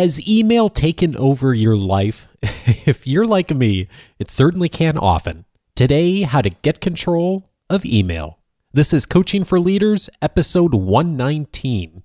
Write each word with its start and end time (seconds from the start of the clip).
Has 0.00 0.26
email 0.26 0.70
taken 0.70 1.14
over 1.18 1.52
your 1.52 1.76
life? 1.76 2.26
if 2.42 3.06
you're 3.06 3.26
like 3.26 3.54
me, 3.54 3.86
it 4.18 4.30
certainly 4.30 4.70
can 4.70 4.96
often. 4.96 5.44
Today, 5.74 6.22
how 6.22 6.40
to 6.40 6.48
get 6.48 6.80
control 6.80 7.50
of 7.68 7.84
email. 7.84 8.38
This 8.72 8.94
is 8.94 9.04
Coaching 9.04 9.44
for 9.44 9.60
Leaders, 9.60 10.08
episode 10.22 10.72
119. 10.72 12.02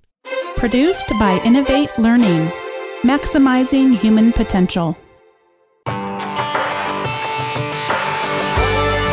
Produced 0.56 1.08
by 1.18 1.40
Innovate 1.42 1.98
Learning, 1.98 2.52
maximizing 3.00 3.96
human 3.96 4.30
potential. 4.30 4.94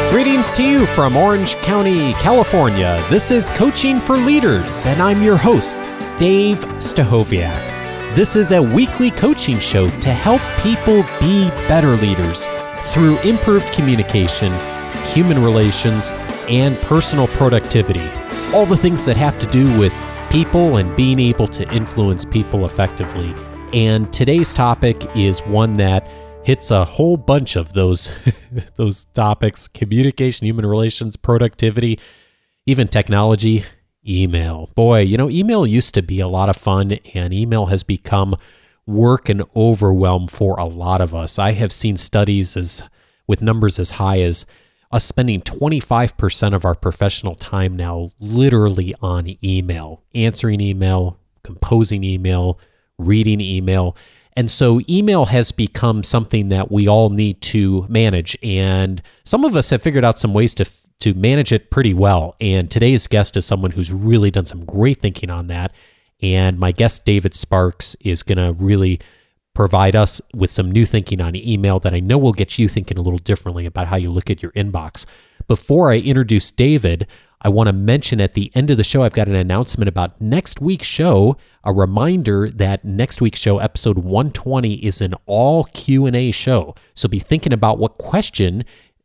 Greetings 0.10 0.52
to 0.52 0.62
you 0.62 0.86
from 0.88 1.16
Orange 1.16 1.56
County, 1.60 2.12
California. 2.16 3.02
This 3.10 3.32
is 3.32 3.50
Coaching 3.52 4.02
for 4.02 4.18
Leaders, 4.18 4.86
and 4.86 5.02
I'm 5.02 5.24
your 5.24 5.38
host, 5.38 5.78
Dave 6.20 6.58
Stachowiak. 6.80 7.73
This 8.16 8.36
is 8.36 8.52
a 8.52 8.62
weekly 8.62 9.10
coaching 9.10 9.58
show 9.58 9.88
to 9.88 10.14
help 10.14 10.40
people 10.62 11.02
be 11.20 11.50
better 11.68 11.96
leaders 11.96 12.46
through 12.94 13.18
improved 13.22 13.66
communication, 13.74 14.54
human 15.08 15.44
relations, 15.44 16.12
and 16.48 16.78
personal 16.82 17.26
productivity. 17.26 18.08
All 18.54 18.68
the 18.68 18.78
things 18.78 19.04
that 19.06 19.18
have 19.18 19.40
to 19.40 19.48
do 19.48 19.66
with 19.80 19.92
people 20.30 20.78
and 20.78 20.96
being 20.96 21.20
able 21.20 21.48
to 21.48 21.68
influence 21.74 22.24
people 22.24 22.68
effectively. 22.68 23.34
And 23.74 24.14
today's 24.14 24.54
topic 24.54 25.04
is 25.16 25.40
one 25.48 25.74
that 25.78 26.08
hits 26.44 26.70
a 26.70 26.86
whole 26.86 27.18
bunch 27.18 27.56
of 27.56 27.74
those 27.74 28.12
those 28.76 29.06
topics 29.06 29.68
communication 29.68 30.46
human 30.46 30.68
relations 30.68 31.16
productivity 31.16 31.98
even 32.68 32.88
technology 32.88 33.66
email. 34.08 34.70
Boy, 34.76 35.00
you 35.00 35.18
know, 35.18 35.30
email 35.30 35.66
used 35.66 35.94
to 35.96 36.02
be 36.02 36.20
a 36.20 36.28
lot 36.28 36.50
of 36.50 36.58
fun, 36.58 36.94
and 37.14 37.34
email 37.34 37.68
has 37.68 37.84
become 37.84 38.36
work 38.86 39.30
and 39.30 39.44
overwhelm 39.56 40.28
for 40.28 40.58
a 40.60 40.66
lot 40.66 41.02
of 41.02 41.16
us. 41.16 41.40
I 41.40 41.54
have 41.54 41.72
seen 41.72 41.98
studies 41.98 42.58
as 42.58 42.84
with 43.28 43.42
numbers 43.42 43.80
as 43.80 43.92
high 43.92 44.20
as 44.20 44.46
us 44.92 45.06
spending 45.06 45.42
25% 45.42 46.54
of 46.54 46.66
our 46.66 46.76
professional 46.76 47.36
time 47.36 47.76
now 47.76 48.12
literally 48.20 48.94
on 49.02 49.38
email, 49.44 50.04
answering 50.14 50.62
email, 50.62 51.18
composing 51.42 52.04
email, 52.04 52.60
reading 52.98 53.42
email. 53.42 53.96
And 54.36 54.52
so 54.52 54.82
email 54.90 55.26
has 55.26 55.52
become 55.52 56.04
something 56.04 56.50
that 56.50 56.72
we 56.72 56.88
all 56.88 57.10
need 57.10 57.42
to 57.42 57.86
manage. 57.90 58.38
And 58.44 59.02
some 59.24 59.46
of 59.46 59.56
us 59.56 59.70
have 59.72 59.82
figured 59.82 60.06
out 60.06 60.20
some 60.20 60.34
ways 60.34 60.54
to 60.56 60.66
to 61.04 61.14
manage 61.14 61.52
it 61.52 61.70
pretty 61.70 61.94
well. 61.94 62.36
And 62.40 62.72
today's 62.72 63.08
guest 63.08 63.36
is 63.36 63.46
someone 63.46 63.72
who's 63.72 63.92
really 63.92 64.32
done 64.32 64.46
some 64.46 64.64
great 64.64 65.00
thinking 65.00 65.30
on 65.30 65.48
that. 65.48 65.74
And 66.22 66.58
my 66.58 66.72
guest, 66.72 67.04
David 67.04 67.34
Sparks, 67.34 67.98
is 68.00 68.24
going 68.24 68.38
to 68.38 68.54
really 68.54 69.02
provide 69.54 69.98
us 69.98 70.22
with 70.34 70.50
some 70.50 70.72
new 70.72 70.86
thinking 70.86 71.20
on 71.20 71.36
email 71.36 71.80
that 71.82 71.94
I 71.94 72.00
know 72.00 72.18
will 72.18 72.32
get 72.32 72.58
you 72.58 72.70
thinking 72.70 72.98
a 72.98 73.02
little 73.02 73.20
differently 73.20 73.66
about 73.66 73.88
how 73.88 73.98
you 73.98 74.10
look 74.10 74.30
at 74.30 74.42
your 74.42 74.54
inbox. 74.54 75.06
Before 75.46 75.92
I 75.92 75.98
introduce 75.98 76.50
David, 76.52 77.06
I 77.42 77.50
want 77.50 77.68
to 77.68 77.74
mention 77.74 78.22
at 78.22 78.34
the 78.34 78.50
end 78.56 78.72
of 78.72 78.78
the 78.78 78.84
show 78.86 79.04
I've 79.04 79.12
got 79.12 79.28
an 79.28 79.36
announcement 79.36 79.90
about 79.90 80.20
next 80.22 80.62
week's 80.62 80.88
show, 80.88 81.36
a 81.66 81.74
reminder 81.74 82.50
that 82.50 82.86
next 82.86 83.20
week's 83.20 83.42
show 83.42 83.60
episode 83.60 83.98
120 83.98 84.76
is 84.76 85.02
an 85.02 85.16
all 85.26 85.66
Q&A 85.66 86.32
show. 86.32 86.74
So 86.96 87.10
be 87.10 87.20
thinking 87.20 87.52
about 87.52 87.78
what 87.78 87.98
question 87.98 88.64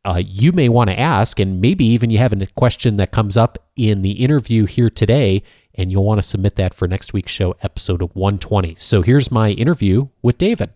uh, 0.08 0.22
you 0.26 0.52
may 0.52 0.70
want 0.70 0.88
to 0.88 0.98
ask, 0.98 1.38
and 1.38 1.60
maybe 1.60 1.84
even 1.84 2.08
you 2.08 2.16
have 2.16 2.32
a 2.32 2.46
question 2.46 2.96
that 2.96 3.12
comes 3.12 3.36
up 3.36 3.58
in 3.76 4.00
the 4.00 4.12
interview 4.12 4.64
here 4.64 4.88
today, 4.88 5.42
and 5.74 5.92
you'll 5.92 6.04
want 6.04 6.16
to 6.16 6.26
submit 6.26 6.56
that 6.56 6.72
for 6.72 6.88
next 6.88 7.12
week's 7.12 7.30
show, 7.30 7.54
episode 7.60 8.00
120. 8.14 8.74
So 8.76 9.02
here's 9.02 9.30
my 9.30 9.50
interview 9.50 10.08
with 10.22 10.38
David. 10.38 10.70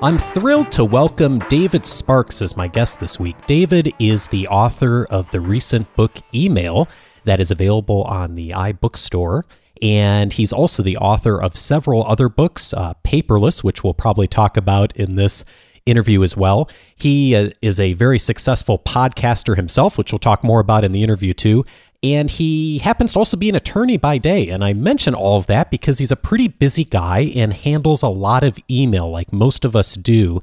I'm 0.00 0.16
thrilled 0.16 0.72
to 0.72 0.84
welcome 0.86 1.40
David 1.40 1.84
Sparks 1.84 2.40
as 2.40 2.56
my 2.56 2.68
guest 2.68 3.00
this 3.00 3.20
week. 3.20 3.36
David 3.46 3.92
is 3.98 4.28
the 4.28 4.48
author 4.48 5.04
of 5.10 5.28
the 5.30 5.40
recent 5.40 5.94
book 5.94 6.12
Email 6.34 6.88
that 7.24 7.38
is 7.38 7.50
available 7.50 8.04
on 8.04 8.34
the 8.34 8.50
iBookstore 8.50 9.42
and 9.82 10.32
he's 10.32 10.52
also 10.52 10.82
the 10.82 10.96
author 10.96 11.40
of 11.40 11.56
several 11.56 12.06
other 12.06 12.28
books, 12.28 12.72
uh, 12.72 12.94
Paperless, 13.04 13.62
which 13.62 13.82
we'll 13.82 13.94
probably 13.94 14.26
talk 14.26 14.56
about 14.56 14.94
in 14.96 15.14
this 15.14 15.44
interview 15.86 16.22
as 16.22 16.36
well. 16.36 16.68
He 16.96 17.34
uh, 17.34 17.50
is 17.62 17.80
a 17.80 17.94
very 17.94 18.18
successful 18.18 18.78
podcaster 18.78 19.56
himself, 19.56 19.98
which 19.98 20.12
we'll 20.12 20.18
talk 20.18 20.44
more 20.44 20.60
about 20.60 20.84
in 20.84 20.92
the 20.92 21.02
interview 21.02 21.32
too. 21.32 21.64
And 22.02 22.30
he 22.30 22.78
happens 22.78 23.14
to 23.14 23.18
also 23.18 23.36
be 23.36 23.48
an 23.48 23.56
attorney 23.56 23.96
by 23.96 24.18
day. 24.18 24.48
And 24.48 24.62
I 24.62 24.72
mention 24.72 25.14
all 25.14 25.38
of 25.38 25.46
that 25.46 25.70
because 25.70 25.98
he's 25.98 26.12
a 26.12 26.16
pretty 26.16 26.46
busy 26.46 26.84
guy 26.84 27.32
and 27.34 27.52
handles 27.52 28.02
a 28.02 28.08
lot 28.08 28.44
of 28.44 28.58
email 28.70 29.10
like 29.10 29.32
most 29.32 29.64
of 29.64 29.74
us 29.74 29.94
do. 29.94 30.40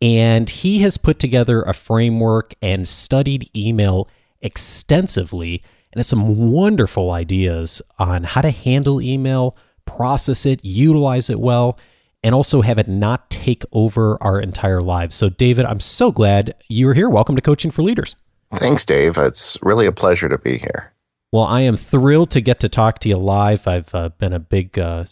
And 0.00 0.48
he 0.48 0.80
has 0.80 0.98
put 0.98 1.18
together 1.18 1.62
a 1.62 1.72
framework 1.72 2.54
and 2.62 2.86
studied 2.86 3.50
email 3.56 4.08
extensively 4.40 5.62
and 5.92 5.98
has 5.98 6.06
some 6.06 6.50
wonderful 6.50 7.10
ideas 7.10 7.82
on 7.98 8.24
how 8.24 8.40
to 8.40 8.50
handle 8.50 9.00
email, 9.00 9.56
process 9.84 10.46
it, 10.46 10.64
utilize 10.64 11.28
it 11.28 11.38
well, 11.38 11.78
and 12.24 12.34
also 12.34 12.62
have 12.62 12.78
it 12.78 12.88
not 12.88 13.28
take 13.30 13.64
over 13.72 14.16
our 14.22 14.40
entire 14.40 14.80
lives. 14.80 15.14
So, 15.14 15.28
David, 15.28 15.66
I'm 15.66 15.80
so 15.80 16.10
glad 16.10 16.54
you 16.68 16.88
are 16.88 16.94
here. 16.94 17.10
Welcome 17.10 17.36
to 17.36 17.42
Coaching 17.42 17.70
for 17.70 17.82
Leaders. 17.82 18.16
Thanks, 18.54 18.84
Dave. 18.84 19.16
It's 19.16 19.58
really 19.62 19.86
a 19.86 19.92
pleasure 19.92 20.28
to 20.28 20.38
be 20.38 20.58
here. 20.58 20.92
Well, 21.32 21.44
I 21.44 21.62
am 21.62 21.76
thrilled 21.76 22.30
to 22.32 22.40
get 22.40 22.60
to 22.60 22.68
talk 22.68 22.98
to 23.00 23.08
you 23.08 23.16
live. 23.16 23.66
I've 23.66 23.94
uh, 23.94 24.10
been 24.10 24.32
a 24.32 24.38
big 24.38 24.78
uh, 24.78 25.04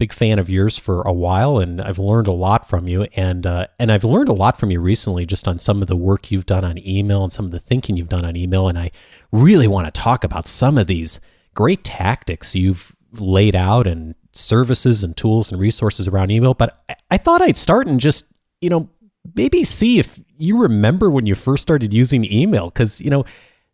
big 0.00 0.14
fan 0.14 0.38
of 0.38 0.48
yours 0.48 0.78
for 0.78 1.02
a 1.02 1.12
while, 1.12 1.58
and 1.58 1.78
I've 1.78 1.98
learned 1.98 2.26
a 2.26 2.32
lot 2.32 2.66
from 2.68 2.88
you. 2.88 3.02
And 3.14 3.46
uh, 3.46 3.66
and 3.78 3.92
I've 3.92 4.02
learned 4.02 4.30
a 4.30 4.32
lot 4.34 4.58
from 4.58 4.70
you 4.70 4.80
recently, 4.80 5.26
just 5.26 5.46
on 5.46 5.58
some 5.58 5.82
of 5.82 5.88
the 5.88 5.94
work 5.94 6.30
you've 6.30 6.46
done 6.46 6.64
on 6.64 6.78
email 6.78 7.22
and 7.22 7.32
some 7.32 7.44
of 7.44 7.50
the 7.52 7.60
thinking 7.60 7.96
you've 7.96 8.08
done 8.08 8.24
on 8.24 8.34
email. 8.34 8.66
And 8.66 8.78
I 8.78 8.90
really 9.30 9.68
want 9.68 9.86
to 9.86 10.00
talk 10.00 10.24
about 10.24 10.48
some 10.48 10.78
of 10.78 10.86
these 10.86 11.20
great 11.54 11.84
tactics 11.84 12.56
you've 12.56 12.96
laid 13.12 13.54
out 13.54 13.86
and 13.86 14.14
services 14.32 15.04
and 15.04 15.14
tools 15.16 15.52
and 15.52 15.60
resources 15.60 16.08
around 16.08 16.30
email. 16.30 16.54
But 16.54 16.82
I, 16.88 16.96
I 17.12 17.16
thought 17.18 17.42
I'd 17.42 17.58
start 17.58 17.86
and 17.86 18.00
just 18.00 18.24
you 18.62 18.70
know 18.70 18.88
maybe 19.36 19.64
see 19.64 19.98
if 19.98 20.18
you 20.38 20.56
remember 20.56 21.10
when 21.10 21.26
you 21.26 21.34
first 21.34 21.62
started 21.62 21.92
using 21.92 22.24
email 22.32 22.70
because 22.70 23.02
you 23.02 23.10
know 23.10 23.26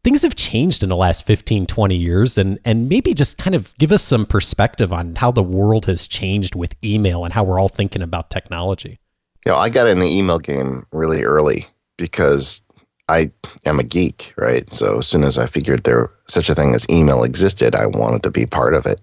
things 0.06 0.22
have 0.22 0.36
changed 0.36 0.84
in 0.84 0.88
the 0.88 0.94
last 0.94 1.26
15 1.26 1.66
20 1.66 1.96
years 1.96 2.38
and 2.38 2.60
and 2.64 2.88
maybe 2.88 3.12
just 3.12 3.38
kind 3.38 3.56
of 3.56 3.76
give 3.76 3.90
us 3.90 4.04
some 4.04 4.24
perspective 4.24 4.92
on 4.92 5.16
how 5.16 5.32
the 5.32 5.42
world 5.42 5.86
has 5.86 6.06
changed 6.06 6.54
with 6.54 6.76
email 6.84 7.24
and 7.24 7.34
how 7.34 7.42
we're 7.42 7.58
all 7.58 7.68
thinking 7.68 8.02
about 8.02 8.30
technology. 8.30 9.00
Yeah 9.44 9.50
you 9.50 9.52
know, 9.52 9.58
i 9.58 9.68
got 9.68 9.88
in 9.88 9.98
the 9.98 10.06
email 10.06 10.38
game 10.38 10.86
really 10.92 11.24
early 11.24 11.66
because 11.96 12.62
i 13.08 13.32
am 13.64 13.80
a 13.80 13.82
geek 13.82 14.32
right? 14.36 14.72
So 14.72 14.98
as 14.98 15.08
soon 15.08 15.24
as 15.24 15.38
i 15.38 15.46
figured 15.46 15.82
there 15.82 16.08
such 16.28 16.48
a 16.48 16.54
thing 16.54 16.72
as 16.72 16.88
email 16.88 17.24
existed 17.24 17.74
i 17.74 17.86
wanted 17.86 18.22
to 18.22 18.30
be 18.30 18.46
part 18.46 18.74
of 18.74 18.86
it. 18.86 19.00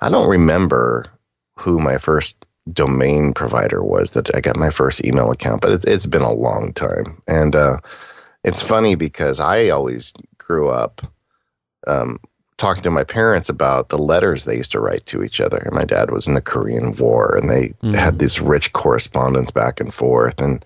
I 0.00 0.08
don't 0.08 0.30
remember 0.30 1.12
who 1.56 1.78
my 1.78 1.98
first 1.98 2.36
domain 2.72 3.34
provider 3.34 3.84
was 3.84 4.12
that 4.12 4.34
i 4.34 4.40
got 4.40 4.56
my 4.56 4.70
first 4.70 5.04
email 5.04 5.30
account 5.30 5.60
but 5.60 5.72
it's, 5.72 5.84
it's 5.84 6.06
been 6.06 6.22
a 6.22 6.32
long 6.32 6.72
time. 6.72 7.20
And 7.28 7.54
uh, 7.54 7.76
it's 8.44 8.62
funny 8.62 8.94
because 8.94 9.40
I 9.40 9.68
always 9.68 10.12
grew 10.38 10.68
up 10.68 11.02
um, 11.86 12.18
talking 12.56 12.82
to 12.82 12.90
my 12.90 13.04
parents 13.04 13.48
about 13.48 13.88
the 13.88 13.98
letters 13.98 14.44
they 14.44 14.56
used 14.56 14.72
to 14.72 14.80
write 14.80 15.04
to 15.06 15.22
each 15.22 15.40
other. 15.40 15.68
My 15.72 15.84
dad 15.84 16.10
was 16.10 16.28
in 16.28 16.34
the 16.34 16.40
Korean 16.40 16.92
War, 16.96 17.36
and 17.36 17.50
they 17.50 17.68
mm-hmm. 17.68 17.90
had 17.90 18.18
this 18.18 18.40
rich 18.40 18.72
correspondence 18.72 19.50
back 19.50 19.80
and 19.80 19.92
forth. 19.92 20.40
And 20.40 20.64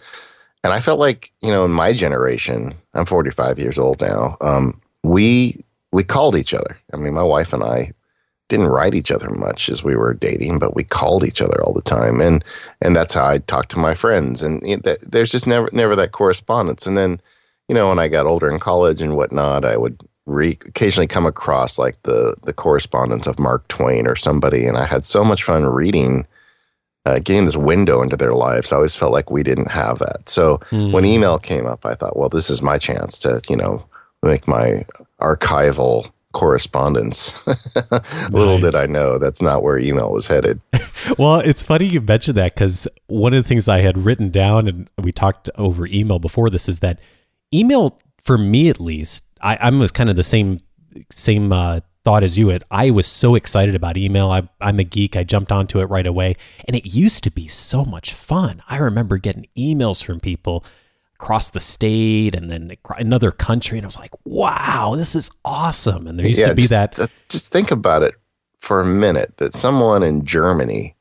and 0.63 0.73
I 0.73 0.81
felt 0.81 0.99
like 0.99 1.33
you 1.41 1.51
know, 1.51 1.65
in 1.65 1.71
my 1.71 1.93
generation, 1.93 2.75
I'm 2.95 3.07
45 3.07 3.59
years 3.59 3.79
old 3.79 4.01
now. 4.01 4.37
Um, 4.41 4.81
we 5.03 5.61
we 5.93 6.05
called 6.05 6.37
each 6.37 6.53
other. 6.53 6.79
I 6.93 6.97
mean, 6.97 7.15
my 7.15 7.23
wife 7.23 7.53
and 7.53 7.63
I 7.63 7.93
didn't 8.49 8.69
write 8.69 8.95
each 8.95 9.11
other 9.11 9.31
much 9.31 9.69
as 9.69 9.83
we 9.83 9.97
were 9.97 10.15
dating, 10.15 10.59
but 10.59 10.75
we 10.75 10.85
called 10.85 11.25
each 11.25 11.41
other 11.41 11.63
all 11.63 11.73
the 11.73 11.83
time, 11.83 12.21
and 12.21 12.45
and 12.83 12.95
that's 12.95 13.15
how 13.15 13.27
I 13.27 13.39
talked 13.39 13.71
to 13.71 13.79
my 13.79 13.95
friends. 13.95 14.43
And 14.43 14.67
it, 14.67 14.85
there's 15.03 15.33
just 15.33 15.47
never 15.47 15.71
never 15.73 15.97
that 15.97 16.13
correspondence. 16.13 16.87
And 16.87 16.97
then 16.97 17.21
you 17.69 17.75
know, 17.75 17.89
when 17.89 17.99
I 17.99 18.09
got 18.09 18.27
older 18.27 18.51
in 18.51 18.59
college 18.59 19.03
and 19.03 19.17
whatnot, 19.17 19.65
I 19.65 19.77
would 19.77 20.01
re- 20.27 20.59
occasionally 20.67 21.07
come 21.07 21.27
across 21.27 21.79
like 21.79 22.03
the 22.03 22.37
the 22.43 22.53
correspondence 22.53 23.27
of 23.27 23.39
Mark 23.39 23.67
Twain 23.69 24.07
or 24.07 24.17
somebody, 24.17 24.67
and 24.67 24.77
I 24.77 24.87
had 24.87 25.05
so 25.05 25.25
much 25.25 25.45
fun 25.45 25.65
reading, 25.65 26.27
uh, 27.05 27.19
getting 27.19 27.45
this 27.45 27.57
window 27.57 28.03
into 28.03 28.17
their 28.17 28.35
lives. 28.35 28.73
I 28.73 28.77
always 28.77 28.95
felt 28.95 29.13
like 29.13 29.31
we 29.31 29.43
didn't 29.43 29.71
have 29.71 29.99
that. 29.99 30.29
So 30.29 30.59
mm. 30.71 30.93
when 30.93 31.05
email 31.05 31.39
came 31.39 31.67
up, 31.67 31.85
I 31.85 31.95
thought, 31.95 32.17
well, 32.17 32.29
this 32.29 32.51
is 32.51 32.63
my 32.63 32.79
chance 32.79 33.19
to, 33.19 33.41
you 33.49 33.57
know, 33.57 33.85
make 34.23 34.47
my 34.47 34.85
archival 35.21 36.11
correspondence. 36.33 37.33
Little 38.31 38.59
did 38.59 38.75
I 38.75 38.85
know 38.85 39.17
that's 39.19 39.41
not 39.41 39.63
where 39.63 39.79
email 39.79 40.13
was 40.13 40.27
headed. 40.27 40.61
well, 41.19 41.37
it's 41.41 41.65
funny 41.65 41.87
you 41.87 42.03
mentioned 42.03 42.37
that 42.37 42.55
because 42.55 42.87
one 43.07 43.33
of 43.33 43.43
the 43.43 43.49
things 43.49 43.69
I 43.69 43.79
had 43.79 43.97
written 43.97 44.31
down 44.31 44.69
and 44.69 44.91
we 44.99 45.13
talked 45.13 45.49
over 45.55 45.87
email 45.87 46.19
before 46.19 46.51
this 46.51 46.69
is 46.69 46.81
that 46.81 46.99
email 47.53 47.99
for 48.23 48.37
me 48.39 48.69
at 48.69 48.81
least 48.81 49.25
I, 49.41 49.57
I'm 49.61 49.87
kind 49.89 50.11
of 50.11 50.17
the 50.17 50.23
same 50.25 50.61
same 51.13 51.53
uh, 51.53 51.81
thought 52.05 52.23
as 52.25 52.39
you. 52.39 52.51
It 52.51 52.65
I 52.71 52.91
was 52.91 53.07
so 53.07 53.35
excited 53.35 53.75
about 53.75 53.97
email. 53.97 54.31
I, 54.31 54.49
I'm 54.61 54.79
a 54.79 54.85
geek. 54.85 55.17
I 55.17 55.25
jumped 55.25 55.53
onto 55.53 55.79
it 55.81 55.85
right 55.87 56.07
away, 56.07 56.37
and 56.67 56.77
it 56.77 56.87
used 56.87 57.23
to 57.25 57.31
be 57.31 57.47
so 57.49 57.85
much 57.85 58.13
fun. 58.13 58.63
I 58.69 58.79
remember 58.79 59.19
getting 59.19 59.47
emails 59.59 60.03
from 60.05 60.21
people 60.21 60.65
across 61.15 61.51
the 61.51 61.61
state 61.61 62.35
and 62.35 62.51
then 62.51 62.77
another 62.97 63.31
country, 63.31 63.79
and 63.79 63.85
I 63.85 63.89
was 63.89 63.99
like, 63.99 64.13
"Wow, 64.25 64.95
this 64.97 65.15
is 65.15 65.31
awesome!" 65.45 66.07
And 66.07 66.19
there 66.19 66.27
used 66.27 66.41
Yeah, 66.41 66.49
to 66.49 66.55
be 66.55 66.63
just, 66.63 66.71
that. 66.71 66.99
uh, 66.99 67.07
just 67.29 67.53
think 67.53 67.71
about 67.71 68.03
it 68.03 68.15
for 68.59 68.81
a 68.81 68.87
minute 68.87 69.37
that 69.37 69.53
someone 69.53 70.03
in 70.03 70.25
Germany 70.25 70.97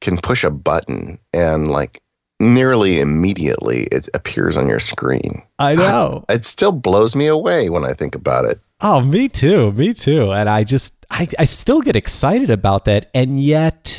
can 0.00 0.18
push 0.18 0.44
a 0.44 0.50
button 0.50 1.18
and 1.32 1.70
like 1.70 2.02
nearly 2.38 3.00
immediately 3.00 3.84
it 3.92 4.08
appears 4.14 4.56
on 4.56 4.68
your 4.68 4.80
screen. 4.80 5.42
I 5.58 5.74
know. 5.74 6.24
It 6.28 6.44
still 6.44 6.72
blows 6.72 7.14
me 7.14 7.26
away 7.26 7.70
when 7.70 7.84
I 7.84 7.92
think 7.94 8.14
about 8.14 8.44
it. 8.44 8.60
Oh, 8.80 9.00
me 9.00 9.28
too. 9.28 9.72
Me 9.72 9.94
too. 9.94 10.32
And 10.32 10.48
I 10.48 10.62
just, 10.64 10.94
I, 11.10 11.28
I 11.38 11.44
still 11.44 11.80
get 11.80 11.96
excited 11.96 12.50
about 12.50 12.84
that. 12.84 13.10
And 13.14 13.40
yet 13.40 13.98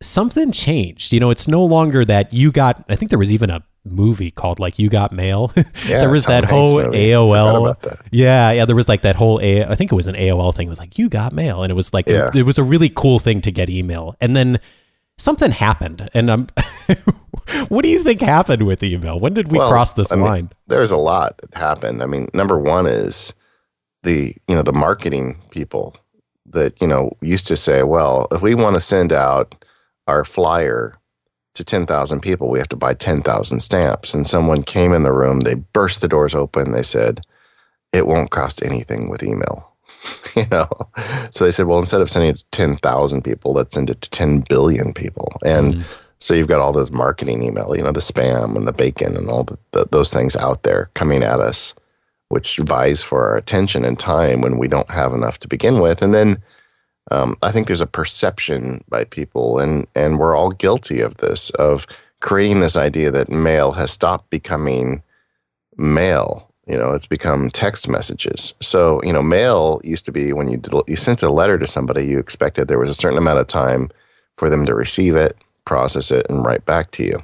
something 0.00 0.50
changed. 0.52 1.12
You 1.12 1.20
know, 1.20 1.30
it's 1.30 1.46
no 1.48 1.64
longer 1.64 2.04
that 2.06 2.32
you 2.32 2.50
got, 2.50 2.84
I 2.88 2.96
think 2.96 3.10
there 3.10 3.18
was 3.18 3.32
even 3.32 3.50
a 3.50 3.62
movie 3.84 4.30
called 4.30 4.60
like 4.60 4.78
You 4.78 4.88
Got 4.88 5.12
Mail. 5.12 5.52
Yeah, 5.86 6.00
there 6.00 6.10
was 6.10 6.24
Tom 6.24 6.32
that 6.32 6.44
Hanks 6.44 6.50
whole 6.70 6.82
movie. 6.82 6.96
AOL. 7.08 7.80
That. 7.82 8.00
Yeah. 8.10 8.50
Yeah. 8.52 8.64
There 8.64 8.76
was 8.76 8.88
like 8.88 9.02
that 9.02 9.16
whole, 9.16 9.40
A- 9.42 9.64
I 9.66 9.74
think 9.74 9.92
it 9.92 9.94
was 9.94 10.06
an 10.06 10.14
AOL 10.14 10.54
thing. 10.54 10.68
It 10.68 10.70
was 10.70 10.78
like, 10.78 10.96
You 10.98 11.08
Got 11.10 11.32
Mail. 11.34 11.62
And 11.62 11.70
it 11.70 11.74
was 11.74 11.92
like, 11.92 12.08
Yeah. 12.08 12.30
it 12.34 12.44
was 12.44 12.56
a 12.58 12.62
really 12.64 12.88
cool 12.88 13.18
thing 13.18 13.40
to 13.42 13.50
get 13.50 13.68
email. 13.68 14.16
And 14.22 14.34
then 14.34 14.58
something 15.18 15.50
happened. 15.50 16.08
And 16.14 16.30
I'm, 16.30 16.46
what 17.68 17.82
do 17.82 17.88
you 17.88 18.02
think 18.02 18.20
happened 18.20 18.66
with 18.66 18.82
email? 18.82 19.18
When 19.20 19.34
did 19.34 19.50
we 19.50 19.58
Well, 19.58 19.70
cross 19.70 19.92
this 19.92 20.12
I 20.12 20.16
mean, 20.16 20.24
line? 20.24 20.50
there's 20.66 20.90
a 20.90 20.96
lot 20.96 21.38
that 21.38 21.54
happened. 21.54 22.02
I 22.02 22.06
mean, 22.06 22.28
number 22.34 22.58
one 22.58 22.86
is 22.86 23.34
the 24.02 24.32
you 24.46 24.54
know 24.54 24.62
the 24.62 24.72
marketing 24.72 25.38
people 25.50 25.96
that 26.46 26.80
you 26.80 26.86
know 26.86 27.16
used 27.20 27.46
to 27.48 27.56
say, 27.56 27.82
well, 27.82 28.26
if 28.32 28.42
we 28.42 28.54
want 28.54 28.74
to 28.74 28.80
send 28.80 29.12
out 29.12 29.54
our 30.06 30.24
flyer 30.24 30.96
to 31.54 31.64
ten 31.64 31.86
thousand 31.86 32.20
people, 32.20 32.48
we 32.48 32.58
have 32.58 32.68
to 32.68 32.76
buy 32.76 32.94
ten 32.94 33.20
thousand 33.22 33.60
stamps. 33.60 34.14
And 34.14 34.26
someone 34.26 34.62
came 34.62 34.92
in 34.92 35.02
the 35.02 35.12
room, 35.12 35.40
they 35.40 35.54
burst 35.54 36.00
the 36.00 36.08
doors 36.08 36.34
open, 36.34 36.72
they 36.72 36.82
said, 36.82 37.20
it 37.92 38.06
won't 38.06 38.30
cost 38.30 38.64
anything 38.64 39.08
with 39.10 39.22
email. 39.22 39.74
you 40.36 40.44
know, 40.50 40.68
so 41.32 41.44
they 41.44 41.50
said, 41.50 41.66
well, 41.66 41.78
instead 41.80 42.00
of 42.00 42.08
sending 42.10 42.30
it 42.30 42.38
to 42.38 42.44
ten 42.52 42.76
thousand 42.76 43.22
people, 43.24 43.52
let's 43.52 43.74
send 43.74 43.90
it 43.90 44.00
to 44.02 44.10
ten 44.10 44.40
billion 44.48 44.92
people. 44.92 45.32
And 45.44 45.76
Mm. 45.76 45.98
So 46.20 46.34
you've 46.34 46.48
got 46.48 46.60
all 46.60 46.72
those 46.72 46.90
marketing 46.90 47.42
email, 47.42 47.76
you 47.76 47.82
know, 47.82 47.92
the 47.92 48.00
spam 48.00 48.56
and 48.56 48.66
the 48.66 48.72
bacon 48.72 49.16
and 49.16 49.28
all 49.28 49.44
the, 49.44 49.58
the, 49.72 49.86
those 49.90 50.12
things 50.12 50.34
out 50.36 50.64
there 50.64 50.90
coming 50.94 51.22
at 51.22 51.40
us, 51.40 51.74
which 52.28 52.56
vies 52.58 53.02
for 53.02 53.28
our 53.28 53.36
attention 53.36 53.84
and 53.84 53.98
time 53.98 54.40
when 54.40 54.58
we 54.58 54.68
don't 54.68 54.90
have 54.90 55.12
enough 55.12 55.38
to 55.38 55.48
begin 55.48 55.80
with. 55.80 56.02
And 56.02 56.12
then 56.12 56.42
um, 57.10 57.36
I 57.42 57.50
think 57.50 57.66
there's 57.66 57.80
a 57.80 57.86
perception 57.86 58.84
by 58.88 59.04
people, 59.04 59.58
and 59.58 59.86
and 59.94 60.18
we're 60.18 60.36
all 60.36 60.50
guilty 60.50 61.00
of 61.00 61.16
this, 61.18 61.50
of 61.50 61.86
creating 62.20 62.60
this 62.60 62.76
idea 62.76 63.10
that 63.10 63.30
mail 63.30 63.72
has 63.72 63.90
stopped 63.90 64.28
becoming 64.30 65.02
mail. 65.76 66.52
You 66.66 66.76
know, 66.76 66.92
it's 66.92 67.06
become 67.06 67.50
text 67.50 67.88
messages. 67.88 68.54
So 68.60 69.00
you 69.04 69.12
know, 69.12 69.22
mail 69.22 69.80
used 69.84 70.04
to 70.04 70.12
be 70.12 70.32
when 70.32 70.50
you 70.50 70.58
did, 70.58 70.74
you 70.86 70.96
sent 70.96 71.22
a 71.22 71.30
letter 71.30 71.58
to 71.58 71.66
somebody, 71.66 72.06
you 72.06 72.18
expected 72.18 72.68
there 72.68 72.78
was 72.78 72.90
a 72.90 72.94
certain 72.94 73.18
amount 73.18 73.40
of 73.40 73.46
time 73.46 73.90
for 74.36 74.50
them 74.50 74.66
to 74.66 74.74
receive 74.74 75.16
it, 75.16 75.36
process 75.68 76.10
it, 76.10 76.26
and 76.28 76.44
write 76.44 76.64
back 76.64 76.90
to 76.92 77.04
you. 77.04 77.22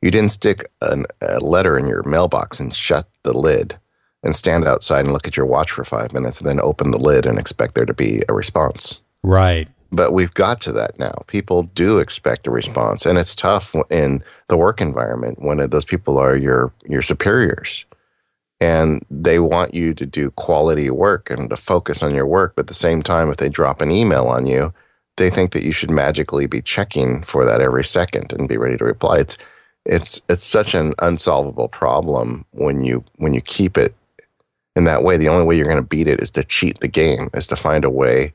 You 0.00 0.10
didn't 0.10 0.30
stick 0.30 0.68
an, 0.80 1.04
a 1.20 1.38
letter 1.38 1.78
in 1.78 1.86
your 1.86 2.02
mailbox 2.02 2.58
and 2.58 2.74
shut 2.74 3.08
the 3.22 3.36
lid 3.36 3.78
and 4.24 4.34
stand 4.34 4.66
outside 4.66 5.00
and 5.00 5.12
look 5.12 5.28
at 5.28 5.36
your 5.36 5.46
watch 5.46 5.70
for 5.70 5.84
five 5.84 6.12
minutes 6.12 6.40
and 6.40 6.48
then 6.48 6.60
open 6.60 6.90
the 6.90 6.98
lid 6.98 7.26
and 7.26 7.38
expect 7.38 7.74
there 7.74 7.84
to 7.84 7.94
be 7.94 8.22
a 8.28 8.34
response. 8.34 9.02
Right. 9.22 9.68
But 9.92 10.12
we've 10.12 10.32
got 10.32 10.60
to 10.62 10.72
that 10.72 10.98
now. 10.98 11.12
People 11.26 11.64
do 11.64 11.98
expect 11.98 12.46
a 12.46 12.50
response, 12.50 13.04
and 13.04 13.18
it's 13.18 13.34
tough 13.34 13.74
in 13.90 14.24
the 14.48 14.56
work 14.56 14.80
environment 14.80 15.42
when 15.42 15.58
those 15.68 15.84
people 15.84 16.16
are 16.18 16.34
your 16.34 16.72
your 16.88 17.02
superiors, 17.02 17.84
and 18.58 19.04
they 19.10 19.38
want 19.38 19.74
you 19.74 19.92
to 19.92 20.06
do 20.06 20.30
quality 20.30 20.88
work 20.88 21.28
and 21.28 21.50
to 21.50 21.56
focus 21.56 22.02
on 22.02 22.14
your 22.14 22.26
work. 22.26 22.54
But 22.56 22.62
at 22.62 22.68
the 22.68 22.74
same 22.74 23.02
time, 23.02 23.28
if 23.28 23.36
they 23.36 23.50
drop 23.50 23.82
an 23.82 23.90
email 23.90 24.28
on 24.28 24.46
you, 24.46 24.72
they 25.16 25.30
think 25.30 25.52
that 25.52 25.64
you 25.64 25.72
should 25.72 25.90
magically 25.90 26.46
be 26.46 26.62
checking 26.62 27.22
for 27.22 27.44
that 27.44 27.60
every 27.60 27.84
second 27.84 28.32
and 28.32 28.48
be 28.48 28.56
ready 28.56 28.76
to 28.76 28.84
reply. 28.84 29.18
It's 29.18 29.36
it's 29.84 30.22
it's 30.28 30.44
such 30.44 30.74
an 30.74 30.94
unsolvable 31.00 31.68
problem 31.68 32.44
when 32.52 32.82
you 32.82 33.04
when 33.16 33.34
you 33.34 33.40
keep 33.40 33.76
it 33.76 33.94
in 34.76 34.84
that 34.84 35.02
way. 35.02 35.16
The 35.16 35.28
only 35.28 35.44
way 35.44 35.56
you're 35.56 35.66
going 35.66 35.76
to 35.76 35.82
beat 35.82 36.08
it 36.08 36.20
is 36.22 36.30
to 36.32 36.44
cheat 36.44 36.80
the 36.80 36.88
game, 36.88 37.28
is 37.34 37.46
to 37.48 37.56
find 37.56 37.84
a 37.84 37.90
way 37.90 38.32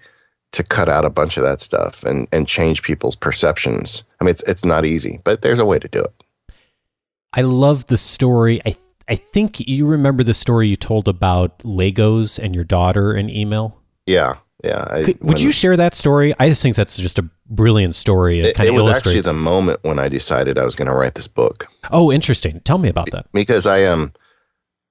to 0.51 0.63
cut 0.63 0.89
out 0.89 1.05
a 1.05 1.09
bunch 1.09 1.37
of 1.37 1.43
that 1.43 1.61
stuff 1.61 2.03
and 2.03 2.27
and 2.31 2.47
change 2.47 2.83
people's 2.83 3.15
perceptions. 3.15 4.03
I 4.19 4.25
mean, 4.25 4.31
it's 4.31 4.43
it's 4.43 4.65
not 4.65 4.85
easy, 4.85 5.19
but 5.23 5.41
there's 5.41 5.59
a 5.59 5.65
way 5.65 5.79
to 5.79 5.87
do 5.87 5.99
it. 5.99 6.13
I 7.33 7.41
love 7.41 7.87
the 7.87 7.97
story. 7.97 8.61
I 8.65 8.75
I 9.09 9.15
think 9.15 9.67
you 9.67 9.85
remember 9.85 10.23
the 10.23 10.33
story 10.33 10.67
you 10.67 10.75
told 10.75 11.07
about 11.07 11.59
Legos 11.59 12.39
and 12.39 12.53
your 12.53 12.65
daughter 12.65 13.13
in 13.13 13.29
email. 13.29 13.79
Yeah, 14.05 14.35
yeah. 14.63 14.87
I, 14.89 15.03
Could, 15.03 15.19
would 15.21 15.35
when- 15.35 15.37
you 15.37 15.51
share 15.51 15.77
that 15.77 15.95
story? 15.95 16.33
I 16.39 16.49
just 16.49 16.61
think 16.61 16.75
that's 16.75 16.97
just 16.97 17.19
a 17.19 17.29
brilliant 17.49 17.95
story. 17.95 18.39
It, 18.39 18.59
It, 18.59 18.65
it 18.67 18.73
was 18.73 18.87
actually 18.87 19.21
the 19.21 19.33
moment 19.33 19.79
when 19.83 19.99
I 19.99 20.07
decided 20.07 20.57
I 20.57 20.65
was 20.65 20.75
going 20.75 20.87
to 20.87 20.95
write 20.95 21.15
this 21.15 21.27
book 21.27 21.67
oh, 21.91 22.11
interesting. 22.11 22.59
Tell 22.61 22.77
me 22.77 22.89
about 22.89 23.11
that. 23.11 23.27
because 23.33 23.65
I 23.67 23.83
um 23.85 24.13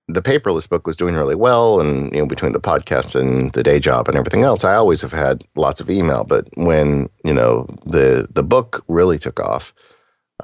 the 0.09 0.23
paperless 0.23 0.69
book 0.69 0.87
was 0.87 0.97
doing 0.97 1.15
really 1.17 1.35
well, 1.35 1.81
and 1.81 2.13
you 2.13 2.19
know 2.19 2.27
between 2.27 2.53
the 2.53 2.61
podcast 2.61 3.19
and 3.19 3.53
the 3.53 3.63
day 3.63 3.79
job 3.81 4.09
and 4.09 4.17
everything 4.17 4.43
else, 4.45 4.65
I 4.65 4.75
always 4.75 5.03
have 5.03 5.13
had 5.13 5.43
lots 5.57 5.81
of 5.81 5.91
email. 5.91 6.25
But 6.25 6.49
when 6.57 7.09
you 7.25 7.35
know 7.35 7.67
the 7.85 8.29
the 8.33 8.45
book 8.45 8.85
really 8.89 9.19
took 9.19 9.41
off, 9.41 9.75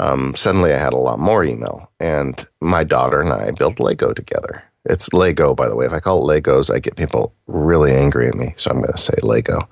um, 0.01 0.35
suddenly 0.35 0.73
I 0.73 0.79
had 0.79 0.93
a 0.93 0.99
lot 0.99 1.21
more 1.21 1.45
email, 1.45 1.91
and 2.01 2.47
my 2.61 2.83
daughter 2.83 3.21
and 3.21 3.33
I 3.33 3.53
built 3.53 3.79
Lego 3.79 4.13
together. 4.13 4.65
It's 4.85 5.13
Lego, 5.13 5.55
by 5.55 5.69
the 5.69 5.77
way. 5.77 5.87
If 5.87 5.93
I 5.93 6.01
call 6.01 6.29
it 6.29 6.43
Legos, 6.43 6.75
I 6.75 6.81
get 6.81 6.97
people 6.97 7.33
really 7.47 7.93
angry 7.93 8.27
at 8.27 8.35
me, 8.35 8.53
so 8.57 8.71
I'm 8.71 8.79
going 8.79 8.93
to 8.93 8.99
say 8.99 9.15
Lego. 9.23 9.69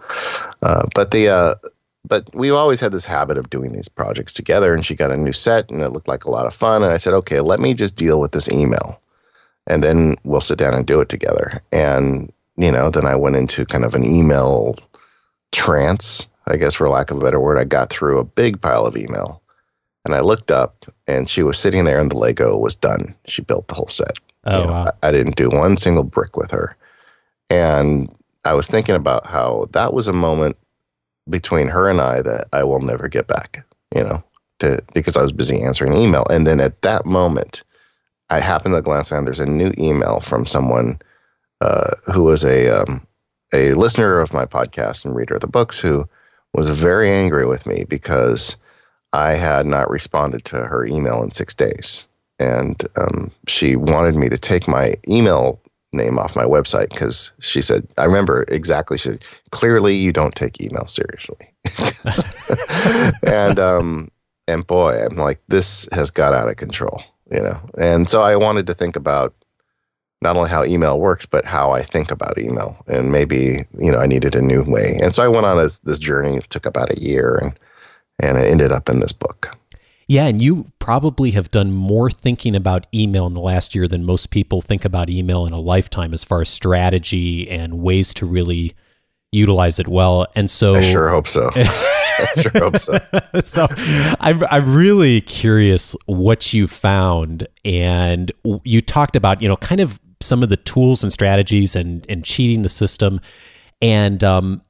Uh, 0.63 0.87
but 0.95 1.11
the 1.11 1.29
uh, 1.29 1.55
but 2.05 2.35
we 2.35 2.51
always 2.51 2.81
had 2.81 2.93
this 2.93 3.07
habit 3.07 3.37
of 3.37 3.51
doing 3.51 3.73
these 3.73 3.89
projects 3.89 4.33
together, 4.33 4.73
and 4.73 4.87
she 4.87 4.95
got 4.95 5.11
a 5.11 5.17
new 5.17 5.33
set, 5.33 5.69
and 5.71 5.83
it 5.83 5.91
looked 5.91 6.09
like 6.09 6.25
a 6.25 6.31
lot 6.31 6.47
of 6.47 6.55
fun. 6.55 6.83
And 6.83 6.93
I 6.93 6.97
said, 6.97 7.13
okay, 7.15 7.41
let 7.41 7.61
me 7.61 7.75
just 7.75 7.97
deal 7.97 8.21
with 8.21 8.33
this 8.33 8.49
email, 8.51 9.01
and 9.67 9.83
then 9.83 10.15
we'll 10.25 10.41
sit 10.41 10.59
down 10.59 10.75
and 10.75 10.87
do 10.87 11.01
it 11.01 11.09
together. 11.09 11.61
And 11.73 12.33
you 12.57 12.71
know, 12.71 12.91
then 12.91 13.07
I 13.07 13.17
went 13.17 13.37
into 13.37 13.65
kind 13.67 13.85
of 13.85 13.95
an 13.95 14.05
email 14.05 14.75
trance, 15.51 16.29
I 16.47 16.57
guess, 16.57 16.75
for 16.75 16.89
lack 16.89 17.11
of 17.11 17.17
a 17.17 17.21
better 17.21 17.41
word. 17.41 17.59
I 17.59 17.65
got 17.65 17.91
through 17.91 18.19
a 18.19 18.25
big 18.25 18.61
pile 18.61 18.87
of 18.87 18.97
email, 18.97 19.43
and 20.05 20.15
I 20.15 20.21
looked 20.21 20.53
up, 20.53 20.87
and 21.09 21.29
she 21.29 21.43
was 21.43 21.59
sitting 21.59 21.83
there, 21.83 21.99
and 21.99 22.13
the 22.13 22.19
Lego 22.19 22.57
was 22.57 22.77
done. 22.77 23.17
She 23.27 23.43
built 23.43 23.67
the 23.67 23.75
whole 23.75 23.89
set. 23.89 24.19
Oh, 24.45 24.59
You 24.61 24.67
know, 24.67 24.73
wow. 24.73 24.93
I, 25.03 25.09
I 25.09 25.13
didn't 25.13 25.37
do 25.37 25.49
one 25.49 25.77
single 25.77 26.05
brick 26.05 26.37
with 26.37 26.51
her. 26.51 26.77
And 27.49 28.15
I 28.45 28.55
was 28.55 28.67
thinking 28.67 28.95
about 28.95 29.27
how 29.27 29.67
that 29.73 29.93
was 29.93 30.09
a 30.09 30.13
moment 30.13 30.57
between 31.29 31.69
her 31.69 31.89
and 31.89 32.01
I 32.01 32.23
that 32.23 32.49
I 32.53 32.65
will 32.65 32.81
never 32.81 33.09
get 33.09 33.27
back, 33.27 33.67
you 33.95 34.03
know, 34.03 34.23
to, 34.61 34.83
because 34.95 35.17
I 35.17 35.23
was 35.23 35.33
busy 35.33 35.63
answering 35.63 35.95
email. 35.95 36.25
And 36.31 36.47
then 36.47 36.61
at 36.61 36.81
that 36.83 37.05
moment, 37.05 37.63
I 38.31 38.41
happened 38.41 38.75
to 38.75 38.83
glance 38.83 39.11
down. 39.11 39.25
There's 39.25 39.41
a 39.41 39.47
new 39.47 39.73
email 39.77 40.21
from 40.21 40.47
someone 40.47 41.01
uh, 41.61 41.91
who 42.13 42.23
was 42.23 42.45
a 42.45 42.69
um, 42.69 43.07
a 43.53 43.75
listener 43.75 44.21
of 44.21 44.33
my 44.33 44.47
podcast 44.47 45.05
and 45.05 45.15
reader 45.15 45.35
of 45.35 45.41
the 45.41 45.47
books 45.49 45.81
who 45.81 46.09
was 46.55 46.69
very 46.71 47.11
angry 47.11 47.45
with 47.45 47.67
me 47.67 47.85
because 47.89 48.57
I 49.13 49.33
had 49.35 49.67
not 49.67 49.91
responded 49.91 50.45
to 50.47 50.67
her 50.67 50.87
email 50.87 51.23
in 51.23 51.33
six 51.33 51.55
days 51.55 52.07
and 52.41 52.83
um, 52.97 53.31
she 53.47 53.77
wanted 53.77 54.17
me 54.17 54.29
to 54.31 54.39
take 54.39 54.67
my 54.67 54.95
email 55.07 55.61
name 55.93 56.19
off 56.19 56.35
my 56.35 56.45
website 56.45 56.89
because 56.89 57.33
she 57.41 57.61
said, 57.61 57.87
I 57.99 58.05
remember 58.05 58.45
exactly. 58.49 58.97
She 58.97 59.11
said, 59.11 59.25
clearly 59.51 59.95
you 59.95 60.13
don't 60.13 60.35
take 60.35 60.61
email 60.61 60.87
seriously. 60.87 61.53
and, 63.27 63.59
um, 63.59 64.11
and 64.49 64.67
boy, 64.67 65.05
I'm 65.05 65.17
like, 65.17 65.41
this 65.49 65.87
has 65.93 66.11
got 66.11 66.33
out 66.33 66.49
of 66.49 66.57
control, 66.57 67.03
you 67.31 67.43
know? 67.43 67.61
And 67.77 68.09
so 68.09 68.23
I 68.23 68.37
wanted 68.37 68.67
to 68.69 68.75
think 68.75 68.97
about 68.97 69.35
not 70.23 70.37
only 70.37 70.51
how 70.51 70.65
email 70.65 70.99
works, 70.99 71.27
but 71.27 71.45
how 71.45 71.73
I 71.73 71.83
think 71.83 72.11
about 72.11 72.39
email. 72.39 72.83
And 72.87 73.13
maybe, 73.13 73.61
you 73.79 73.93
know, 73.93 73.99
I 73.99 74.07
needed 74.07 74.35
a 74.35 74.43
new 74.43 74.63
way. 74.63 74.99
And 75.03 75.15
so 75.15 75.23
I 75.23 75.29
went 75.29 75.47
on 75.47 75.59
this, 75.59 75.81
this 75.81 75.99
journey. 75.99 76.37
It 76.37 76.49
took 76.49 76.67
about 76.67 76.91
a 76.91 77.01
year 77.01 77.37
and, 77.37 77.59
and 78.19 78.39
it 78.39 78.51
ended 78.51 78.73
up 78.73 78.89
in 78.89 79.01
this 79.01 79.13
book. 79.13 79.57
Yeah, 80.11 80.27
and 80.27 80.43
you 80.43 80.73
probably 80.81 81.31
have 81.31 81.53
done 81.53 81.71
more 81.71 82.11
thinking 82.11 82.57
about 82.57 82.89
email 82.93 83.29
in 83.29 83.35
the 83.35 83.41
last 83.41 83.77
year 83.77 83.87
than 83.87 84.05
most 84.05 84.31
people 84.31 84.61
think 84.61 84.85
about 84.85 85.09
email 85.09 85.47
in 85.47 85.53
a 85.53 85.61
lifetime 85.61 86.13
as 86.13 86.25
far 86.25 86.41
as 86.41 86.49
strategy 86.49 87.49
and 87.49 87.81
ways 87.81 88.13
to 88.15 88.27
really 88.27 88.75
utilize 89.31 89.79
it 89.79 89.87
well. 89.87 90.27
And 90.35 90.51
so 90.51 90.75
I 90.75 90.81
sure 90.81 91.11
hope 91.11 91.29
so. 91.29 91.49
I 91.55 92.27
sure 92.43 92.51
hope 92.57 92.79
so. 92.79 92.99
so 93.45 93.69
I'm, 94.19 94.43
I'm 94.51 94.75
really 94.75 95.21
curious 95.21 95.95
what 96.07 96.53
you 96.53 96.67
found 96.67 97.47
and 97.65 98.33
you 98.65 98.81
talked 98.81 99.15
about 99.15 99.41
you 99.41 99.47
know 99.47 99.59
kind 99.59 99.81
of 99.81 100.01
some 100.21 100.43
of 100.43 100.49
the 100.49 100.57
tools 100.57 101.05
and 101.05 101.13
strategies 101.13 101.77
and 101.77 102.05
and 102.09 102.25
cheating 102.25 102.63
the 102.63 102.69
system, 102.69 103.21
and 103.81 104.25
um, 104.25 104.61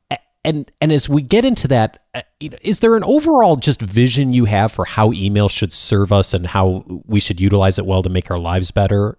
and 0.44 0.70
and 0.80 0.92
as 0.92 1.08
we 1.08 1.22
get 1.22 1.44
into 1.44 1.68
that, 1.68 2.04
uh, 2.14 2.22
you 2.38 2.50
know, 2.50 2.58
is 2.62 2.80
there 2.80 2.96
an 2.96 3.04
overall 3.04 3.56
just 3.56 3.82
vision 3.82 4.32
you 4.32 4.46
have 4.46 4.72
for 4.72 4.84
how 4.84 5.12
email 5.12 5.48
should 5.48 5.72
serve 5.72 6.12
us 6.12 6.32
and 6.32 6.46
how 6.46 6.84
we 7.06 7.20
should 7.20 7.40
utilize 7.40 7.78
it 7.78 7.86
well 7.86 8.02
to 8.02 8.08
make 8.08 8.30
our 8.30 8.38
lives 8.38 8.70
better? 8.70 9.18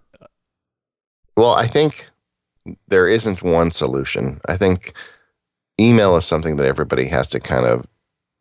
Well, 1.36 1.54
I 1.54 1.66
think 1.66 2.10
there 2.88 3.08
isn't 3.08 3.42
one 3.42 3.70
solution. 3.70 4.40
I 4.48 4.56
think 4.56 4.92
email 5.80 6.16
is 6.16 6.24
something 6.24 6.56
that 6.56 6.66
everybody 6.66 7.06
has 7.06 7.28
to 7.30 7.40
kind 7.40 7.66
of 7.66 7.86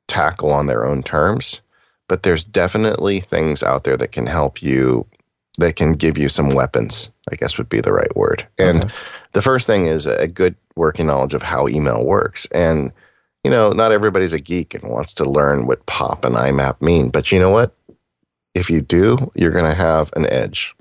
tackle 0.07 0.51
on 0.51 0.67
their 0.67 0.85
own 0.85 1.03
terms, 1.03 1.61
but 2.09 2.23
there's 2.23 2.43
definitely 2.43 3.19
things 3.19 3.63
out 3.63 3.83
there 3.83 3.97
that 3.97 4.11
can 4.11 4.27
help 4.27 4.61
you 4.61 5.07
that 5.57 5.75
can 5.75 5.93
give 5.93 6.17
you 6.17 6.29
some 6.29 6.49
weapons, 6.49 7.11
I 7.31 7.35
guess 7.35 7.57
would 7.57 7.69
be 7.69 7.81
the 7.81 7.93
right 7.93 8.15
word. 8.15 8.47
And 8.57 8.85
okay. 8.85 8.93
the 9.33 9.41
first 9.41 9.67
thing 9.67 9.85
is 9.85 10.05
a 10.05 10.27
good 10.27 10.55
working 10.75 11.07
knowledge 11.07 11.33
of 11.33 11.43
how 11.43 11.67
email 11.67 12.03
works. 12.03 12.45
And, 12.53 12.93
you 13.43 13.51
know, 13.51 13.69
not 13.71 13.91
everybody's 13.91 14.33
a 14.33 14.39
geek 14.39 14.73
and 14.73 14.89
wants 14.89 15.13
to 15.15 15.25
learn 15.25 15.67
what 15.67 15.85
POP 15.85 16.25
and 16.25 16.35
IMAP 16.35 16.81
mean, 16.81 17.09
but 17.09 17.31
you 17.31 17.39
know 17.39 17.49
what? 17.49 17.75
If 18.53 18.69
you 18.69 18.81
do, 18.81 19.31
you're 19.35 19.51
going 19.51 19.69
to 19.69 19.77
have 19.77 20.11
an 20.15 20.25
edge. 20.31 20.73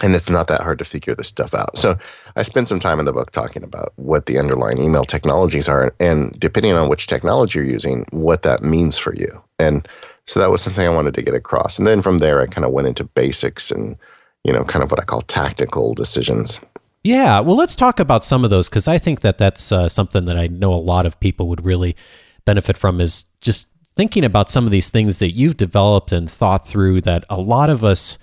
And 0.00 0.14
it's 0.14 0.30
not 0.30 0.46
that 0.46 0.62
hard 0.62 0.78
to 0.78 0.84
figure 0.84 1.14
this 1.16 1.26
stuff 1.26 1.54
out. 1.54 1.76
So 1.76 1.96
I 2.36 2.42
spent 2.42 2.68
some 2.68 2.78
time 2.78 3.00
in 3.00 3.04
the 3.04 3.12
book 3.12 3.32
talking 3.32 3.64
about 3.64 3.92
what 3.96 4.26
the 4.26 4.38
underlying 4.38 4.80
email 4.80 5.04
technologies 5.04 5.68
are, 5.68 5.92
and 5.98 6.38
depending 6.38 6.72
on 6.74 6.88
which 6.88 7.08
technology 7.08 7.58
you're 7.58 7.68
using, 7.68 8.06
what 8.12 8.42
that 8.42 8.62
means 8.62 8.96
for 8.96 9.12
you. 9.14 9.42
And 9.58 9.88
so 10.28 10.40
that 10.40 10.50
was 10.50 10.60
something 10.60 10.86
I 10.86 10.90
wanted 10.90 11.14
to 11.14 11.22
get 11.22 11.34
across. 11.34 11.78
And 11.78 11.86
then 11.86 12.02
from 12.02 12.18
there, 12.18 12.42
I 12.42 12.46
kind 12.46 12.66
of 12.66 12.70
went 12.70 12.86
into 12.86 13.02
basics 13.02 13.70
and, 13.70 13.96
you 14.44 14.52
know, 14.52 14.62
kind 14.62 14.82
of 14.82 14.90
what 14.90 15.00
I 15.00 15.04
call 15.04 15.22
tactical 15.22 15.94
decisions. 15.94 16.60
Yeah, 17.02 17.40
well, 17.40 17.56
let's 17.56 17.74
talk 17.74 17.98
about 17.98 18.26
some 18.26 18.44
of 18.44 18.50
those 18.50 18.68
because 18.68 18.88
I 18.88 18.98
think 18.98 19.20
that 19.20 19.38
that's 19.38 19.72
uh, 19.72 19.88
something 19.88 20.26
that 20.26 20.36
I 20.36 20.46
know 20.46 20.74
a 20.74 20.74
lot 20.74 21.06
of 21.06 21.18
people 21.18 21.48
would 21.48 21.64
really 21.64 21.96
benefit 22.44 22.76
from 22.76 23.00
is 23.00 23.24
just 23.40 23.68
thinking 23.96 24.22
about 24.22 24.50
some 24.50 24.66
of 24.66 24.70
these 24.70 24.90
things 24.90 25.16
that 25.16 25.30
you've 25.30 25.56
developed 25.56 26.12
and 26.12 26.30
thought 26.30 26.68
through 26.68 27.00
that 27.00 27.24
a 27.30 27.40
lot 27.40 27.70
of 27.70 27.82
us 27.82 28.18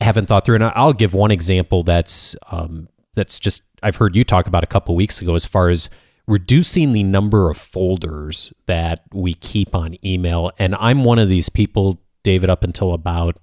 haven't 0.00 0.26
thought 0.26 0.44
through. 0.44 0.56
And 0.56 0.64
I'll 0.64 0.92
give 0.92 1.14
one 1.14 1.30
example 1.30 1.84
that's 1.84 2.34
um, 2.50 2.88
that's 3.14 3.38
just 3.38 3.62
I've 3.84 3.96
heard 3.96 4.16
you 4.16 4.24
talk 4.24 4.48
about 4.48 4.64
a 4.64 4.66
couple 4.66 4.96
weeks 4.96 5.22
ago 5.22 5.36
as 5.36 5.46
far 5.46 5.68
as 5.68 5.90
reducing 6.30 6.92
the 6.92 7.02
number 7.02 7.50
of 7.50 7.56
folders 7.56 8.52
that 8.66 9.02
we 9.12 9.34
keep 9.34 9.74
on 9.74 9.96
email. 10.06 10.52
And 10.60 10.76
I'm 10.76 11.02
one 11.02 11.18
of 11.18 11.28
these 11.28 11.48
people, 11.48 12.00
David, 12.22 12.48
up 12.48 12.62
until 12.62 12.94
about, 12.94 13.36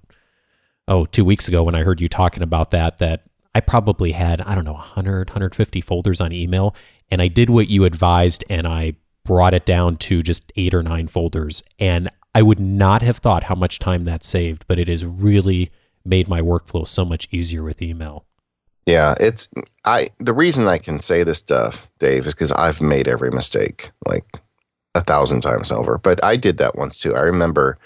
oh, 0.88 1.04
two 1.04 1.24
weeks 1.24 1.48
ago 1.48 1.62
when 1.62 1.74
I 1.74 1.82
heard 1.82 2.00
you 2.00 2.08
talking 2.08 2.42
about 2.42 2.70
that, 2.70 2.96
that 2.96 3.24
I 3.54 3.60
probably 3.60 4.12
had, 4.12 4.40
I 4.40 4.54
don't 4.54 4.64
know, 4.64 4.72
100, 4.72 5.28
150 5.28 5.82
folders 5.82 6.18
on 6.18 6.32
email. 6.32 6.74
And 7.10 7.20
I 7.20 7.28
did 7.28 7.50
what 7.50 7.68
you 7.68 7.84
advised 7.84 8.42
and 8.48 8.66
I 8.66 8.94
brought 9.22 9.52
it 9.52 9.66
down 9.66 9.98
to 9.98 10.22
just 10.22 10.50
eight 10.56 10.72
or 10.72 10.82
nine 10.82 11.08
folders. 11.08 11.62
And 11.78 12.10
I 12.34 12.40
would 12.40 12.60
not 12.60 13.02
have 13.02 13.18
thought 13.18 13.44
how 13.44 13.54
much 13.54 13.78
time 13.78 14.04
that 14.04 14.24
saved, 14.24 14.64
but 14.66 14.78
it 14.78 14.88
has 14.88 15.04
really 15.04 15.70
made 16.06 16.26
my 16.26 16.40
workflow 16.40 16.88
so 16.88 17.04
much 17.04 17.28
easier 17.30 17.62
with 17.62 17.82
email. 17.82 18.24
Yeah, 18.88 19.14
it's 19.20 19.48
I 19.84 20.08
the 20.18 20.32
reason 20.32 20.66
I 20.66 20.78
can 20.78 20.98
say 21.00 21.22
this 21.22 21.36
stuff, 21.38 21.90
Dave, 21.98 22.26
is 22.26 22.32
because 22.32 22.52
I've 22.52 22.80
made 22.80 23.06
every 23.06 23.30
mistake 23.30 23.90
like 24.06 24.24
a 24.94 25.02
thousand 25.02 25.42
times 25.42 25.70
over. 25.70 25.98
But 25.98 26.24
I 26.24 26.36
did 26.36 26.56
that 26.56 26.74
once 26.74 26.98
too. 26.98 27.14
I 27.14 27.20
remember 27.20 27.76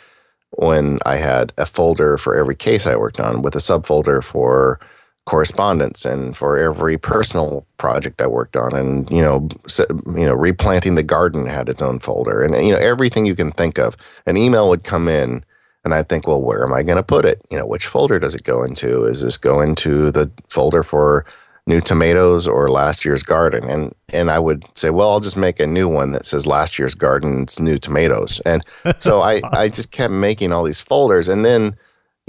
when 0.51 1.01
I 1.05 1.17
had 1.17 1.53
a 1.59 1.67
folder 1.67 2.17
for 2.19 2.37
every 2.37 2.55
case 2.55 2.87
I 2.87 2.95
worked 2.95 3.19
on 3.19 3.43
with 3.43 3.57
a 3.57 3.59
subfolder 3.59 4.23
for 4.23 4.79
correspondence 5.27 6.05
and 6.05 6.37
for 6.37 6.57
every 6.57 6.99
personal 6.99 7.67
project 7.79 8.21
I 8.23 8.29
worked 8.29 8.57
on 8.57 8.73
and 8.73 9.11
you 9.11 9.23
know 9.23 9.49
you 10.17 10.27
know 10.27 10.35
replanting 10.35 10.95
the 10.95 11.03
garden 11.03 11.47
had 11.47 11.69
its 11.69 11.83
own 11.83 11.99
folder 11.99 12.43
and 12.43 12.65
you 12.65 12.73
know 12.73 12.79
everything 12.79 13.27
you 13.27 13.37
can 13.37 13.53
think 13.53 13.79
of 13.79 13.97
an 14.27 14.37
email 14.37 14.69
would 14.69 14.85
come 14.85 15.09
in 15.09 15.45
and 15.85 15.95
I 15.95 16.03
think, 16.03 16.27
well, 16.27 16.41
where 16.41 16.63
am 16.65 16.73
I 16.73 16.83
going 16.83 16.97
to 16.97 17.03
put 17.03 17.25
it? 17.25 17.45
You 17.51 17.59
know, 17.59 17.67
which 17.67 17.87
folder 17.87 18.19
does 18.19 18.35
it 18.35 18.45
go 18.45 18.63
into? 18.63 19.05
Is 19.05 19.23
this 19.23 19.37
go 19.37 19.61
into 19.61 20.11
the 20.11 20.31
folder 20.49 20.83
for 20.83 21.25
new 21.67 21.81
tomatoes 21.81 22.47
or 22.47 22.71
last 22.71 23.05
year's 23.05 23.23
garden? 23.23 23.69
And 23.69 23.95
and 24.11 24.31
I 24.31 24.39
would 24.39 24.65
say, 24.77 24.91
well, 24.91 25.11
I'll 25.11 25.21
just 25.21 25.37
make 25.37 25.59
a 25.59 25.67
new 25.67 25.89
one 25.89 26.13
that 26.13 26.27
says 26.27 26.47
last 26.47 26.79
year's 26.79 26.95
garden's 26.95 27.59
new 27.59 27.79
tomatoes. 27.79 28.41
And 28.47 28.65
so 28.99 29.21
I 29.21 29.37
awesome. 29.37 29.51
I 29.53 29.69
just 29.69 29.91
kept 29.91 30.13
making 30.13 30.53
all 30.53 30.65
these 30.65 30.81
folders, 30.81 31.29
and 31.29 31.45
then 31.45 31.77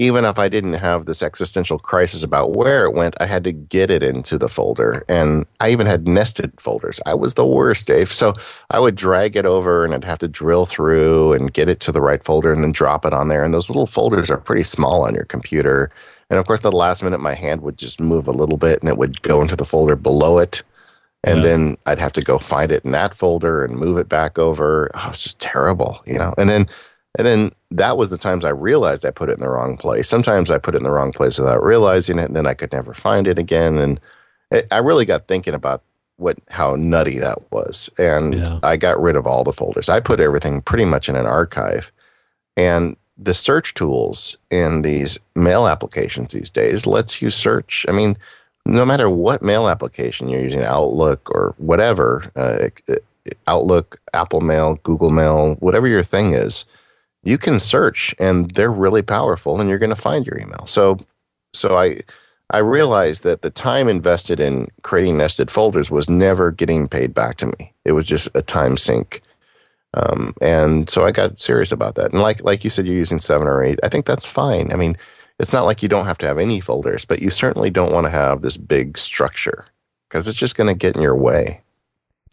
even 0.00 0.24
if 0.24 0.40
I 0.40 0.48
didn't 0.48 0.74
have 0.74 1.06
this 1.06 1.22
existential 1.22 1.78
crisis 1.78 2.24
about 2.24 2.56
where 2.56 2.84
it 2.84 2.94
went, 2.94 3.14
I 3.20 3.26
had 3.26 3.44
to 3.44 3.52
get 3.52 3.90
it 3.90 4.02
into 4.02 4.36
the 4.36 4.48
folder. 4.48 5.04
And 5.08 5.46
I 5.60 5.70
even 5.70 5.86
had 5.86 6.08
nested 6.08 6.60
folders. 6.60 7.00
I 7.06 7.14
was 7.14 7.34
the 7.34 7.46
worst, 7.46 7.86
Dave. 7.86 8.12
So 8.12 8.34
I 8.70 8.80
would 8.80 8.96
drag 8.96 9.36
it 9.36 9.46
over 9.46 9.84
and 9.84 9.94
I'd 9.94 10.02
have 10.02 10.18
to 10.18 10.28
drill 10.28 10.66
through 10.66 11.34
and 11.34 11.52
get 11.52 11.68
it 11.68 11.78
to 11.80 11.92
the 11.92 12.00
right 12.00 12.24
folder 12.24 12.50
and 12.50 12.64
then 12.64 12.72
drop 12.72 13.06
it 13.06 13.12
on 13.12 13.28
there. 13.28 13.44
And 13.44 13.54
those 13.54 13.70
little 13.70 13.86
folders 13.86 14.30
are 14.30 14.38
pretty 14.38 14.64
small 14.64 15.04
on 15.04 15.14
your 15.14 15.26
computer. 15.26 15.90
And 16.28 16.40
of 16.40 16.46
course, 16.46 16.60
the 16.60 16.72
last 16.72 17.04
minute, 17.04 17.20
my 17.20 17.34
hand 17.34 17.60
would 17.60 17.78
just 17.78 18.00
move 18.00 18.26
a 18.26 18.32
little 18.32 18.58
bit 18.58 18.80
and 18.80 18.88
it 18.88 18.98
would 18.98 19.22
go 19.22 19.42
into 19.42 19.54
the 19.54 19.64
folder 19.64 19.94
below 19.94 20.38
it. 20.38 20.62
And 21.22 21.38
yeah. 21.38 21.44
then 21.44 21.76
I'd 21.86 22.00
have 22.00 22.12
to 22.14 22.22
go 22.22 22.38
find 22.38 22.72
it 22.72 22.84
in 22.84 22.90
that 22.92 23.14
folder 23.14 23.64
and 23.64 23.78
move 23.78 23.96
it 23.98 24.08
back 24.08 24.40
over. 24.40 24.90
Oh, 24.94 25.06
it's 25.10 25.22
just 25.22 25.40
terrible, 25.40 26.02
you 26.04 26.18
know? 26.18 26.34
And 26.36 26.50
then 26.50 26.68
and 27.16 27.26
then 27.26 27.52
that 27.74 27.96
was 27.96 28.10
the 28.10 28.18
times 28.18 28.44
I 28.44 28.50
realized 28.50 29.04
I 29.04 29.10
put 29.10 29.28
it 29.28 29.34
in 29.34 29.40
the 29.40 29.48
wrong 29.48 29.76
place. 29.76 30.08
Sometimes 30.08 30.50
I 30.50 30.58
put 30.58 30.74
it 30.74 30.78
in 30.78 30.84
the 30.84 30.92
wrong 30.92 31.12
place 31.12 31.38
without 31.38 31.62
realizing 31.62 32.18
it, 32.20 32.26
and 32.26 32.36
then 32.36 32.46
I 32.46 32.54
could 32.54 32.72
never 32.72 32.94
find 32.94 33.26
it 33.26 33.38
again. 33.38 33.78
And 33.78 34.00
it, 34.52 34.68
I 34.70 34.78
really 34.78 35.04
got 35.04 35.26
thinking 35.26 35.54
about 35.54 35.82
what 36.16 36.38
how 36.50 36.76
nutty 36.76 37.18
that 37.18 37.50
was, 37.50 37.90
and 37.98 38.34
yeah. 38.34 38.60
I 38.62 38.76
got 38.76 39.02
rid 39.02 39.16
of 39.16 39.26
all 39.26 39.42
the 39.42 39.52
folders. 39.52 39.88
I 39.88 39.98
put 39.98 40.20
everything 40.20 40.62
pretty 40.62 40.84
much 40.84 41.08
in 41.08 41.16
an 41.16 41.26
archive, 41.26 41.90
and 42.56 42.96
the 43.18 43.34
search 43.34 43.74
tools 43.74 44.36
in 44.50 44.82
these 44.82 45.18
mail 45.34 45.66
applications 45.66 46.32
these 46.32 46.50
days 46.50 46.86
lets 46.86 47.20
you 47.20 47.30
search. 47.30 47.84
I 47.88 47.92
mean, 47.92 48.16
no 48.64 48.84
matter 48.84 49.10
what 49.10 49.42
mail 49.42 49.68
application 49.68 50.28
you're 50.28 50.42
using, 50.42 50.62
Outlook 50.62 51.28
or 51.30 51.54
whatever, 51.58 52.30
uh, 52.36 52.68
Outlook, 53.48 54.00
Apple 54.12 54.40
Mail, 54.40 54.78
Google 54.84 55.10
Mail, 55.10 55.56
whatever 55.56 55.88
your 55.88 56.02
thing 56.04 56.34
is 56.34 56.64
you 57.24 57.38
can 57.38 57.58
search 57.58 58.14
and 58.18 58.50
they're 58.52 58.72
really 58.72 59.02
powerful 59.02 59.60
and 59.60 59.68
you're 59.68 59.78
going 59.78 59.90
to 59.90 59.96
find 59.96 60.26
your 60.26 60.38
email. 60.38 60.66
So 60.66 60.98
so 61.52 61.76
I 61.76 62.00
I 62.50 62.58
realized 62.58 63.22
that 63.24 63.42
the 63.42 63.50
time 63.50 63.88
invested 63.88 64.38
in 64.38 64.68
creating 64.82 65.16
nested 65.16 65.50
folders 65.50 65.90
was 65.90 66.08
never 66.08 66.50
getting 66.50 66.88
paid 66.88 67.14
back 67.14 67.36
to 67.36 67.46
me. 67.46 67.72
It 67.84 67.92
was 67.92 68.06
just 68.06 68.28
a 68.34 68.42
time 68.42 68.76
sink. 68.76 69.22
Um, 69.94 70.34
and 70.40 70.90
so 70.90 71.06
I 71.06 71.12
got 71.12 71.38
serious 71.38 71.72
about 71.72 71.94
that. 71.94 72.12
And 72.12 72.20
like 72.20 72.42
like 72.44 72.64
you 72.64 72.70
said, 72.70 72.86
you're 72.86 72.96
using 72.96 73.20
seven 73.20 73.46
or 73.46 73.62
eight. 73.62 73.78
I 73.82 73.88
think 73.88 74.06
that's 74.06 74.26
fine. 74.26 74.72
I 74.72 74.76
mean, 74.76 74.96
it's 75.38 75.52
not 75.52 75.64
like 75.64 75.82
you 75.82 75.88
don't 75.88 76.06
have 76.06 76.18
to 76.18 76.26
have 76.26 76.38
any 76.38 76.60
folders, 76.60 77.04
but 77.04 77.20
you 77.22 77.30
certainly 77.30 77.70
don't 77.70 77.92
want 77.92 78.06
to 78.06 78.10
have 78.10 78.42
this 78.42 78.56
big 78.56 78.98
structure 78.98 79.66
because 80.08 80.28
it's 80.28 80.38
just 80.38 80.56
going 80.56 80.68
to 80.68 80.74
get 80.74 80.96
in 80.96 81.02
your 81.02 81.16
way 81.16 81.63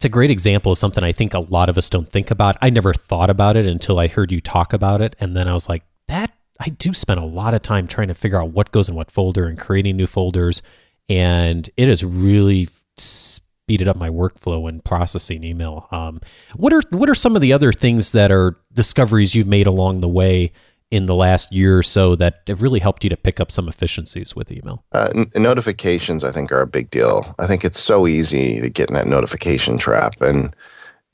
it's 0.02 0.06
a 0.06 0.08
great 0.08 0.32
example 0.32 0.72
of 0.72 0.78
something 0.78 1.04
I 1.04 1.12
think 1.12 1.32
a 1.32 1.38
lot 1.38 1.68
of 1.68 1.78
us 1.78 1.88
don't 1.88 2.10
think 2.10 2.32
about. 2.32 2.56
I 2.60 2.70
never 2.70 2.92
thought 2.92 3.30
about 3.30 3.56
it 3.56 3.66
until 3.66 4.00
I 4.00 4.08
heard 4.08 4.32
you 4.32 4.40
talk 4.40 4.72
about 4.72 5.00
it. 5.00 5.14
And 5.20 5.36
then 5.36 5.46
I 5.46 5.54
was 5.54 5.68
like, 5.68 5.84
that 6.08 6.32
I 6.58 6.70
do 6.70 6.92
spend 6.92 7.20
a 7.20 7.24
lot 7.24 7.54
of 7.54 7.62
time 7.62 7.86
trying 7.86 8.08
to 8.08 8.14
figure 8.14 8.42
out 8.42 8.50
what 8.50 8.72
goes 8.72 8.88
in 8.88 8.96
what 8.96 9.12
folder 9.12 9.46
and 9.46 9.56
creating 9.56 9.96
new 9.96 10.08
folders. 10.08 10.60
And 11.08 11.70
it 11.76 11.86
has 11.86 12.02
really 12.02 12.68
speeded 12.96 13.86
up 13.86 13.94
my 13.96 14.08
workflow 14.10 14.68
and 14.68 14.84
processing 14.84 15.44
email. 15.44 15.86
Um, 15.92 16.20
what 16.56 16.72
are 16.72 16.82
what 16.90 17.08
are 17.08 17.14
some 17.14 17.36
of 17.36 17.40
the 17.40 17.52
other 17.52 17.72
things 17.72 18.10
that 18.10 18.32
are 18.32 18.58
discoveries 18.72 19.36
you've 19.36 19.46
made 19.46 19.68
along 19.68 20.00
the 20.00 20.08
way 20.08 20.50
in 20.92 21.06
the 21.06 21.14
last 21.14 21.50
year 21.50 21.78
or 21.78 21.82
so 21.82 22.14
that 22.14 22.42
have 22.46 22.60
really 22.60 22.78
helped 22.78 23.02
you 23.02 23.08
to 23.08 23.16
pick 23.16 23.40
up 23.40 23.50
some 23.50 23.66
efficiencies 23.66 24.36
with 24.36 24.52
email? 24.52 24.84
Uh, 24.92 25.08
n- 25.14 25.30
notifications, 25.34 26.22
I 26.22 26.30
think, 26.30 26.52
are 26.52 26.60
a 26.60 26.66
big 26.66 26.90
deal. 26.90 27.34
I 27.38 27.46
think 27.46 27.64
it's 27.64 27.80
so 27.80 28.06
easy 28.06 28.60
to 28.60 28.68
get 28.68 28.90
in 28.90 28.94
that 28.94 29.06
notification 29.06 29.78
trap, 29.78 30.20
and 30.20 30.54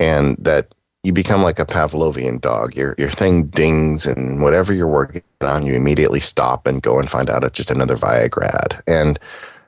and 0.01 0.37
that 0.41 0.75
you 1.05 1.13
become 1.13 1.45
like 1.45 1.61
a 1.61 1.65
Pavlovian 1.65 2.41
dog. 2.41 2.75
Your 2.75 2.97
your 2.99 3.11
thing 3.11 3.45
dings, 3.45 4.05
and 4.05 4.43
whatever 4.43 4.75
you're 4.75 4.89
working 4.89 5.23
on, 5.41 5.65
you 5.65 5.75
immediately 5.75 6.21
stop 6.21 6.67
and 6.67 6.83
go 6.83 6.99
and 6.99 7.09
find 7.09 7.31
out 7.31 7.45
it's 7.45 7.57
just 7.57 7.71
another 7.71 7.97
Viagra 7.97 8.53
ad. 8.53 8.83
And 8.89 9.21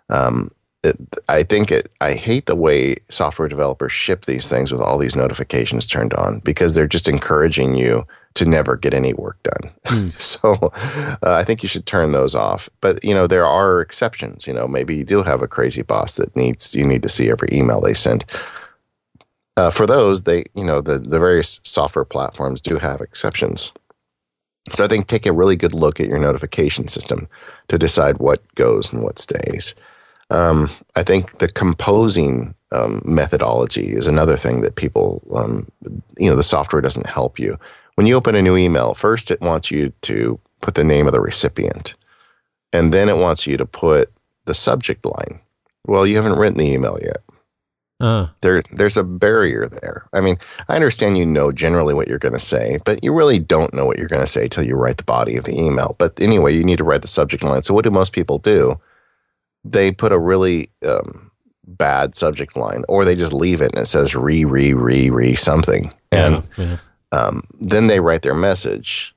um, 0.09 0.51
it, 0.83 0.97
I 1.29 1.45
think 1.45 1.71
it. 1.71 1.93
I 2.01 2.15
hate 2.15 2.47
the 2.47 2.57
way 2.57 2.97
software 3.11 3.47
developers 3.47 3.93
ship 3.93 4.25
these 4.25 4.49
things 4.49 4.73
with 4.73 4.81
all 4.81 4.99
these 4.99 5.15
notifications 5.15 5.87
turned 5.87 6.15
on 6.15 6.41
because 6.41 6.75
they're 6.75 6.89
just 6.89 7.07
encouraging 7.07 7.77
you 7.77 8.05
to 8.35 8.45
never 8.45 8.77
get 8.77 8.95
any 8.95 9.13
work 9.13 9.39
done. 9.43 9.73
Mm. 9.87 10.21
so 10.21 10.73
uh, 11.23 11.35
I 11.35 11.45
think 11.45 11.63
you 11.63 11.69
should 11.69 11.87
turn 11.87 12.13
those 12.13 12.35
off. 12.35 12.69
But 12.81 13.03
you 13.05 13.15
know 13.15 13.27
there 13.27 13.47
are 13.47 13.81
exceptions. 13.81 14.47
You 14.47 14.53
know 14.53 14.67
maybe 14.67 14.97
you 14.97 15.05
do 15.05 15.23
have 15.23 15.43
a 15.43 15.49
crazy 15.49 15.83
boss 15.83 16.17
that 16.17 16.35
needs 16.37 16.75
you 16.75 16.87
need 16.87 17.03
to 17.03 17.09
see 17.09 17.31
every 17.31 17.49
email 17.53 17.81
they 17.81 17.95
send. 17.95 18.25
Uh, 19.57 19.71
for 19.71 19.87
those, 19.87 20.23
they 20.23 20.45
you 20.55 20.65
know 20.65 20.81
the 20.81 20.99
the 20.99 21.19
various 21.19 21.61
software 21.65 22.05
platforms 22.05 22.61
do 22.61 22.79
have 22.79 23.01
exceptions. 23.01 23.73
So 24.73 24.85
I 24.85 24.89
think 24.89 25.07
take 25.07 25.27
a 25.27 25.33
really 25.33 25.57
good 25.57 25.75
look 25.75 26.01
at 26.01 26.07
your 26.07 26.19
notification 26.19 26.87
system 26.87 27.29
to 27.69 27.79
decide 27.79 28.19
what 28.19 28.43
goes 28.55 28.93
and 28.93 29.03
what 29.03 29.19
stays. 29.19 29.75
Um, 30.31 30.71
I 30.95 31.03
think 31.03 31.39
the 31.39 31.49
composing 31.49 32.55
um, 32.71 33.03
methodology 33.05 33.89
is 33.89 34.07
another 34.07 34.37
thing 34.37 34.61
that 34.61 34.77
people, 34.77 35.23
um, 35.35 35.67
you 36.19 36.31
know, 36.31 36.37
the 36.37 36.43
software 36.45 36.83
doesn't 36.83 37.09
help 37.09 37.39
you. 37.39 37.59
When 37.95 38.07
you 38.07 38.15
open 38.15 38.35
a 38.35 38.43
new 38.43 38.57
email, 38.57 38.95
first 38.95 39.31
it 39.31 39.41
wants 39.41 39.71
you 39.71 39.93
to 40.03 40.41
put 40.61 40.75
the 40.75 40.85
name 40.85 41.07
of 41.07 41.13
the 41.13 41.21
recipient, 41.21 41.95
and 42.73 42.93
then 42.93 43.09
it 43.09 43.17
wants 43.17 43.47
you 43.47 43.57
to 43.57 43.67
put 43.67 44.13
the 44.45 44.55
subject 44.55 45.05
line. 45.05 45.41
Well, 45.87 46.07
you 46.07 46.17
haven't 46.17 46.39
written 46.39 46.59
the 46.59 46.71
email 46.71 46.99
yet. 47.01 47.19
Uh. 48.01 48.29
There, 48.41 48.63
there's 48.73 48.97
a 48.97 49.05
barrier 49.05 49.69
there. 49.69 50.09
I 50.15 50.21
mean, 50.23 50.39
I 50.69 50.75
understand 50.75 51.19
you 51.19 51.27
know 51.27 51.53
generally 51.53 51.93
what 51.93 52.09
you're 52.09 52.19
going 52.19 52.35
to 52.35 52.41
say, 52.41 52.79
but 52.85 53.05
you 53.05 53.13
really 53.13 53.39
don't 53.39 53.75
know 53.75 53.85
what 53.85 53.99
you're 53.99 54.09
going 54.09 54.23
to 54.23 54.31
say 54.31 54.49
till 54.49 54.65
you 54.65 54.75
write 54.75 54.97
the 54.97 55.05
body 55.05 55.37
of 55.37 55.45
the 55.45 55.59
email. 55.59 55.97
But 55.99 56.19
anyway, 56.21 56.55
you 56.55 56.65
need 56.65 56.79
to 56.79 56.85
write 56.85 57.03
the 57.03 57.09
subject 57.09 57.43
line. 57.43 57.63
So, 57.63 57.75
what 57.75 57.85
do 57.85 57.91
most 57.91 58.13
people 58.13 58.39
do? 58.39 58.81
They 59.65 59.93
put 59.93 60.13
a 60.13 60.19
really 60.19 60.71
um, 60.87 61.31
bad 61.67 62.15
subject 62.15 62.57
line, 62.57 62.85
or 62.89 63.05
they 63.05 63.15
just 63.15 63.35
leave 63.35 63.61
it 63.61 63.73
and 63.75 63.83
it 63.83 63.87
says 63.87 64.15
re, 64.15 64.47
re, 64.47 64.73
re, 64.73 65.11
re 65.11 65.35
something, 65.35 65.93
and 66.11 66.43
yeah, 66.57 66.65
yeah. 66.65 66.77
Um, 67.13 67.43
then 67.61 67.87
they 67.87 68.01
write 68.01 68.23
their 68.23 68.35
message, 68.35 69.15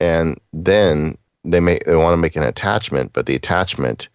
and 0.00 0.40
then 0.52 1.16
they 1.44 1.60
may 1.60 1.78
they 1.86 1.94
want 1.94 2.12
to 2.12 2.18
make 2.18 2.36
an 2.36 2.42
attachment, 2.42 3.12
but 3.12 3.26
the 3.26 3.34
attachment 3.34 4.08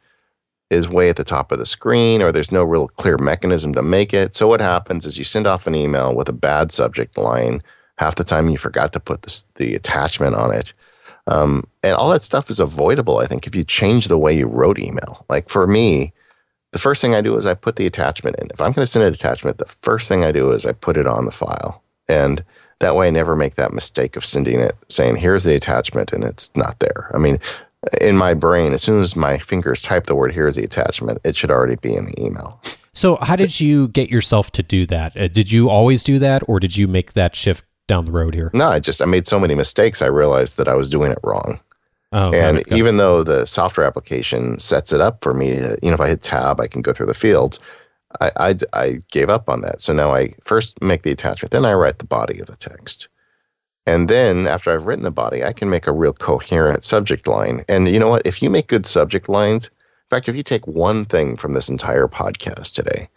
is 0.69 0.89
way 0.89 1.09
at 1.09 1.15
the 1.15 1.23
top 1.23 1.51
of 1.51 1.59
the 1.59 1.65
screen 1.65 2.21
or 2.21 2.31
there's 2.31 2.51
no 2.51 2.63
real 2.63 2.87
clear 2.87 3.17
mechanism 3.17 3.73
to 3.73 3.81
make 3.81 4.13
it. 4.13 4.33
So 4.33 4.47
what 4.47 4.59
happens 4.59 5.05
is 5.05 5.17
you 5.17 5.23
send 5.23 5.47
off 5.47 5.67
an 5.67 5.75
email 5.75 6.13
with 6.13 6.27
a 6.29 6.33
bad 6.33 6.71
subject 6.71 7.17
line. 7.17 7.61
Half 7.97 8.15
the 8.15 8.23
time 8.23 8.49
you 8.49 8.57
forgot 8.57 8.91
to 8.93 8.99
put 8.99 9.21
this, 9.21 9.45
the 9.55 9.75
attachment 9.75 10.35
on 10.35 10.51
it. 10.51 10.73
Um, 11.27 11.67
and 11.83 11.95
all 11.95 12.09
that 12.09 12.23
stuff 12.23 12.49
is 12.49 12.59
avoidable, 12.59 13.19
I 13.19 13.27
think, 13.27 13.47
if 13.47 13.55
you 13.55 13.63
change 13.63 14.07
the 14.07 14.17
way 14.17 14.35
you 14.35 14.47
wrote 14.47 14.79
email. 14.79 15.25
Like 15.29 15.47
for 15.47 15.67
me, 15.67 16.11
the 16.71 16.79
first 16.79 17.01
thing 17.01 17.13
I 17.13 17.21
do 17.21 17.37
is 17.37 17.45
I 17.45 17.53
put 17.53 17.75
the 17.75 17.85
attachment 17.85 18.35
in. 18.37 18.47
If 18.51 18.59
I'm 18.59 18.71
going 18.71 18.83
to 18.83 18.87
send 18.87 19.05
an 19.05 19.13
attachment, 19.13 19.59
the 19.59 19.65
first 19.65 20.09
thing 20.09 20.23
I 20.23 20.31
do 20.31 20.51
is 20.51 20.65
I 20.65 20.73
put 20.73 20.97
it 20.97 21.07
on 21.07 21.25
the 21.25 21.31
file. 21.31 21.83
And 22.09 22.43
that 22.83 22.95
way 22.95 23.07
I 23.07 23.11
never 23.11 23.35
make 23.35 23.55
that 23.55 23.73
mistake 23.73 24.15
of 24.15 24.25
sending 24.25 24.59
it 24.59 24.75
saying, 24.87 25.15
here's 25.15 25.43
the 25.43 25.55
attachment, 25.55 26.13
and 26.13 26.23
it's 26.23 26.55
not 26.55 26.79
there. 26.79 27.09
I 27.13 27.17
mean, 27.17 27.39
in 27.99 28.17
my 28.17 28.33
brain, 28.33 28.73
as 28.73 28.83
soon 28.83 29.01
as 29.01 29.15
my 29.15 29.37
fingers 29.37 29.81
type 29.81 30.05
the 30.05 30.15
word, 30.15 30.33
here's 30.33 30.55
the 30.55 30.63
attachment, 30.63 31.19
it 31.23 31.35
should 31.35 31.51
already 31.51 31.75
be 31.75 31.93
in 31.95 32.05
the 32.05 32.23
email. 32.23 32.61
So, 32.93 33.17
how 33.17 33.35
did 33.35 33.59
you 33.59 33.87
get 33.87 34.09
yourself 34.09 34.51
to 34.51 34.63
do 34.63 34.85
that? 34.85 35.17
Uh, 35.17 35.27
did 35.27 35.51
you 35.51 35.69
always 35.69 36.03
do 36.03 36.19
that, 36.19 36.43
or 36.47 36.59
did 36.59 36.77
you 36.77 36.87
make 36.87 37.13
that 37.13 37.35
shift 37.35 37.65
down 37.87 38.05
the 38.05 38.11
road 38.11 38.35
here? 38.35 38.51
No, 38.53 38.67
I 38.67 38.79
just 38.79 39.01
I 39.01 39.05
made 39.05 39.25
so 39.25 39.39
many 39.39 39.55
mistakes. 39.55 40.01
I 40.01 40.07
realized 40.07 40.57
that 40.57 40.67
I 40.67 40.75
was 40.75 40.89
doing 40.89 41.11
it 41.11 41.19
wrong. 41.23 41.59
Oh, 42.11 42.31
and 42.31 42.59
it, 42.59 42.71
even 42.71 42.97
though 42.97 43.23
the 43.23 43.47
software 43.47 43.87
application 43.87 44.59
sets 44.59 44.93
it 44.93 45.01
up 45.01 45.23
for 45.23 45.33
me, 45.33 45.55
to, 45.55 45.79
you 45.81 45.89
know, 45.89 45.95
if 45.95 46.01
I 46.01 46.09
hit 46.09 46.21
tab, 46.21 46.59
I 46.59 46.67
can 46.67 46.83
go 46.83 46.93
through 46.93 47.07
the 47.07 47.15
fields. 47.15 47.59
I, 48.21 48.31
I, 48.37 48.55
I 48.73 48.99
gave 49.11 49.29
up 49.29 49.49
on 49.49 49.61
that. 49.61 49.81
So 49.81 49.93
now 49.93 50.13
I 50.13 50.29
first 50.41 50.81
make 50.81 51.03
the 51.03 51.11
attachment, 51.11 51.51
then 51.51 51.65
I 51.65 51.73
write 51.73 51.99
the 51.99 52.05
body 52.05 52.39
of 52.39 52.47
the 52.47 52.55
text. 52.55 53.07
And 53.85 54.09
then 54.09 54.47
after 54.47 54.71
I've 54.71 54.85
written 54.85 55.03
the 55.03 55.11
body, 55.11 55.43
I 55.43 55.51
can 55.51 55.69
make 55.69 55.87
a 55.87 55.91
real 55.91 56.13
coherent 56.13 56.83
subject 56.83 57.27
line. 57.27 57.63
And 57.67 57.89
you 57.89 57.99
know 57.99 58.07
what? 58.07 58.25
If 58.25 58.41
you 58.41 58.49
make 58.49 58.67
good 58.67 58.85
subject 58.85 59.27
lines, 59.27 59.67
in 59.67 60.09
fact, 60.09 60.29
if 60.29 60.35
you 60.35 60.43
take 60.43 60.65
one 60.67 61.05
thing 61.05 61.35
from 61.35 61.53
this 61.53 61.69
entire 61.69 62.07
podcast 62.07 62.73
today, 62.73 63.09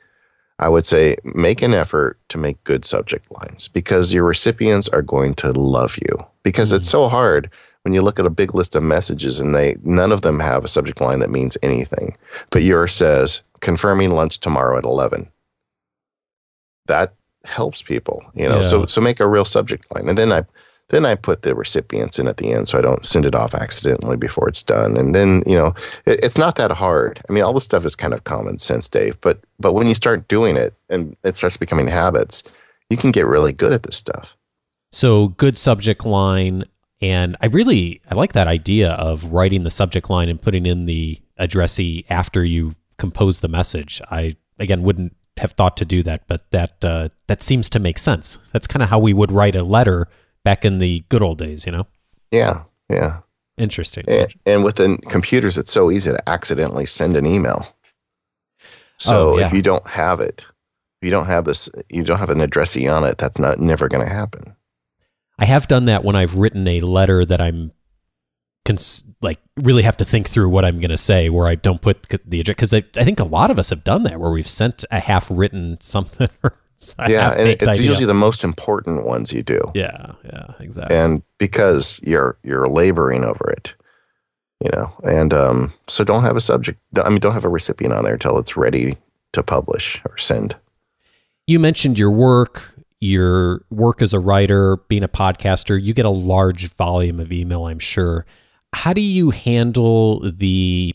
I 0.58 0.68
would 0.68 0.86
say 0.86 1.16
make 1.22 1.62
an 1.62 1.74
effort 1.74 2.18
to 2.30 2.38
make 2.38 2.62
good 2.64 2.84
subject 2.84 3.30
lines 3.30 3.68
because 3.68 4.12
your 4.12 4.24
recipients 4.24 4.88
are 4.88 5.02
going 5.02 5.34
to 5.36 5.52
love 5.52 5.96
you. 5.98 6.26
Because 6.42 6.72
it's 6.72 6.88
mm. 6.88 6.92
so 6.92 7.08
hard 7.08 7.50
when 7.82 7.92
you 7.92 8.00
look 8.00 8.18
at 8.18 8.26
a 8.26 8.30
big 8.30 8.54
list 8.54 8.74
of 8.74 8.82
messages 8.82 9.38
and 9.38 9.54
they 9.54 9.76
none 9.84 10.10
of 10.10 10.22
them 10.22 10.40
have 10.40 10.64
a 10.64 10.68
subject 10.68 11.00
line 11.00 11.18
that 11.20 11.30
means 11.30 11.58
anything. 11.62 12.16
But 12.50 12.62
yours 12.62 12.92
says 12.92 13.42
confirming 13.60 14.10
lunch 14.10 14.40
tomorrow 14.40 14.78
at 14.78 14.84
11. 14.84 15.30
That 16.86 17.14
helps 17.44 17.82
people, 17.82 18.24
you 18.34 18.48
know. 18.48 18.56
Yeah. 18.56 18.62
So 18.62 18.86
so 18.86 19.00
make 19.00 19.20
a 19.20 19.26
real 19.26 19.44
subject 19.44 19.92
line, 19.94 20.08
and 20.08 20.16
then 20.16 20.32
I 20.32 20.44
then 20.88 21.04
I 21.04 21.16
put 21.16 21.42
the 21.42 21.54
recipients 21.54 22.18
in 22.18 22.28
at 22.28 22.36
the 22.36 22.52
end, 22.52 22.68
so 22.68 22.78
I 22.78 22.82
don't 22.82 23.04
send 23.04 23.26
it 23.26 23.34
off 23.34 23.54
accidentally 23.54 24.16
before 24.16 24.48
it's 24.48 24.62
done. 24.62 24.96
And 24.96 25.14
then 25.14 25.42
you 25.46 25.56
know, 25.56 25.74
it, 26.04 26.20
it's 26.22 26.38
not 26.38 26.56
that 26.56 26.70
hard. 26.70 27.20
I 27.28 27.32
mean, 27.32 27.42
all 27.42 27.52
this 27.52 27.64
stuff 27.64 27.84
is 27.84 27.96
kind 27.96 28.14
of 28.14 28.24
common 28.24 28.58
sense, 28.58 28.88
Dave. 28.88 29.20
But 29.20 29.40
but 29.58 29.72
when 29.72 29.88
you 29.88 29.94
start 29.94 30.28
doing 30.28 30.56
it 30.56 30.74
and 30.88 31.16
it 31.24 31.36
starts 31.36 31.56
becoming 31.56 31.88
habits, 31.88 32.42
you 32.90 32.96
can 32.96 33.10
get 33.10 33.26
really 33.26 33.52
good 33.52 33.72
at 33.72 33.82
this 33.82 33.96
stuff. 33.96 34.36
So 34.92 35.28
good 35.28 35.58
subject 35.58 36.04
line. 36.04 36.64
And 37.02 37.36
I 37.40 37.46
really 37.46 38.00
I 38.10 38.14
like 38.14 38.32
that 38.32 38.46
idea 38.46 38.92
of 38.92 39.24
writing 39.32 39.64
the 39.64 39.70
subject 39.70 40.08
line 40.08 40.28
and 40.28 40.40
putting 40.40 40.66
in 40.66 40.86
the 40.86 41.20
addressee 41.38 42.04
after 42.08 42.44
you 42.44 42.74
compose 42.98 43.40
the 43.40 43.48
message. 43.48 44.00
I 44.10 44.34
again 44.58 44.82
wouldn't 44.82 45.16
have 45.36 45.52
thought 45.52 45.76
to 45.76 45.84
do 45.84 46.02
that, 46.02 46.26
but 46.26 46.50
that 46.50 46.84
uh, 46.84 47.08
that 47.26 47.42
seems 47.42 47.68
to 47.70 47.78
make 47.78 47.98
sense. 47.98 48.38
That's 48.52 48.66
kind 48.66 48.82
of 48.82 48.88
how 48.88 48.98
we 48.98 49.12
would 49.12 49.32
write 49.32 49.54
a 49.54 49.62
letter 49.62 50.08
back 50.46 50.64
in 50.64 50.78
the 50.78 51.04
good 51.08 51.22
old 51.22 51.38
days, 51.38 51.66
you 51.66 51.72
know? 51.72 51.88
Yeah, 52.30 52.62
yeah. 52.88 53.18
Interesting. 53.58 54.04
And, 54.06 54.32
and 54.46 54.62
with 54.64 54.76
the 54.76 54.96
computers, 55.08 55.58
it's 55.58 55.72
so 55.72 55.90
easy 55.90 56.12
to 56.12 56.28
accidentally 56.28 56.86
send 56.86 57.16
an 57.16 57.26
email. 57.26 57.74
So 58.98 59.30
oh, 59.30 59.38
yeah. 59.38 59.46
if 59.48 59.52
you 59.52 59.60
don't 59.60 59.86
have 59.88 60.20
it, 60.20 60.46
if 60.46 61.06
you 61.06 61.10
don't 61.10 61.26
have 61.26 61.46
this, 61.46 61.68
you 61.90 62.04
don't 62.04 62.18
have 62.18 62.30
an 62.30 62.40
addressee 62.40 62.86
on 62.86 63.02
it, 63.02 63.18
that's 63.18 63.40
not 63.40 63.58
never 63.58 63.88
going 63.88 64.06
to 64.06 64.12
happen. 64.12 64.54
I 65.36 65.46
have 65.46 65.66
done 65.66 65.86
that 65.86 66.04
when 66.04 66.14
I've 66.14 66.36
written 66.36 66.68
a 66.68 66.80
letter 66.80 67.24
that 67.24 67.40
I'm 67.40 67.72
cons- 68.66 69.04
like 69.22 69.40
really 69.56 69.82
have 69.82 69.96
to 69.96 70.04
think 70.04 70.28
through 70.28 70.48
what 70.48 70.64
I'm 70.64 70.78
going 70.78 70.90
to 70.90 70.98
say, 70.98 71.30
where 71.30 71.46
I 71.46 71.54
don't 71.54 71.80
put 71.80 72.06
the 72.26 72.40
address 72.40 72.54
because 72.56 72.74
I, 72.74 72.84
I 72.96 73.04
think 73.04 73.20
a 73.20 73.24
lot 73.24 73.50
of 73.50 73.58
us 73.58 73.70
have 73.70 73.84
done 73.84 74.02
that, 74.02 74.20
where 74.20 74.30
we've 74.30 74.48
sent 74.48 74.84
a 74.90 75.00
half 75.00 75.28
written 75.30 75.78
something. 75.80 76.28
yeah, 77.08 77.32
and 77.32 77.48
it's 77.48 77.66
idea. 77.66 77.82
usually 77.82 78.06
the 78.06 78.14
most 78.14 78.44
important 78.44 79.06
ones 79.06 79.32
you 79.32 79.42
do. 79.42 79.60
Yeah, 79.74 80.12
yeah, 80.24 80.52
exactly. 80.60 80.94
And 80.94 81.22
because 81.38 82.00
you're 82.02 82.38
you're 82.42 82.68
laboring 82.68 83.24
over 83.24 83.50
it, 83.50 83.74
you 84.62 84.70
know, 84.72 84.92
and 85.04 85.32
um, 85.32 85.72
so 85.88 86.04
don't 86.04 86.24
have 86.24 86.36
a 86.36 86.40
subject. 86.40 86.78
I 87.02 87.08
mean, 87.08 87.20
don't 87.20 87.34
have 87.34 87.44
a 87.44 87.48
recipient 87.48 87.94
on 87.94 88.04
there 88.04 88.14
until 88.14 88.38
it's 88.38 88.56
ready 88.56 88.98
to 89.32 89.42
publish 89.42 90.02
or 90.04 90.18
send. 90.18 90.56
You 91.46 91.60
mentioned 91.60 91.98
your 91.98 92.10
work 92.10 92.74
your 92.98 93.62
work 93.70 94.00
as 94.00 94.14
a 94.14 94.18
writer, 94.18 94.78
being 94.88 95.02
a 95.02 95.08
podcaster, 95.08 95.80
you 95.80 95.92
get 95.92 96.06
a 96.06 96.10
large 96.10 96.68
volume 96.74 97.20
of 97.20 97.30
email, 97.30 97.66
I'm 97.66 97.78
sure 97.78 98.24
how 98.72 98.92
do 98.92 99.00
you 99.00 99.30
handle 99.30 100.20
the 100.30 100.94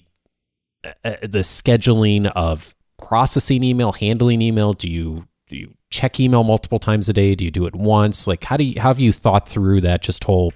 uh, 0.83 0.91
uh, 1.03 1.15
the 1.21 1.39
scheduling 1.39 2.31
of 2.35 2.75
processing 2.97 3.63
email, 3.63 3.91
handling 3.91 4.41
email? 4.41 4.73
Do 4.73 4.89
you 4.89 5.27
do 5.47 5.55
you 5.55 5.73
check 5.89 6.19
email 6.19 6.43
multiple 6.43 6.79
times 6.79 7.09
a 7.09 7.13
day? 7.13 7.35
Do 7.35 7.45
you 7.45 7.51
do 7.51 7.65
it 7.65 7.75
once? 7.75 8.27
Like 8.27 8.43
how 8.43 8.57
do 8.57 8.63
you 8.63 8.79
how 8.79 8.89
have 8.89 8.99
you 8.99 9.11
thought 9.11 9.47
through 9.47 9.81
that 9.81 10.01
just 10.01 10.23
whole 10.23 10.53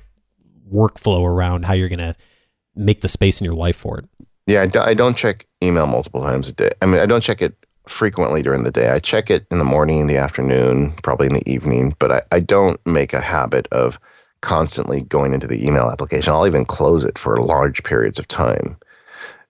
workflow 0.71 1.25
around 1.25 1.65
how 1.65 1.73
you're 1.73 1.89
going 1.89 1.99
to 1.99 2.15
make 2.75 3.01
the 3.01 3.08
space 3.08 3.39
in 3.39 3.45
your 3.45 3.54
life 3.54 3.75
for 3.75 3.99
it? 3.99 4.06
Yeah, 4.47 4.62
I, 4.62 4.67
do, 4.67 4.80
I 4.80 4.93
don't 4.93 5.17
check 5.17 5.47
email 5.63 5.88
multiple 5.88 6.21
times 6.21 6.49
a 6.49 6.54
day. 6.54 6.69
I 6.82 6.86
mean, 6.86 7.01
I 7.01 7.06
don't 7.06 7.21
check 7.21 7.41
it 7.41 7.56
frequently 7.88 8.41
during 8.41 8.63
the 8.63 8.71
day. 8.71 8.89
I 8.89 8.99
check 8.99 9.32
it 9.32 9.45
in 9.49 9.58
the 9.58 9.63
morning, 9.63 9.99
in 9.99 10.08
the 10.08 10.17
afternoon, 10.17 10.91
probably 11.04 11.28
in 11.28 11.34
the 11.34 11.49
evening, 11.49 11.95
but 11.99 12.12
I, 12.12 12.21
I 12.32 12.39
don't 12.39 12.80
make 12.86 13.13
a 13.13 13.21
habit 13.21 13.67
of 13.71 13.99
constantly 14.45 15.01
going 15.01 15.34
into 15.34 15.47
the 15.47 15.65
email 15.65 15.89
application. 15.89 16.31
I'll 16.31 16.47
even 16.47 16.63
close 16.63 17.03
it 17.03 17.17
for 17.17 17.41
large 17.41 17.84
periods 17.84 18.19
of 18.19 18.27
time. 18.27 18.77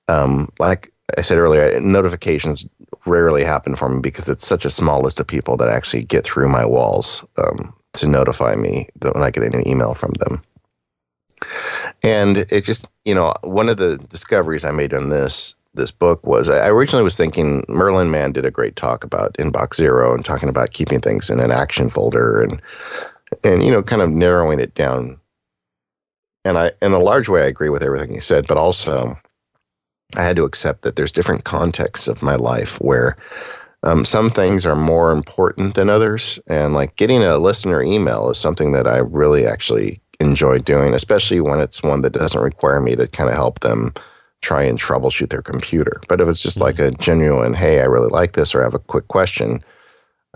Um, 0.07 0.51
like 0.57 0.91
I 1.17 1.21
said 1.21 1.37
earlier, 1.37 1.79
notifications 1.79 2.67
rarely 3.05 3.43
happen 3.43 3.75
for 3.75 3.89
me 3.89 4.01
because 4.01 4.29
it's 4.29 4.47
such 4.47 4.65
a 4.65 4.69
small 4.69 5.01
list 5.01 5.19
of 5.19 5.27
people 5.27 5.57
that 5.57 5.69
actually 5.69 6.03
get 6.03 6.23
through 6.23 6.47
my 6.47 6.65
walls 6.65 7.23
um, 7.37 7.73
to 7.93 8.07
notify 8.07 8.55
me 8.55 8.87
when 9.01 9.21
I 9.21 9.29
get 9.29 9.43
an 9.43 9.67
email 9.67 9.93
from 9.93 10.13
them. 10.19 10.41
And 12.01 12.37
it 12.37 12.63
just, 12.63 12.87
you 13.03 13.13
know, 13.13 13.33
one 13.41 13.69
of 13.69 13.77
the 13.77 13.97
discoveries 13.97 14.65
I 14.65 14.71
made 14.71 14.93
on 14.93 15.09
this 15.09 15.55
this 15.75 15.91
book 15.91 16.25
was 16.25 16.47
I 16.47 16.69
originally 16.69 17.03
was 17.03 17.17
thinking 17.17 17.65
Merlin 17.67 18.09
Mann 18.09 18.31
did 18.31 18.45
a 18.45 18.51
great 18.51 18.77
talk 18.77 19.03
about 19.03 19.33
inbox 19.33 19.75
zero 19.75 20.13
and 20.13 20.23
talking 20.23 20.47
about 20.47 20.71
keeping 20.71 21.01
things 21.01 21.29
in 21.29 21.41
an 21.41 21.51
action 21.51 21.89
folder 21.89 22.41
and 22.41 22.61
and 23.43 23.63
you 23.63 23.71
know, 23.71 23.83
kind 23.83 24.01
of 24.01 24.09
narrowing 24.09 24.59
it 24.59 24.73
down. 24.75 25.19
And 26.43 26.57
I, 26.57 26.71
in 26.81 26.93
a 26.93 26.99
large 26.99 27.27
way, 27.27 27.41
I 27.41 27.47
agree 27.47 27.69
with 27.69 27.81
everything 27.81 28.13
he 28.13 28.19
said, 28.19 28.45
but 28.47 28.57
also 28.57 29.17
I 30.15 30.23
had 30.23 30.35
to 30.35 30.43
accept 30.43 30.83
that 30.83 30.95
there's 30.95 31.11
different 31.11 31.43
contexts 31.43 32.07
of 32.07 32.21
my 32.21 32.35
life 32.35 32.79
where 32.79 33.17
um, 33.83 34.05
some 34.05 34.29
things 34.29 34.65
are 34.65 34.75
more 34.75 35.11
important 35.11 35.75
than 35.75 35.89
others. 35.89 36.39
And 36.47 36.73
like 36.73 36.95
getting 36.95 37.23
a 37.23 37.37
listener 37.37 37.83
email 37.83 38.29
is 38.29 38.37
something 38.37 38.71
that 38.73 38.87
I 38.87 38.97
really 38.97 39.45
actually 39.45 40.01
enjoy 40.19 40.59
doing, 40.59 40.93
especially 40.93 41.39
when 41.39 41.59
it's 41.59 41.83
one 41.83 42.01
that 42.01 42.13
doesn't 42.13 42.39
require 42.39 42.79
me 42.79 42.95
to 42.95 43.07
kind 43.07 43.29
of 43.29 43.35
help 43.35 43.59
them 43.59 43.93
try 44.41 44.63
and 44.63 44.79
troubleshoot 44.79 45.29
their 45.29 45.41
computer. 45.41 46.01
But 46.07 46.21
if 46.21 46.27
it's 46.27 46.41
just 46.41 46.59
like 46.59 46.79
a 46.79 46.91
genuine, 46.91 47.53
hey, 47.53 47.81
I 47.81 47.85
really 47.85 48.09
like 48.09 48.33
this, 48.33 48.53
or 48.53 48.61
I 48.61 48.63
have 48.63 48.73
a 48.73 48.79
quick 48.79 49.07
question, 49.07 49.63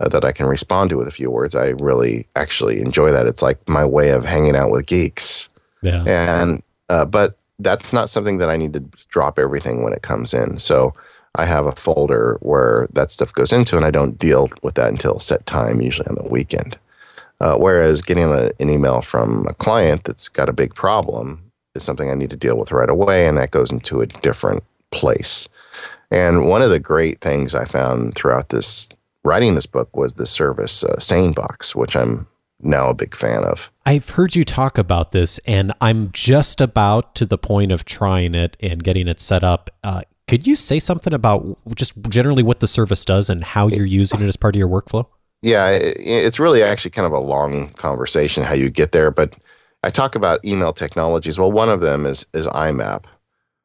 uh, 0.00 0.08
that 0.08 0.24
I 0.24 0.32
can 0.32 0.46
respond 0.46 0.90
to 0.90 0.96
with 0.96 1.06
a 1.06 1.12
few 1.12 1.30
words. 1.30 1.54
I 1.54 1.68
really 1.68 2.26
actually 2.34 2.80
enjoy 2.80 3.10
that. 3.10 3.26
It's 3.26 3.42
like 3.42 3.66
my 3.68 3.84
way 3.84 4.10
of 4.10 4.24
hanging 4.24 4.56
out 4.56 4.70
with 4.70 4.86
geeks. 4.86 5.48
Yeah. 5.82 6.02
And 6.04 6.62
uh, 6.88 7.04
but 7.04 7.36
that's 7.58 7.92
not 7.92 8.08
something 8.08 8.38
that 8.38 8.50
I 8.50 8.56
need 8.56 8.72
to 8.72 8.80
drop 9.08 9.38
everything 9.38 9.82
when 9.82 9.92
it 9.92 10.02
comes 10.02 10.34
in. 10.34 10.58
So 10.58 10.94
I 11.36 11.44
have 11.44 11.66
a 11.66 11.72
folder 11.72 12.38
where 12.40 12.88
that 12.92 13.10
stuff 13.10 13.32
goes 13.32 13.52
into, 13.52 13.76
and 13.76 13.86
I 13.86 13.90
don't 13.90 14.18
deal 14.18 14.48
with 14.62 14.74
that 14.74 14.88
until 14.88 15.18
set 15.18 15.46
time, 15.46 15.80
usually 15.80 16.08
on 16.08 16.16
the 16.16 16.28
weekend. 16.28 16.78
Uh, 17.40 17.54
whereas 17.56 18.02
getting 18.02 18.32
a, 18.32 18.50
an 18.58 18.68
email 18.68 19.00
from 19.00 19.46
a 19.46 19.54
client 19.54 20.04
that's 20.04 20.28
got 20.28 20.48
a 20.48 20.52
big 20.52 20.74
problem 20.74 21.42
is 21.74 21.84
something 21.84 22.10
I 22.10 22.14
need 22.14 22.30
to 22.30 22.36
deal 22.36 22.56
with 22.56 22.72
right 22.72 22.90
away, 22.90 23.26
and 23.26 23.38
that 23.38 23.52
goes 23.52 23.70
into 23.70 24.00
a 24.00 24.06
different 24.06 24.64
place. 24.90 25.48
And 26.10 26.48
one 26.48 26.62
of 26.62 26.70
the 26.70 26.80
great 26.80 27.20
things 27.20 27.54
I 27.54 27.64
found 27.64 28.14
throughout 28.14 28.48
this 28.48 28.88
writing 29.24 29.54
this 29.54 29.66
book 29.66 29.96
was 29.96 30.14
the 30.14 30.26
service 30.26 30.84
uh, 30.84 30.96
SaneBox, 30.98 31.74
which 31.74 31.96
I'm 31.96 32.26
now 32.62 32.88
a 32.88 32.94
big 32.94 33.14
fan 33.14 33.44
of. 33.44 33.70
I've 33.86 34.10
heard 34.10 34.34
you 34.34 34.44
talk 34.44 34.78
about 34.78 35.12
this, 35.12 35.38
and 35.46 35.72
I'm 35.80 36.10
just 36.12 36.60
about 36.60 37.14
to 37.16 37.26
the 37.26 37.38
point 37.38 37.72
of 37.72 37.84
trying 37.84 38.34
it 38.34 38.56
and 38.60 38.82
getting 38.82 39.08
it 39.08 39.20
set 39.20 39.42
up. 39.42 39.70
Uh, 39.82 40.02
could 40.28 40.46
you 40.46 40.54
say 40.54 40.78
something 40.78 41.12
about 41.12 41.58
just 41.74 42.00
generally 42.08 42.42
what 42.42 42.60
the 42.60 42.66
service 42.66 43.04
does 43.04 43.28
and 43.28 43.42
how 43.42 43.66
you're 43.66 43.86
using 43.86 44.20
it 44.20 44.26
as 44.26 44.36
part 44.36 44.54
of 44.54 44.58
your 44.58 44.68
workflow? 44.68 45.06
Yeah, 45.42 45.70
it's 45.70 46.38
really 46.38 46.62
actually 46.62 46.90
kind 46.90 47.06
of 47.06 47.12
a 47.12 47.18
long 47.18 47.70
conversation 47.70 48.44
how 48.44 48.54
you 48.54 48.68
get 48.68 48.92
there, 48.92 49.10
but 49.10 49.38
I 49.82 49.90
talk 49.90 50.14
about 50.14 50.44
email 50.44 50.72
technologies. 50.74 51.38
Well, 51.38 51.50
one 51.50 51.70
of 51.70 51.80
them 51.80 52.04
is 52.04 52.26
is 52.34 52.46
IMAP, 52.48 53.04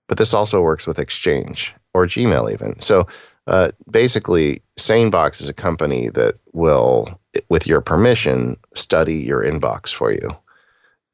but 0.08 0.18
this 0.18 0.34
also 0.34 0.62
works 0.62 0.88
with 0.88 1.00
Exchange 1.00 1.76
or 1.94 2.06
Gmail 2.06 2.52
even. 2.52 2.80
So 2.80 3.08
uh, 3.48 3.70
basically, 3.90 4.62
SaneBox 4.78 5.42
is 5.42 5.50
a 5.50 5.54
company 5.54 6.10
that 6.10 6.36
will, 6.54 7.20
with 7.50 7.68
your 7.68 7.82
permission, 7.82 8.58
study 8.74 9.16
your 9.16 9.44
inbox 9.44 9.94
for 9.94 10.12
you. 10.12 10.36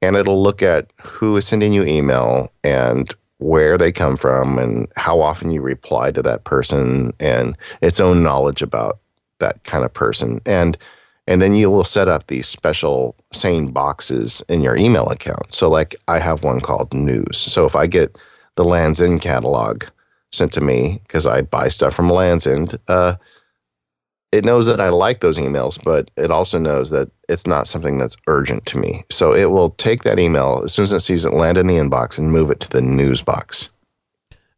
And 0.02 0.16
it'll 0.16 0.42
look 0.42 0.64
at 0.64 0.92
who 1.02 1.36
is 1.38 1.46
sending 1.46 1.74
you 1.74 1.84
email 1.84 2.52
and 2.64 3.14
where 3.38 3.78
they 3.78 3.92
come 3.92 4.18
from 4.18 4.58
and 4.58 4.88
how 4.96 5.20
often 5.20 5.52
you 5.52 5.62
reply 5.62 6.12
to 6.12 6.22
that 6.22 6.44
person 6.44 7.12
and 7.20 7.58
its 7.82 8.00
own 8.00 8.24
knowledge 8.24 8.62
about 8.62 9.00
that 9.40 9.64
kind 9.64 9.84
of 9.84 9.94
person. 9.94 10.40
And 10.46 10.78
and 11.28 11.42
then 11.42 11.54
you 11.56 11.70
will 11.70 11.84
set 11.84 12.08
up 12.08 12.28
these 12.28 12.48
special 12.48 13.16
sane 13.32 13.68
boxes 13.68 14.44
in 14.50 14.62
your 14.62 14.76
email 14.76 15.08
account. 15.08 15.54
So 15.54 15.70
like 15.70 15.96
I 16.08 16.20
have 16.20 16.44
one 16.44 16.60
called 16.60 16.94
news. 16.94 17.38
So 17.38 17.66
if 17.66 17.76
I 17.76 17.88
get 17.88 18.18
the 18.56 18.64
Lands' 18.64 19.02
End 19.02 19.22
catalog, 19.22 19.86
sent 20.32 20.54
to 20.54 20.62
me 20.62 21.00
because 21.04 21.28
I 21.28 21.42
buy 21.42 21.68
stuff 21.68 21.94
from 21.94 22.10
Lands' 22.10 22.48
End. 22.48 22.78
Uh, 22.88 23.16
it 24.32 24.46
knows 24.46 24.66
that 24.66 24.80
I 24.80 24.90
like 24.90 25.20
those 25.20 25.38
emails, 25.38 25.82
but 25.84 26.10
it 26.16 26.32
also 26.32 26.58
knows 26.58 26.90
that 26.92 27.12
it's 27.28 27.46
not 27.46 27.68
something 27.68 27.98
that's 27.98 28.16
urgent 28.28 28.66
to 28.68 28.78
me. 28.78 29.02
So 29.10 29.34
it 29.34 29.52
will 29.52 29.72
take 29.72 30.04
that 30.04 30.20
email 30.20 30.62
as 30.64 30.74
soon 30.74 30.84
as 30.84 30.94
it 30.94 31.02
sees 31.02 31.26
it 31.26 31.34
land 31.34 31.58
in 31.58 31.68
the 31.68 31.76
inbox 31.76 32.18
and 32.18 32.32
move 32.32 32.50
it 32.50 32.62
to 32.62 32.70
the 32.70 32.82
news 32.82 33.22
box. 33.22 33.70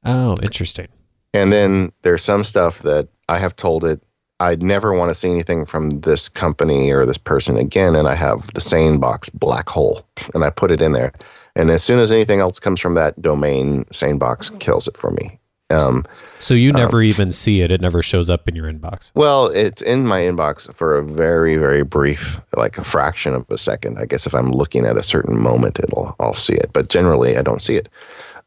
Oh, 0.05 0.36
interesting. 0.43 0.89
And 1.33 1.51
then 1.51 1.91
there's 2.03 2.23
some 2.23 2.43
stuff 2.43 2.79
that 2.79 3.07
I 3.27 3.39
have 3.39 3.55
told 3.55 3.83
it 3.83 4.03
I'd 4.39 4.62
never 4.62 4.93
want 4.93 5.09
to 5.09 5.15
see 5.15 5.31
anything 5.31 5.65
from 5.65 5.89
this 6.01 6.27
company 6.27 6.91
or 6.91 7.05
this 7.05 7.17
person 7.17 7.57
again. 7.57 7.95
And 7.95 8.07
I 8.07 8.15
have 8.15 8.53
the 8.53 8.59
sane 8.59 8.99
box 8.99 9.29
black 9.29 9.69
hole 9.69 10.05
and 10.33 10.43
I 10.43 10.49
put 10.49 10.69
it 10.69 10.81
in 10.81 10.91
there. 10.91 11.13
And 11.55 11.69
as 11.69 11.83
soon 11.83 11.99
as 11.99 12.12
anything 12.12 12.39
else 12.39 12.59
comes 12.59 12.81
from 12.81 12.95
that 12.95 13.21
domain, 13.21 13.86
sane 13.91 14.17
box 14.17 14.49
kills 14.59 14.88
it 14.88 14.97
for 14.97 15.12
me. 15.12 15.39
Um, 15.73 16.05
so 16.39 16.53
you 16.53 16.71
never 16.73 16.97
um, 16.97 17.03
even 17.03 17.31
see 17.31 17.62
it; 17.62 17.71
it 17.71 17.81
never 17.81 18.01
shows 18.01 18.29
up 18.29 18.47
in 18.47 18.55
your 18.55 18.71
inbox. 18.71 19.12
Well, 19.15 19.47
it's 19.47 19.81
in 19.81 20.05
my 20.05 20.21
inbox 20.21 20.73
for 20.73 20.97
a 20.97 21.03
very, 21.03 21.57
very 21.57 21.83
brief, 21.83 22.41
like 22.55 22.77
a 22.77 22.83
fraction 22.83 23.33
of 23.33 23.49
a 23.49 23.57
second. 23.57 23.97
I 23.97 24.05
guess 24.05 24.25
if 24.27 24.33
I'm 24.33 24.51
looking 24.51 24.86
at 24.86 24.97
a 24.97 25.03
certain 25.03 25.39
moment, 25.39 25.79
it'll 25.79 26.15
I'll 26.19 26.33
see 26.33 26.53
it, 26.53 26.71
but 26.73 26.89
generally 26.89 27.38
I 27.38 27.41
don't 27.41 27.62
see 27.62 27.75
it. 27.75 27.89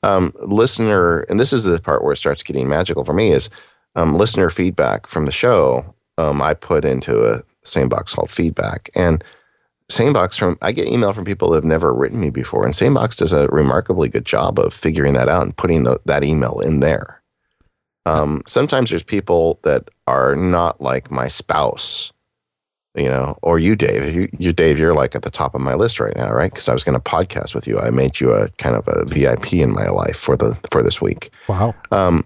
Um, 0.02 0.32
listener, 0.40 1.20
and 1.22 1.40
this 1.40 1.52
is 1.52 1.64
the 1.64 1.80
part 1.80 2.02
where 2.02 2.12
it 2.12 2.16
starts 2.16 2.42
getting 2.42 2.68
magical 2.68 3.04
for 3.04 3.12
me 3.12 3.32
is 3.32 3.50
um, 3.96 4.16
listener 4.16 4.50
feedback 4.50 5.06
from 5.06 5.26
the 5.26 5.32
show. 5.32 5.94
Um, 6.18 6.40
I 6.40 6.54
put 6.54 6.84
into 6.84 7.26
a 7.26 7.42
sane 7.62 7.88
box 7.88 8.14
called 8.14 8.30
feedback, 8.30 8.90
and 8.94 9.24
SaneBox 9.90 10.38
from 10.38 10.58
I 10.62 10.72
get 10.72 10.88
email 10.88 11.12
from 11.12 11.24
people 11.24 11.50
that 11.50 11.58
have 11.58 11.64
never 11.64 11.94
written 11.94 12.20
me 12.20 12.30
before, 12.30 12.64
and 12.64 12.74
SaneBox 12.74 13.18
does 13.18 13.32
a 13.32 13.46
remarkably 13.48 14.08
good 14.08 14.24
job 14.24 14.58
of 14.58 14.74
figuring 14.74 15.12
that 15.14 15.28
out 15.28 15.42
and 15.42 15.56
putting 15.56 15.84
the, 15.84 16.00
that 16.06 16.24
email 16.24 16.60
in 16.60 16.80
there. 16.80 17.15
Um, 18.06 18.42
sometimes 18.46 18.90
there's 18.90 19.02
people 19.02 19.58
that 19.62 19.88
are 20.06 20.36
not 20.36 20.80
like 20.80 21.10
my 21.10 21.26
spouse, 21.26 22.12
you 22.94 23.08
know, 23.08 23.36
or 23.42 23.58
you, 23.58 23.74
Dave. 23.74 24.14
You, 24.14 24.28
you 24.38 24.52
Dave, 24.52 24.78
you're 24.78 24.94
like 24.94 25.16
at 25.16 25.22
the 25.22 25.30
top 25.30 25.54
of 25.54 25.60
my 25.60 25.74
list 25.74 25.98
right 25.98 26.14
now, 26.16 26.32
right? 26.32 26.50
Because 26.50 26.68
I 26.68 26.72
was 26.72 26.84
going 26.84 26.98
to 26.98 27.00
podcast 27.00 27.54
with 27.54 27.66
you. 27.66 27.78
I 27.78 27.90
made 27.90 28.20
you 28.20 28.32
a 28.32 28.48
kind 28.58 28.76
of 28.76 28.86
a 28.86 29.04
VIP 29.04 29.54
in 29.54 29.72
my 29.72 29.86
life 29.88 30.16
for 30.16 30.36
the 30.36 30.56
for 30.70 30.82
this 30.82 31.02
week. 31.02 31.30
Wow. 31.48 31.74
Um, 31.90 32.24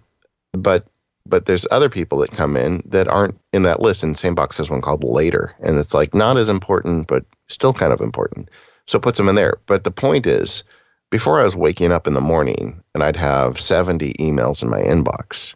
but 0.52 0.86
but 1.26 1.46
there's 1.46 1.66
other 1.70 1.88
people 1.88 2.18
that 2.18 2.32
come 2.32 2.56
in 2.56 2.82
that 2.84 3.08
aren't 3.08 3.40
in 3.52 3.62
that 3.62 3.80
list. 3.80 4.02
And 4.02 4.16
SaneBox 4.16 4.58
has 4.58 4.68
one 4.68 4.82
called 4.82 5.02
Later, 5.02 5.54
and 5.60 5.78
it's 5.78 5.94
like 5.94 6.14
not 6.14 6.36
as 6.36 6.50
important, 6.50 7.08
but 7.08 7.24
still 7.48 7.72
kind 7.72 7.92
of 7.92 8.00
important. 8.00 8.50
So 8.86 8.98
it 8.98 9.02
puts 9.02 9.16
them 9.16 9.28
in 9.28 9.34
there. 9.34 9.58
But 9.66 9.84
the 9.84 9.90
point 9.90 10.26
is, 10.26 10.62
before 11.10 11.40
I 11.40 11.44
was 11.44 11.56
waking 11.56 11.92
up 11.92 12.06
in 12.06 12.14
the 12.14 12.20
morning, 12.20 12.82
and 12.94 13.02
I'd 13.02 13.16
have 13.16 13.60
70 13.60 14.12
emails 14.14 14.62
in 14.62 14.68
my 14.68 14.80
inbox, 14.80 15.54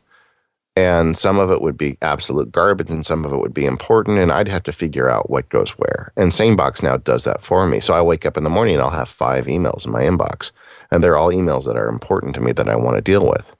and 0.76 1.16
some 1.16 1.38
of 1.38 1.50
it 1.50 1.60
would 1.60 1.76
be 1.76 1.98
absolute 2.02 2.50
garbage, 2.50 2.90
and 2.90 3.06
some 3.06 3.24
of 3.24 3.32
it 3.32 3.38
would 3.38 3.54
be 3.54 3.66
important, 3.66 4.18
and 4.18 4.32
I'd 4.32 4.48
have 4.48 4.62
to 4.64 4.72
figure 4.72 5.08
out 5.08 5.30
what 5.30 5.48
goes 5.48 5.70
where. 5.72 6.12
And 6.16 6.32
SaneBox 6.32 6.82
now 6.82 6.96
does 6.96 7.24
that 7.24 7.42
for 7.42 7.66
me. 7.66 7.80
So 7.80 7.94
I 7.94 8.02
wake 8.02 8.26
up 8.26 8.36
in 8.36 8.44
the 8.44 8.50
morning, 8.50 8.74
and 8.74 8.82
I'll 8.82 8.90
have 8.90 9.08
five 9.08 9.46
emails 9.46 9.86
in 9.86 9.92
my 9.92 10.02
inbox, 10.02 10.50
and 10.90 11.02
they're 11.02 11.16
all 11.16 11.30
emails 11.30 11.66
that 11.66 11.76
are 11.76 11.88
important 11.88 12.34
to 12.34 12.40
me 12.40 12.52
that 12.52 12.68
I 12.68 12.76
want 12.76 12.96
to 12.96 13.02
deal 13.02 13.26
with. 13.26 13.54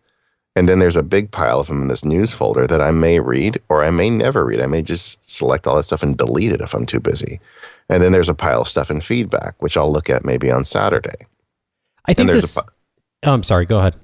And 0.57 0.69
then 0.69 0.79
there's 0.79 0.97
a 0.97 1.03
big 1.03 1.31
pile 1.33 1.61
of 1.61 1.67
them 1.67 1.83
in 1.83 1.89
this 1.89 2.05
news 2.05 2.33
folder 2.33 2.67
that 2.67 2.81
I 2.81 2.93
may 2.93 3.19
read 3.19 3.61
or 3.69 3.83
I 3.83 3.91
may 3.91 4.09
never 4.09 4.45
read. 4.45 4.61
I 4.61 4.67
may 4.67 4.83
just 4.83 5.19
select 5.29 5.67
all 5.67 5.75
that 5.77 5.83
stuff 5.83 6.03
and 6.03 6.17
delete 6.17 6.53
it 6.53 6.61
if 6.61 6.75
I'm 6.75 6.87
too 6.87 7.01
busy. 7.01 7.41
And 7.89 8.03
then 8.03 8.13
there's 8.13 8.29
a 8.29 8.35
pile 8.35 8.63
of 8.63 8.69
stuff 8.69 8.91
in 8.91 9.01
feedback, 9.01 9.61
which 9.61 9.77
I'll 9.77 9.93
look 9.93 10.09
at 10.09 10.25
maybe 10.25 10.51
on 10.51 10.63
Saturday. 10.63 11.27
I 12.07 12.15
think 12.15 12.31
this. 12.31 12.57
A, 12.57 12.63
oh, 13.25 13.33
I'm 13.33 13.43
sorry. 13.43 13.67
Go 13.67 13.81
ahead. 13.81 13.97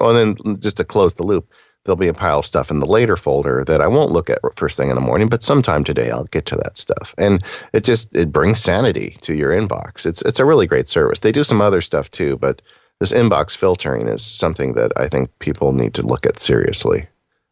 And 0.00 0.16
then 0.16 0.60
just 0.60 0.78
to 0.78 0.84
close 0.84 1.14
the 1.14 1.24
loop, 1.24 1.52
there'll 1.88 1.96
be 1.96 2.08
a 2.08 2.14
pile 2.14 2.40
of 2.40 2.46
stuff 2.46 2.70
in 2.70 2.80
the 2.80 2.86
later 2.86 3.16
folder 3.16 3.64
that 3.64 3.80
I 3.80 3.86
won't 3.86 4.12
look 4.12 4.28
at 4.28 4.38
first 4.54 4.76
thing 4.76 4.90
in 4.90 4.94
the 4.94 5.00
morning, 5.00 5.28
but 5.28 5.42
sometime 5.42 5.84
today 5.84 6.10
I'll 6.10 6.24
get 6.24 6.44
to 6.46 6.56
that 6.56 6.76
stuff. 6.76 7.14
And 7.16 7.42
it 7.72 7.82
just 7.82 8.14
it 8.14 8.30
brings 8.30 8.60
sanity 8.60 9.16
to 9.22 9.34
your 9.34 9.50
inbox. 9.50 10.04
It's 10.04 10.20
it's 10.22 10.38
a 10.38 10.44
really 10.44 10.66
great 10.66 10.86
service. 10.86 11.20
They 11.20 11.32
do 11.32 11.44
some 11.44 11.62
other 11.62 11.80
stuff 11.80 12.10
too, 12.10 12.36
but 12.36 12.60
this 13.00 13.12
inbox 13.12 13.56
filtering 13.56 14.06
is 14.06 14.22
something 14.22 14.74
that 14.74 14.92
I 14.96 15.08
think 15.08 15.36
people 15.38 15.72
need 15.72 15.94
to 15.94 16.02
look 16.02 16.26
at 16.26 16.38
seriously. 16.38 17.08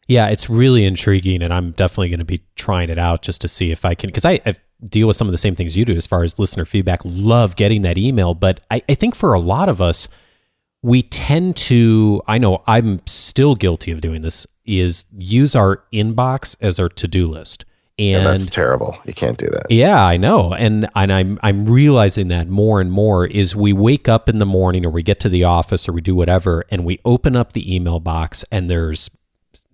Yeah, 0.07 0.29
it's 0.29 0.49
really 0.49 0.85
intriguing, 0.85 1.41
and 1.41 1.53
I'm 1.53 1.71
definitely 1.71 2.09
going 2.09 2.19
to 2.19 2.25
be 2.25 2.41
trying 2.55 2.89
it 2.89 2.99
out 2.99 3.23
just 3.23 3.41
to 3.41 3.47
see 3.47 3.71
if 3.71 3.83
I 3.83 3.93
can. 3.93 4.07
Because 4.07 4.23
I, 4.23 4.39
I, 4.45 4.55
deal 4.85 5.07
with 5.07 5.17
some 5.17 5.27
of 5.27 5.31
the 5.31 5.37
same 5.37 5.55
things 5.55 5.75
you 5.75 5.83
do 5.83 5.95
as 5.95 6.07
far 6.07 6.23
as 6.23 6.37
listener 6.37 6.63
feedback. 6.63 7.01
Love 7.03 7.55
getting 7.55 7.81
that 7.81 7.97
email, 7.97 8.33
but 8.33 8.61
I, 8.69 8.83
I 8.87 8.93
think 8.93 9.15
for 9.15 9.33
a 9.33 9.39
lot 9.39 9.67
of 9.67 9.81
us, 9.81 10.07
we 10.87 11.01
tend 11.01 11.57
to. 11.57 12.21
I 12.27 12.37
know 12.37 12.63
I'm 12.65 13.01
still 13.05 13.55
guilty 13.55 13.91
of 13.91 13.99
doing 13.99 14.21
this. 14.21 14.47
Is 14.65 15.05
use 15.17 15.55
our 15.55 15.83
inbox 15.93 16.55
as 16.61 16.79
our 16.79 16.89
to 16.89 17.07
do 17.07 17.27
list. 17.27 17.65
And 17.99 18.23
yeah, 18.23 18.23
that's 18.23 18.47
terrible. 18.47 18.97
You 19.05 19.13
can't 19.13 19.37
do 19.37 19.47
that. 19.47 19.67
Yeah, 19.69 20.05
I 20.05 20.17
know. 20.17 20.53
And 20.53 20.87
and 20.95 21.11
I'm 21.11 21.39
I'm 21.43 21.65
realizing 21.65 22.29
that 22.29 22.47
more 22.47 22.79
and 22.79 22.91
more 22.91 23.25
is 23.25 23.55
we 23.55 23.73
wake 23.73 24.07
up 24.07 24.29
in 24.29 24.37
the 24.37 24.45
morning 24.45 24.85
or 24.85 24.89
we 24.89 25.03
get 25.03 25.19
to 25.21 25.29
the 25.29 25.43
office 25.43 25.89
or 25.89 25.91
we 25.93 26.01
do 26.01 26.15
whatever 26.15 26.63
and 26.69 26.85
we 26.85 26.99
open 27.03 27.35
up 27.35 27.53
the 27.53 27.75
email 27.75 27.99
box 27.99 28.45
and 28.51 28.69
there's 28.69 29.09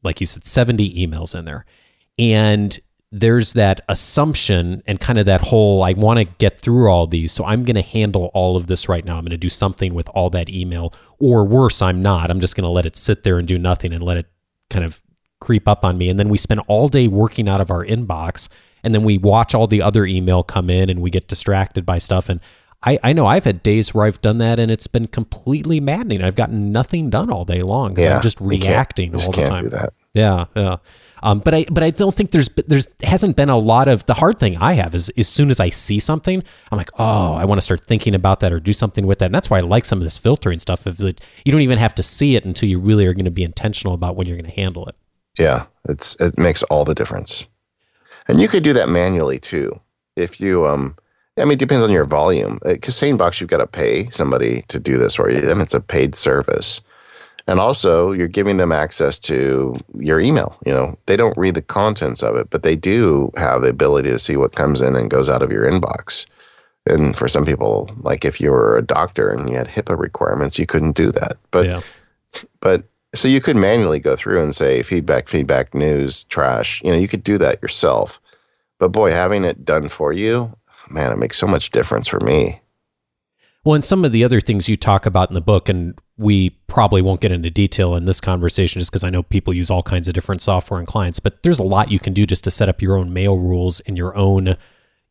like 0.03 0.19
you 0.19 0.25
said 0.25 0.45
70 0.45 1.07
emails 1.07 1.37
in 1.37 1.45
there. 1.45 1.65
And 2.17 2.79
there's 3.15 3.53
that 3.53 3.81
assumption 3.89 4.81
and 4.87 4.99
kind 4.99 5.19
of 5.19 5.27
that 5.27 5.39
whole 5.39 5.83
I 5.83 5.93
want 5.93 6.17
to 6.17 6.25
get 6.25 6.59
through 6.59 6.89
all 6.89 7.05
these, 7.05 7.31
so 7.31 7.45
I'm 7.45 7.63
going 7.63 7.75
to 7.75 7.83
handle 7.83 8.31
all 8.33 8.57
of 8.57 8.65
this 8.65 8.89
right 8.89 9.05
now. 9.05 9.17
I'm 9.17 9.23
going 9.23 9.29
to 9.29 9.37
do 9.37 9.49
something 9.49 9.93
with 9.93 10.09
all 10.09 10.31
that 10.31 10.49
email 10.49 10.95
or 11.19 11.45
worse, 11.45 11.83
I'm 11.83 12.01
not. 12.01 12.31
I'm 12.31 12.39
just 12.39 12.55
going 12.55 12.63
to 12.63 12.69
let 12.69 12.87
it 12.87 12.97
sit 12.97 13.23
there 13.23 13.37
and 13.37 13.47
do 13.47 13.59
nothing 13.59 13.93
and 13.93 14.03
let 14.03 14.17
it 14.17 14.25
kind 14.71 14.83
of 14.83 14.99
creep 15.39 15.67
up 15.67 15.85
on 15.85 15.95
me. 15.95 16.09
And 16.09 16.17
then 16.17 16.27
we 16.27 16.39
spend 16.39 16.61
all 16.67 16.89
day 16.89 17.07
working 17.07 17.47
out 17.47 17.61
of 17.61 17.69
our 17.69 17.85
inbox. 17.85 18.49
And 18.83 18.95
then 18.95 19.03
we 19.03 19.19
watch 19.19 19.53
all 19.53 19.67
the 19.67 19.81
other 19.81 20.05
email 20.05 20.41
come 20.41 20.69
in 20.69 20.89
and 20.89 20.99
we 20.99 21.11
get 21.11 21.27
distracted 21.27 21.85
by 21.85 21.99
stuff. 21.99 22.29
And 22.29 22.39
I, 22.85 22.99
I 23.01 23.13
know 23.13 23.25
I've 23.25 23.45
had 23.45 23.63
days 23.63 23.93
where 23.93 24.05
I've 24.05 24.21
done 24.21 24.39
that 24.39 24.59
and 24.59 24.69
it's 24.69 24.87
been 24.87 25.07
completely 25.07 25.79
maddening. 25.79 26.21
I've 26.21 26.35
gotten 26.35 26.71
nothing 26.71 27.09
done 27.09 27.31
all 27.31 27.45
day 27.45 27.61
long 27.61 27.93
because 27.93 28.05
yeah, 28.05 28.15
I'm 28.17 28.21
just 28.21 28.41
reacting 28.41 29.15
all 29.15 29.31
the 29.31 29.41
time. 29.41 29.63
Do 29.63 29.69
that. 29.69 29.93
Yeah, 30.13 30.45
yeah. 30.55 30.77
Um, 31.23 31.39
but 31.39 31.53
I 31.53 31.65
but 31.71 31.81
I 31.83 31.89
don't 31.89 32.13
think 32.13 32.31
there's 32.31 32.49
there's 32.67 32.87
hasn't 33.01 33.37
been 33.37 33.49
a 33.49 33.57
lot 33.57 33.87
of 33.87 34.05
the 34.05 34.13
hard 34.13 34.39
thing 34.39 34.57
I 34.57 34.73
have 34.73 34.93
is 34.93 35.09
as 35.17 35.29
soon 35.29 35.49
as 35.49 35.61
I 35.61 35.69
see 35.69 35.97
something 35.97 36.43
I'm 36.69 36.77
like 36.77 36.89
oh 36.99 37.33
I 37.35 37.45
want 37.45 37.59
to 37.59 37.61
start 37.61 37.85
thinking 37.85 38.13
about 38.13 38.41
that 38.41 38.51
or 38.51 38.59
do 38.59 38.73
something 38.73 39.07
with 39.07 39.19
that 39.19 39.27
and 39.27 39.35
that's 39.35 39.49
why 39.49 39.59
I 39.59 39.61
like 39.61 39.85
some 39.85 39.99
of 39.99 40.03
this 40.03 40.17
filtering 40.17 40.59
stuff 40.59 40.85
of 40.85 40.97
that 40.97 41.21
you 41.45 41.53
don't 41.53 41.61
even 41.61 41.77
have 41.77 41.95
to 41.95 42.03
see 42.03 42.35
it 42.35 42.43
until 42.43 42.67
you 42.67 42.77
really 42.77 43.05
are 43.05 43.13
going 43.13 43.23
to 43.23 43.31
be 43.31 43.43
intentional 43.43 43.93
about 43.93 44.17
when 44.17 44.27
you're 44.27 44.35
going 44.35 44.51
to 44.51 44.55
handle 44.55 44.85
it. 44.87 44.95
Yeah, 45.39 45.67
it's 45.87 46.15
it 46.19 46.37
makes 46.37 46.61
all 46.63 46.83
the 46.83 46.93
difference. 46.93 47.47
And 48.27 48.41
you 48.41 48.49
could 48.49 48.63
do 48.63 48.73
that 48.73 48.89
manually 48.89 49.39
too. 49.39 49.79
If 50.17 50.41
you 50.41 50.67
um 50.67 50.97
I 51.37 51.45
mean 51.45 51.53
it 51.53 51.59
depends 51.59 51.83
on 51.83 51.91
your 51.91 52.05
volume. 52.05 52.59
Cuz 52.59 53.01
uh, 53.01 53.05
SaneBox 53.05 53.41
you've 53.41 53.49
got 53.49 53.57
to 53.57 53.67
pay 53.67 54.09
somebody 54.09 54.63
to 54.67 54.79
do 54.79 54.97
this 54.97 55.15
for 55.15 55.29
you. 55.29 55.41
Mean 55.41 55.61
it's 55.61 55.73
a 55.73 55.81
paid 55.81 56.15
service. 56.15 56.81
And 57.47 57.59
also, 57.59 58.13
you're 58.13 58.29
giving 58.29 58.57
them 58.57 58.71
access 58.71 59.19
to 59.19 59.75
your 59.99 60.19
email. 60.19 60.57
You 60.65 60.73
know, 60.73 60.97
they 61.07 61.17
don't 61.17 61.37
read 61.37 61.55
the 61.55 61.61
contents 61.61 62.23
of 62.23 62.37
it, 62.37 62.49
but 62.49 62.63
they 62.63 62.75
do 62.77 63.31
have 63.35 63.61
the 63.61 63.69
ability 63.69 64.09
to 64.11 64.19
see 64.19 64.37
what 64.37 64.55
comes 64.55 64.81
in 64.81 64.95
and 64.95 65.09
goes 65.09 65.29
out 65.29 65.43
of 65.43 65.51
your 65.51 65.69
inbox. 65.69 66.25
And 66.85 67.17
for 67.17 67.27
some 67.27 67.45
people, 67.45 67.89
like 68.01 68.23
if 68.23 68.39
you 68.39 68.51
were 68.51 68.77
a 68.77 68.85
doctor 68.85 69.29
and 69.29 69.49
you 69.49 69.57
had 69.57 69.67
HIPAA 69.67 69.97
requirements, 69.97 70.57
you 70.57 70.65
couldn't 70.65 70.95
do 70.95 71.11
that. 71.11 71.37
But, 71.51 71.65
yeah. 71.65 71.81
but 72.61 72.85
so 73.13 73.27
you 73.27 73.41
could 73.41 73.57
manually 73.57 73.99
go 73.99 74.15
through 74.15 74.41
and 74.41 74.55
say 74.55 74.81
feedback, 74.81 75.27
feedback, 75.27 75.73
news, 75.73 76.23
trash. 76.25 76.81
You 76.83 76.91
know, 76.91 76.97
you 76.97 77.07
could 77.07 77.23
do 77.23 77.37
that 77.39 77.61
yourself. 77.61 78.21
But 78.79 78.89
boy, 78.89 79.11
having 79.11 79.43
it 79.43 79.65
done 79.65 79.87
for 79.89 80.13
you, 80.13 80.55
man, 80.93 81.11
it 81.11 81.17
makes 81.17 81.37
so 81.37 81.47
much 81.47 81.71
difference 81.71 82.07
for 82.07 82.19
me. 82.19 82.61
Well, 83.65 83.75
and 83.75 83.85
some 83.85 84.03
of 84.03 84.11
the 84.11 84.23
other 84.23 84.41
things 84.41 84.67
you 84.67 84.75
talk 84.75 85.05
about 85.05 85.29
in 85.29 85.35
the 85.35 85.41
book, 85.41 85.69
and 85.69 85.97
we 86.17 86.51
probably 86.67 87.01
won't 87.01 87.21
get 87.21 87.31
into 87.31 87.49
detail 87.49 87.95
in 87.95 88.05
this 88.05 88.19
conversation 88.19 88.79
just 88.79 88.91
because 88.91 89.05
I 89.05 89.09
know 89.09 89.23
people 89.23 89.53
use 89.53 89.69
all 89.69 89.83
kinds 89.83 90.07
of 90.07 90.13
different 90.13 90.41
software 90.41 90.79
and 90.79 90.87
clients, 90.87 91.19
but 91.19 91.43
there's 91.43 91.59
a 91.59 91.63
lot 91.63 91.89
you 91.89 91.99
can 91.99 92.13
do 92.13 92.25
just 92.25 92.43
to 92.43 92.51
set 92.51 92.67
up 92.67 92.81
your 92.81 92.97
own 92.97 93.13
mail 93.13 93.37
rules 93.37 93.79
and 93.81 93.97
your 93.97 94.15
own 94.17 94.55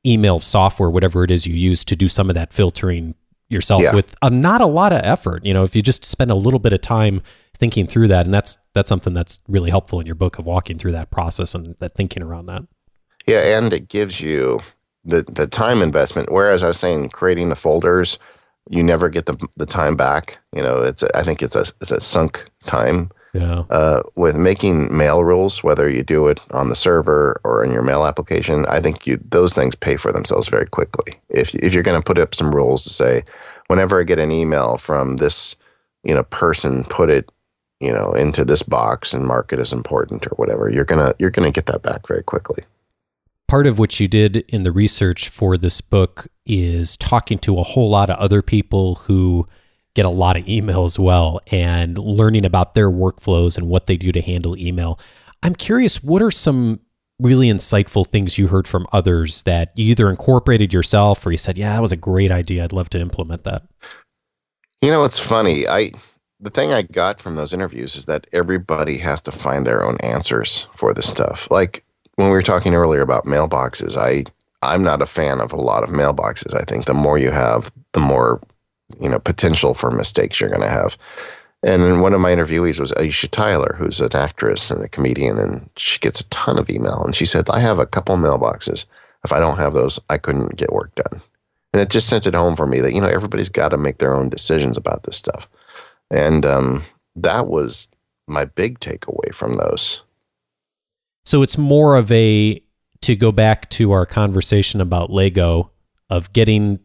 email 0.04 0.38
software, 0.38 0.90
whatever 0.90 1.24
it 1.24 1.30
is 1.30 1.46
you 1.46 1.54
use 1.54 1.84
to 1.86 1.96
do 1.96 2.08
some 2.08 2.28
of 2.28 2.34
that 2.34 2.52
filtering 2.52 3.14
yourself 3.48 3.82
yeah. 3.82 3.94
with 3.94 4.14
a, 4.20 4.28
not 4.28 4.60
a 4.60 4.66
lot 4.66 4.92
of 4.92 5.00
effort. 5.02 5.44
You 5.46 5.54
know, 5.54 5.64
if 5.64 5.74
you 5.74 5.80
just 5.80 6.04
spend 6.04 6.30
a 6.30 6.34
little 6.34 6.60
bit 6.60 6.74
of 6.74 6.82
time 6.82 7.22
thinking 7.56 7.86
through 7.86 8.08
that, 8.08 8.26
and 8.26 8.34
that's 8.34 8.58
that's 8.74 8.88
something 8.88 9.14
that's 9.14 9.40
really 9.48 9.70
helpful 9.70 9.98
in 9.98 10.06
your 10.06 10.14
book 10.14 10.38
of 10.38 10.44
walking 10.44 10.76
through 10.76 10.92
that 10.92 11.10
process 11.10 11.54
and 11.54 11.74
that 11.78 11.94
thinking 11.94 12.22
around 12.22 12.46
that. 12.46 12.66
Yeah, 13.26 13.56
and 13.56 13.72
it 13.72 13.88
gives 13.88 14.20
you 14.20 14.60
the 15.04 15.22
the 15.22 15.46
time 15.46 15.82
investment. 15.82 16.30
Whereas 16.30 16.62
I 16.62 16.68
was 16.68 16.78
saying 16.78 17.10
creating 17.10 17.48
the 17.48 17.56
folders 17.56 18.18
you 18.70 18.82
never 18.82 19.08
get 19.08 19.26
the 19.26 19.36
the 19.56 19.66
time 19.66 19.96
back. 19.96 20.38
You 20.52 20.62
know, 20.62 20.82
it's 20.82 21.02
a, 21.02 21.16
I 21.16 21.22
think 21.22 21.42
it's 21.42 21.56
a 21.56 21.64
it's 21.80 21.90
a 21.90 22.00
sunk 22.00 22.50
time. 22.64 23.10
Yeah. 23.34 23.60
Uh, 23.70 24.02
with 24.14 24.36
making 24.36 24.94
mail 24.94 25.24
rules, 25.24 25.64
whether 25.64 25.88
you 25.88 26.02
do 26.02 26.28
it 26.28 26.38
on 26.50 26.68
the 26.68 26.76
server 26.76 27.40
or 27.44 27.64
in 27.64 27.70
your 27.70 27.82
mail 27.82 28.04
application, 28.04 28.66
I 28.66 28.78
think 28.80 29.06
you 29.06 29.18
those 29.30 29.54
things 29.54 29.74
pay 29.74 29.96
for 29.96 30.12
themselves 30.12 30.48
very 30.48 30.66
quickly. 30.66 31.18
If 31.30 31.54
if 31.54 31.72
you're 31.72 31.82
going 31.82 32.00
to 32.00 32.04
put 32.04 32.18
up 32.18 32.34
some 32.34 32.54
rules 32.54 32.84
to 32.84 32.90
say, 32.90 33.24
whenever 33.68 34.00
I 34.00 34.04
get 34.04 34.18
an 34.18 34.30
email 34.30 34.76
from 34.76 35.16
this, 35.16 35.56
you 36.04 36.14
know, 36.14 36.24
person, 36.24 36.84
put 36.84 37.08
it, 37.08 37.32
you 37.80 37.90
know, 37.90 38.12
into 38.12 38.44
this 38.44 38.62
box 38.62 39.14
and 39.14 39.26
mark 39.26 39.52
it 39.52 39.58
as 39.58 39.72
important 39.72 40.26
or 40.26 40.34
whatever, 40.36 40.70
you're 40.70 40.84
gonna 40.84 41.14
you're 41.18 41.30
gonna 41.30 41.50
get 41.50 41.66
that 41.66 41.82
back 41.82 42.06
very 42.06 42.22
quickly 42.22 42.64
part 43.52 43.66
of 43.66 43.78
what 43.78 44.00
you 44.00 44.08
did 44.08 44.38
in 44.48 44.62
the 44.62 44.72
research 44.72 45.28
for 45.28 45.58
this 45.58 45.82
book 45.82 46.26
is 46.46 46.96
talking 46.96 47.38
to 47.38 47.58
a 47.58 47.62
whole 47.62 47.90
lot 47.90 48.08
of 48.08 48.18
other 48.18 48.40
people 48.40 48.94
who 48.94 49.46
get 49.94 50.06
a 50.06 50.08
lot 50.08 50.38
of 50.38 50.48
email 50.48 50.86
as 50.86 50.98
well 50.98 51.38
and 51.48 51.98
learning 51.98 52.46
about 52.46 52.74
their 52.74 52.90
workflows 52.90 53.58
and 53.58 53.68
what 53.68 53.86
they 53.86 53.98
do 53.98 54.10
to 54.10 54.22
handle 54.22 54.56
email. 54.56 54.98
I'm 55.42 55.54
curious, 55.54 56.02
what 56.02 56.22
are 56.22 56.30
some 56.30 56.80
really 57.18 57.48
insightful 57.48 58.06
things 58.06 58.38
you 58.38 58.46
heard 58.46 58.66
from 58.66 58.86
others 58.90 59.42
that 59.42 59.70
you 59.76 59.84
either 59.90 60.08
incorporated 60.08 60.72
yourself 60.72 61.26
or 61.26 61.30
you 61.30 61.36
said, 61.36 61.58
yeah, 61.58 61.74
that 61.74 61.82
was 61.82 61.92
a 61.92 61.96
great 61.96 62.30
idea. 62.30 62.64
I'd 62.64 62.72
love 62.72 62.88
to 62.88 63.00
implement 63.00 63.44
that? 63.44 63.64
You 64.80 64.90
know, 64.90 65.04
it's 65.04 65.18
funny. 65.18 65.68
I 65.68 65.90
the 66.40 66.48
thing 66.48 66.72
I 66.72 66.80
got 66.80 67.20
from 67.20 67.34
those 67.34 67.52
interviews 67.52 67.96
is 67.96 68.06
that 68.06 68.26
everybody 68.32 68.96
has 68.98 69.20
to 69.22 69.30
find 69.30 69.66
their 69.66 69.84
own 69.84 69.98
answers 69.98 70.66
for 70.74 70.94
this 70.94 71.06
stuff. 71.06 71.50
Like 71.50 71.84
when 72.16 72.28
we 72.28 72.34
were 72.34 72.42
talking 72.42 72.74
earlier 72.74 73.00
about 73.00 73.26
mailboxes, 73.26 73.96
I 73.96 74.24
I'm 74.64 74.82
not 74.82 75.02
a 75.02 75.06
fan 75.06 75.40
of 75.40 75.52
a 75.52 75.60
lot 75.60 75.82
of 75.82 75.90
mailboxes. 75.90 76.54
I 76.54 76.62
think 76.62 76.84
the 76.84 76.94
more 76.94 77.18
you 77.18 77.30
have, 77.30 77.72
the 77.92 78.00
more 78.00 78.40
you 79.00 79.08
know 79.08 79.18
potential 79.18 79.74
for 79.74 79.90
mistakes 79.90 80.40
you're 80.40 80.50
going 80.50 80.62
to 80.62 80.68
have. 80.68 80.96
And 81.64 82.00
one 82.00 82.12
of 82.12 82.20
my 82.20 82.32
interviewees 82.34 82.80
was 82.80 82.90
Aisha 82.92 83.30
Tyler, 83.30 83.76
who's 83.78 84.00
an 84.00 84.16
actress 84.16 84.70
and 84.70 84.82
a 84.82 84.88
comedian, 84.88 85.38
and 85.38 85.70
she 85.76 86.00
gets 86.00 86.20
a 86.20 86.28
ton 86.28 86.58
of 86.58 86.68
email. 86.68 87.04
And 87.04 87.14
she 87.14 87.24
said, 87.24 87.48
I 87.48 87.60
have 87.60 87.78
a 87.78 87.86
couple 87.86 88.16
mailboxes. 88.16 88.84
If 89.24 89.32
I 89.32 89.38
don't 89.38 89.58
have 89.58 89.72
those, 89.72 90.00
I 90.10 90.18
couldn't 90.18 90.56
get 90.56 90.72
work 90.72 90.92
done. 90.96 91.22
And 91.72 91.80
it 91.80 91.88
just 91.88 92.08
sent 92.08 92.26
it 92.26 92.34
home 92.34 92.56
for 92.56 92.66
me 92.66 92.80
that, 92.80 92.92
you 92.92 93.00
know, 93.00 93.06
everybody's 93.06 93.48
got 93.48 93.68
to 93.68 93.78
make 93.78 93.98
their 93.98 94.12
own 94.12 94.28
decisions 94.28 94.76
about 94.76 95.04
this 95.04 95.16
stuff. 95.16 95.48
And 96.10 96.44
um, 96.44 96.82
that 97.14 97.46
was 97.46 97.88
my 98.26 98.44
big 98.44 98.80
takeaway 98.80 99.32
from 99.32 99.52
those. 99.52 100.02
So 101.24 101.42
it's 101.42 101.56
more 101.56 101.96
of 101.96 102.10
a 102.10 102.62
to 103.02 103.16
go 103.16 103.32
back 103.32 103.68
to 103.70 103.92
our 103.92 104.06
conversation 104.06 104.80
about 104.80 105.10
Lego 105.10 105.70
of 106.10 106.32
getting 106.32 106.80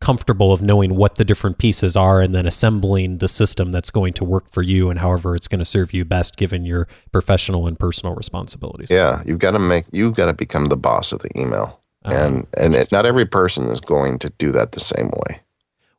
comfortable 0.00 0.52
of 0.52 0.60
knowing 0.60 0.94
what 0.94 1.14
the 1.14 1.24
different 1.24 1.58
pieces 1.58 1.96
are 1.96 2.20
and 2.20 2.34
then 2.34 2.46
assembling 2.46 3.18
the 3.18 3.28
system 3.28 3.72
that's 3.72 3.90
going 3.90 4.12
to 4.12 4.24
work 4.24 4.50
for 4.52 4.62
you 4.62 4.90
and 4.90 4.98
however 4.98 5.34
it's 5.34 5.48
going 5.48 5.58
to 5.58 5.64
serve 5.64 5.94
you 5.94 6.04
best 6.04 6.36
given 6.36 6.64
your 6.66 6.86
professional 7.12 7.66
and 7.66 7.78
personal 7.78 8.14
responsibilities. 8.14 8.90
Yeah, 8.90 9.22
you've 9.24 9.38
got 9.38 9.52
to 9.52 9.58
make 9.58 9.86
you've 9.92 10.14
got 10.14 10.26
to 10.26 10.34
become 10.34 10.66
the 10.66 10.76
boss 10.76 11.12
of 11.12 11.20
the 11.20 11.30
email. 11.38 11.80
Uh-huh. 12.04 12.14
And 12.14 12.46
and 12.56 12.74
it, 12.74 12.92
not 12.92 13.06
every 13.06 13.24
person 13.24 13.68
is 13.68 13.80
going 13.80 14.18
to 14.20 14.30
do 14.38 14.52
that 14.52 14.72
the 14.72 14.80
same 14.80 15.06
way. 15.06 15.40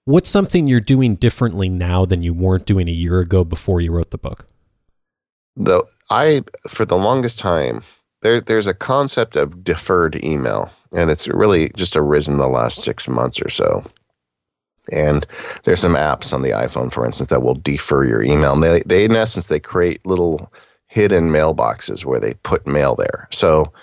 What's 0.06 0.30
something 0.30 0.68
you're 0.68 0.80
doing 0.80 1.16
differently 1.16 1.68
now 1.68 2.06
than 2.06 2.24
you 2.24 2.34
weren't 2.34 2.66
doing 2.66 2.88
a 2.88 2.94
year 2.94 3.20
ago 3.20 3.44
before 3.44 3.82
you 3.82 3.92
wrote 3.92 4.12
the 4.12 4.18
book? 4.18 4.48
The 5.58 5.84
I 6.10 6.44
for 6.68 6.86
the 6.86 6.98
longest 6.98 7.40
time 7.40 7.84
there 8.22 8.42
there's 8.42 8.68
a 8.68 8.74
concept 8.74 9.36
of 9.36 9.64
deferred 9.64 10.24
email, 10.24 10.72
and 10.92 11.10
it's 11.10 11.28
really 11.28 11.70
just 11.76 11.96
arisen 11.96 12.38
the 12.38 12.48
last 12.48 12.82
six 12.82 13.08
months 13.08 13.42
or 13.42 13.50
so. 13.50 13.84
And 14.92 15.28
there's 15.66 15.82
some 15.82 15.96
apps 15.96 16.34
on 16.34 16.44
the 16.44 16.52
iPhone, 16.52 16.92
for 16.94 17.06
instance, 17.06 17.30
that 17.30 17.42
will 17.42 17.56
defer 17.56 18.06
your 18.06 18.24
email. 18.24 18.54
And 18.54 18.64
they, 18.64 18.82
they 18.86 19.04
in 19.04 19.18
essence, 19.18 19.48
they 19.48 19.60
create 19.60 20.06
little 20.06 20.52
hidden 20.88 21.30
mailboxes 21.30 22.06
where 22.06 22.22
they 22.22 22.36
put 22.36 22.66
mail 22.66 22.96
there. 22.96 23.28
So 23.32 23.74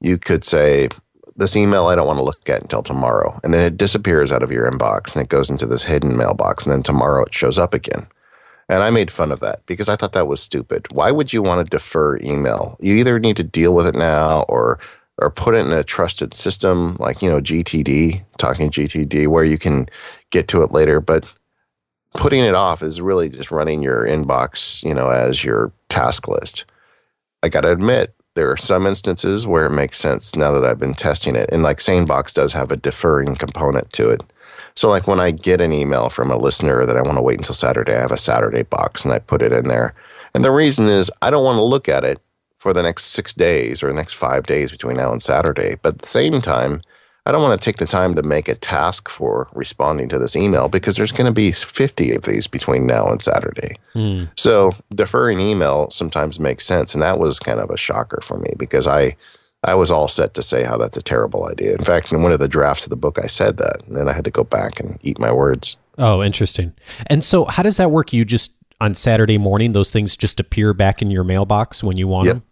you 0.00 0.16
could 0.16 0.42
say, 0.42 0.88
this 1.36 1.56
email 1.56 1.86
I 1.86 1.96
don't 1.96 2.06
want 2.06 2.18
to 2.18 2.24
look 2.24 2.48
at 2.48 2.62
until 2.62 2.82
tomorrow. 2.82 3.38
And 3.44 3.52
then 3.52 3.60
it 3.60 3.76
disappears 3.76 4.32
out 4.32 4.42
of 4.42 4.50
your 4.50 4.70
inbox 4.70 5.14
and 5.14 5.22
it 5.22 5.28
goes 5.28 5.50
into 5.50 5.66
this 5.66 5.82
hidden 5.82 6.16
mailbox. 6.16 6.64
And 6.64 6.72
then 6.72 6.82
tomorrow 6.82 7.24
it 7.24 7.34
shows 7.34 7.58
up 7.58 7.74
again. 7.74 8.06
And 8.68 8.82
I 8.82 8.90
made 8.90 9.10
fun 9.10 9.30
of 9.30 9.40
that 9.40 9.64
because 9.66 9.88
I 9.88 9.96
thought 9.96 10.12
that 10.12 10.26
was 10.26 10.40
stupid. 10.40 10.86
Why 10.90 11.10
would 11.10 11.32
you 11.32 11.42
want 11.42 11.64
to 11.64 11.76
defer 11.76 12.18
email? 12.22 12.76
You 12.80 12.94
either 12.94 13.18
need 13.18 13.36
to 13.36 13.44
deal 13.44 13.74
with 13.74 13.86
it 13.86 13.94
now 13.94 14.42
or 14.48 14.78
or 15.18 15.30
put 15.30 15.54
it 15.54 15.64
in 15.64 15.72
a 15.72 15.84
trusted 15.84 16.34
system 16.34 16.96
like, 16.98 17.22
you 17.22 17.30
know, 17.30 17.40
GTD, 17.40 18.24
talking 18.36 18.70
GTD 18.70 19.28
where 19.28 19.44
you 19.44 19.58
can 19.58 19.88
get 20.30 20.48
to 20.48 20.62
it 20.62 20.72
later, 20.72 21.00
but 21.00 21.32
putting 22.14 22.40
it 22.40 22.54
off 22.54 22.82
is 22.82 23.00
really 23.00 23.28
just 23.28 23.50
running 23.50 23.82
your 23.82 24.04
inbox, 24.06 24.82
you 24.82 24.94
know, 24.94 25.10
as 25.10 25.44
your 25.44 25.72
task 25.88 26.26
list. 26.26 26.64
I 27.42 27.48
got 27.48 27.60
to 27.60 27.70
admit, 27.70 28.14
there 28.34 28.50
are 28.50 28.56
some 28.56 28.86
instances 28.86 29.46
where 29.46 29.66
it 29.66 29.70
makes 29.70 29.98
sense 29.98 30.34
now 30.34 30.50
that 30.52 30.64
I've 30.64 30.78
been 30.78 30.94
testing 30.94 31.36
it. 31.36 31.48
And 31.52 31.62
like 31.62 31.78
SaneBox 31.78 32.34
does 32.34 32.52
have 32.52 32.72
a 32.72 32.76
deferring 32.76 33.36
component 33.36 33.92
to 33.92 34.10
it. 34.10 34.22
So, 34.76 34.88
like 34.88 35.06
when 35.06 35.20
I 35.20 35.30
get 35.30 35.60
an 35.60 35.72
email 35.72 36.10
from 36.10 36.30
a 36.30 36.36
listener 36.36 36.84
that 36.84 36.96
I 36.96 37.02
want 37.02 37.16
to 37.16 37.22
wait 37.22 37.38
until 37.38 37.54
Saturday, 37.54 37.94
I 37.94 38.00
have 38.00 38.12
a 38.12 38.16
Saturday 38.16 38.62
box 38.62 39.04
and 39.04 39.14
I 39.14 39.18
put 39.18 39.42
it 39.42 39.52
in 39.52 39.68
there. 39.68 39.94
And 40.34 40.44
the 40.44 40.50
reason 40.50 40.88
is 40.88 41.10
I 41.22 41.30
don't 41.30 41.44
want 41.44 41.58
to 41.58 41.64
look 41.64 41.88
at 41.88 42.04
it 42.04 42.20
for 42.58 42.72
the 42.72 42.82
next 42.82 43.04
six 43.06 43.34
days 43.34 43.82
or 43.82 43.88
the 43.88 43.94
next 43.94 44.14
five 44.14 44.46
days 44.46 44.70
between 44.70 44.96
now 44.96 45.12
and 45.12 45.22
Saturday. 45.22 45.76
But 45.82 45.94
at 45.94 45.98
the 46.00 46.06
same 46.06 46.40
time, 46.40 46.80
I 47.26 47.32
don't 47.32 47.42
want 47.42 47.58
to 47.58 47.64
take 47.64 47.78
the 47.78 47.86
time 47.86 48.14
to 48.16 48.22
make 48.22 48.48
a 48.48 48.54
task 48.54 49.08
for 49.08 49.48
responding 49.54 50.08
to 50.10 50.18
this 50.18 50.36
email 50.36 50.68
because 50.68 50.96
there's 50.96 51.12
going 51.12 51.26
to 51.26 51.32
be 51.32 51.52
50 51.52 52.14
of 52.14 52.22
these 52.22 52.46
between 52.46 52.86
now 52.86 53.06
and 53.06 53.22
Saturday. 53.22 53.76
Mm. 53.94 54.28
So 54.36 54.72
deferring 54.94 55.40
email 55.40 55.88
sometimes 55.90 56.40
makes 56.40 56.66
sense. 56.66 56.94
And 56.94 57.02
that 57.02 57.18
was 57.18 57.38
kind 57.38 57.60
of 57.60 57.70
a 57.70 57.78
shocker 57.78 58.20
for 58.22 58.36
me 58.38 58.50
because 58.58 58.86
I 58.86 59.16
I 59.64 59.74
was 59.74 59.90
all 59.90 60.08
set 60.08 60.34
to 60.34 60.42
say 60.42 60.64
how 60.64 60.76
that's 60.76 60.96
a 60.96 61.02
terrible 61.02 61.48
idea. 61.48 61.72
In 61.72 61.84
fact, 61.84 62.12
in 62.12 62.22
one 62.22 62.32
of 62.32 62.38
the 62.38 62.48
drafts 62.48 62.84
of 62.84 62.90
the 62.90 62.96
book, 62.96 63.18
I 63.22 63.26
said 63.26 63.56
that, 63.58 63.82
and 63.86 63.96
then 63.96 64.08
I 64.08 64.12
had 64.12 64.24
to 64.24 64.30
go 64.30 64.44
back 64.44 64.80
and 64.80 64.98
eat 65.02 65.18
my 65.18 65.32
words. 65.32 65.76
Oh, 65.98 66.22
interesting. 66.22 66.72
And 67.06 67.22
so, 67.22 67.44
how 67.46 67.62
does 67.62 67.76
that 67.76 67.90
work? 67.90 68.12
You 68.12 68.24
just 68.24 68.52
on 68.80 68.94
Saturday 68.94 69.38
morning, 69.38 69.72
those 69.72 69.90
things 69.90 70.16
just 70.16 70.40
appear 70.40 70.74
back 70.74 71.00
in 71.00 71.10
your 71.10 71.24
mailbox 71.24 71.82
when 71.82 71.96
you 71.96 72.08
want 72.08 72.26
yep. 72.26 72.34
them. 72.36 72.42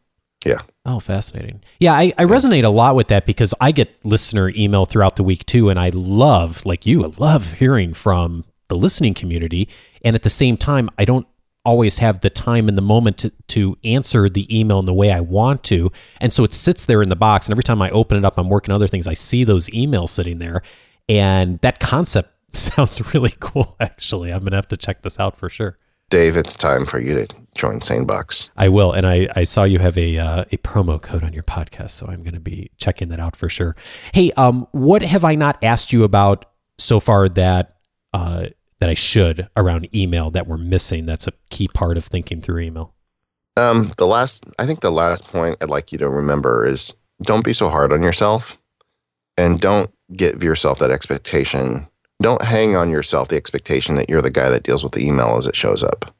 Yeah. 0.45 0.61
Oh, 0.85 0.99
fascinating. 0.99 1.63
Yeah, 1.79 1.95
I, 1.95 2.13
I 2.19 2.25
resonate 2.25 2.65
a 2.65 2.69
lot 2.69 2.97
with 2.97 3.09
that 3.09 3.27
because 3.27 3.55
I 3.61 3.71
get 3.71 4.05
listener 4.05 4.51
email 4.51 4.85
throughout 4.85 5.17
the 5.17 5.23
week 5.23 5.47
too, 5.47 5.69
and 5.69 5.79
I 5.79 5.91
love, 5.91 6.65
like 6.67 6.87
you, 6.87 7.05
I 7.05 7.11
love 7.19 7.55
hearing 7.55 7.95
from 7.95 8.45
the 8.69 8.77
listening 8.77 9.15
community. 9.15 9.69
And 10.05 10.17
at 10.17 10.23
the 10.23 10.31
same 10.31 10.57
time, 10.57 10.91
I 10.99 11.05
don't 11.05 11.27
always 11.65 11.99
have 11.99 12.21
the 12.21 12.31
time 12.31 12.69
and 12.69 12.77
the 12.77 12.83
moment 12.83 13.19
to, 13.19 13.31
to 13.49 13.77
answer 13.85 14.29
the 14.29 14.47
email 14.57 14.79
in 14.79 14.85
the 14.85 14.95
way 14.95 15.13
I 15.13 15.21
want 15.21 15.63
to. 15.65 15.93
And 16.21 16.33
so 16.33 16.45
it 16.45 16.53
sits 16.53 16.87
there 16.87 17.03
in 17.03 17.09
the 17.09 17.17
box. 17.17 17.47
And 17.47 17.53
every 17.53 17.63
time 17.63 17.81
I 17.81 17.91
open 17.91 18.19
it 18.19 18.25
up, 18.25 18.39
I'm 18.39 18.49
working 18.49 18.75
other 18.75 18.89
things, 18.89 19.07
I 19.07 19.15
see 19.15 19.45
those 19.45 19.69
emails 19.71 20.09
sitting 20.09 20.39
there. 20.39 20.63
And 21.09 21.61
that 21.61 21.81
concept 21.81 22.31
sounds 22.57 23.15
really 23.15 23.35
cool, 23.41 23.77
actually. 23.81 24.33
I'm 24.33 24.41
going 24.41 24.51
to 24.51 24.57
have 24.57 24.69
to 24.69 24.77
check 24.77 25.03
this 25.03 25.19
out 25.19 25.37
for 25.37 25.49
sure. 25.49 25.79
Dave, 26.11 26.37
it's 26.37 26.57
time 26.57 26.85
for 26.85 27.01
you 27.01 27.15
to 27.15 27.35
join 27.55 27.81
SaneBox. 27.81 28.51
I 28.55 28.69
will, 28.69 28.93
and 28.93 29.07
I, 29.07 29.29
I 29.35 29.45
saw 29.45 29.65
you 29.65 29.79
have 29.79 29.97
a 29.97 30.19
uh, 30.19 30.45
a 30.53 30.59
promo 30.59 31.01
code 31.01 31.25
on 31.25 31.33
your 31.33 31.43
podcast, 31.43 31.93
so 31.93 32.07
I'm 32.07 32.23
going 32.23 32.35
to 32.35 32.41
be 32.41 32.71
checking 32.77 33.09
that 33.09 33.19
out 33.19 33.35
for 33.35 33.49
sure. 33.49 33.77
Hey, 34.13 34.31
um, 34.33 34.67
what 34.73 35.01
have 35.01 35.25
I 35.25 35.37
not 35.37 35.57
asked 35.65 35.91
you 35.91 36.05
about 36.05 36.45
so 36.77 37.01
far 37.01 37.31
that 37.31 37.77
uh, 38.13 38.49
that 38.83 38.91
I 38.91 38.95
should 38.95 39.49
around 39.57 39.89
email 39.95 40.33
that 40.33 40.49
we're 40.49 40.57
missing? 40.57 41.05
That's 41.05 41.29
a 41.29 41.33
key 41.51 41.69
part 41.69 41.97
of 41.97 42.05
thinking 42.05 42.43
through 42.43 42.63
email. 42.63 42.93
Um, 43.57 43.93
the 43.97 44.09
last, 44.09 44.43
I 44.59 44.67
think 44.67 44.81
the 44.81 44.91
last 44.91 45.23
point 45.23 45.59
I'd 45.61 45.69
like 45.69 45.93
you 45.93 45.99
to 45.99 46.09
remember 46.09 46.67
is 46.67 46.97
don't 47.23 47.45
be 47.45 47.53
so 47.53 47.71
hard 47.71 47.93
on 47.93 48.03
yourself 48.03 48.59
and 49.39 49.61
don't 49.61 49.93
give 50.17 50.43
yourself 50.43 50.81
that 50.81 50.91
expectation. 50.91 51.87
Don't 52.21 52.43
hang 52.43 52.75
on 52.75 52.91
yourself 52.91 53.29
the 53.29 53.37
expectation 53.37 53.95
that 53.95 54.11
you're 54.11 54.21
the 54.21 54.31
guy 54.31 54.49
that 54.49 54.65
deals 54.65 54.83
with 54.83 54.95
the 54.95 55.07
email 55.07 55.37
as 55.37 55.47
it 55.47 55.55
shows 55.55 55.85
up. 55.85 56.13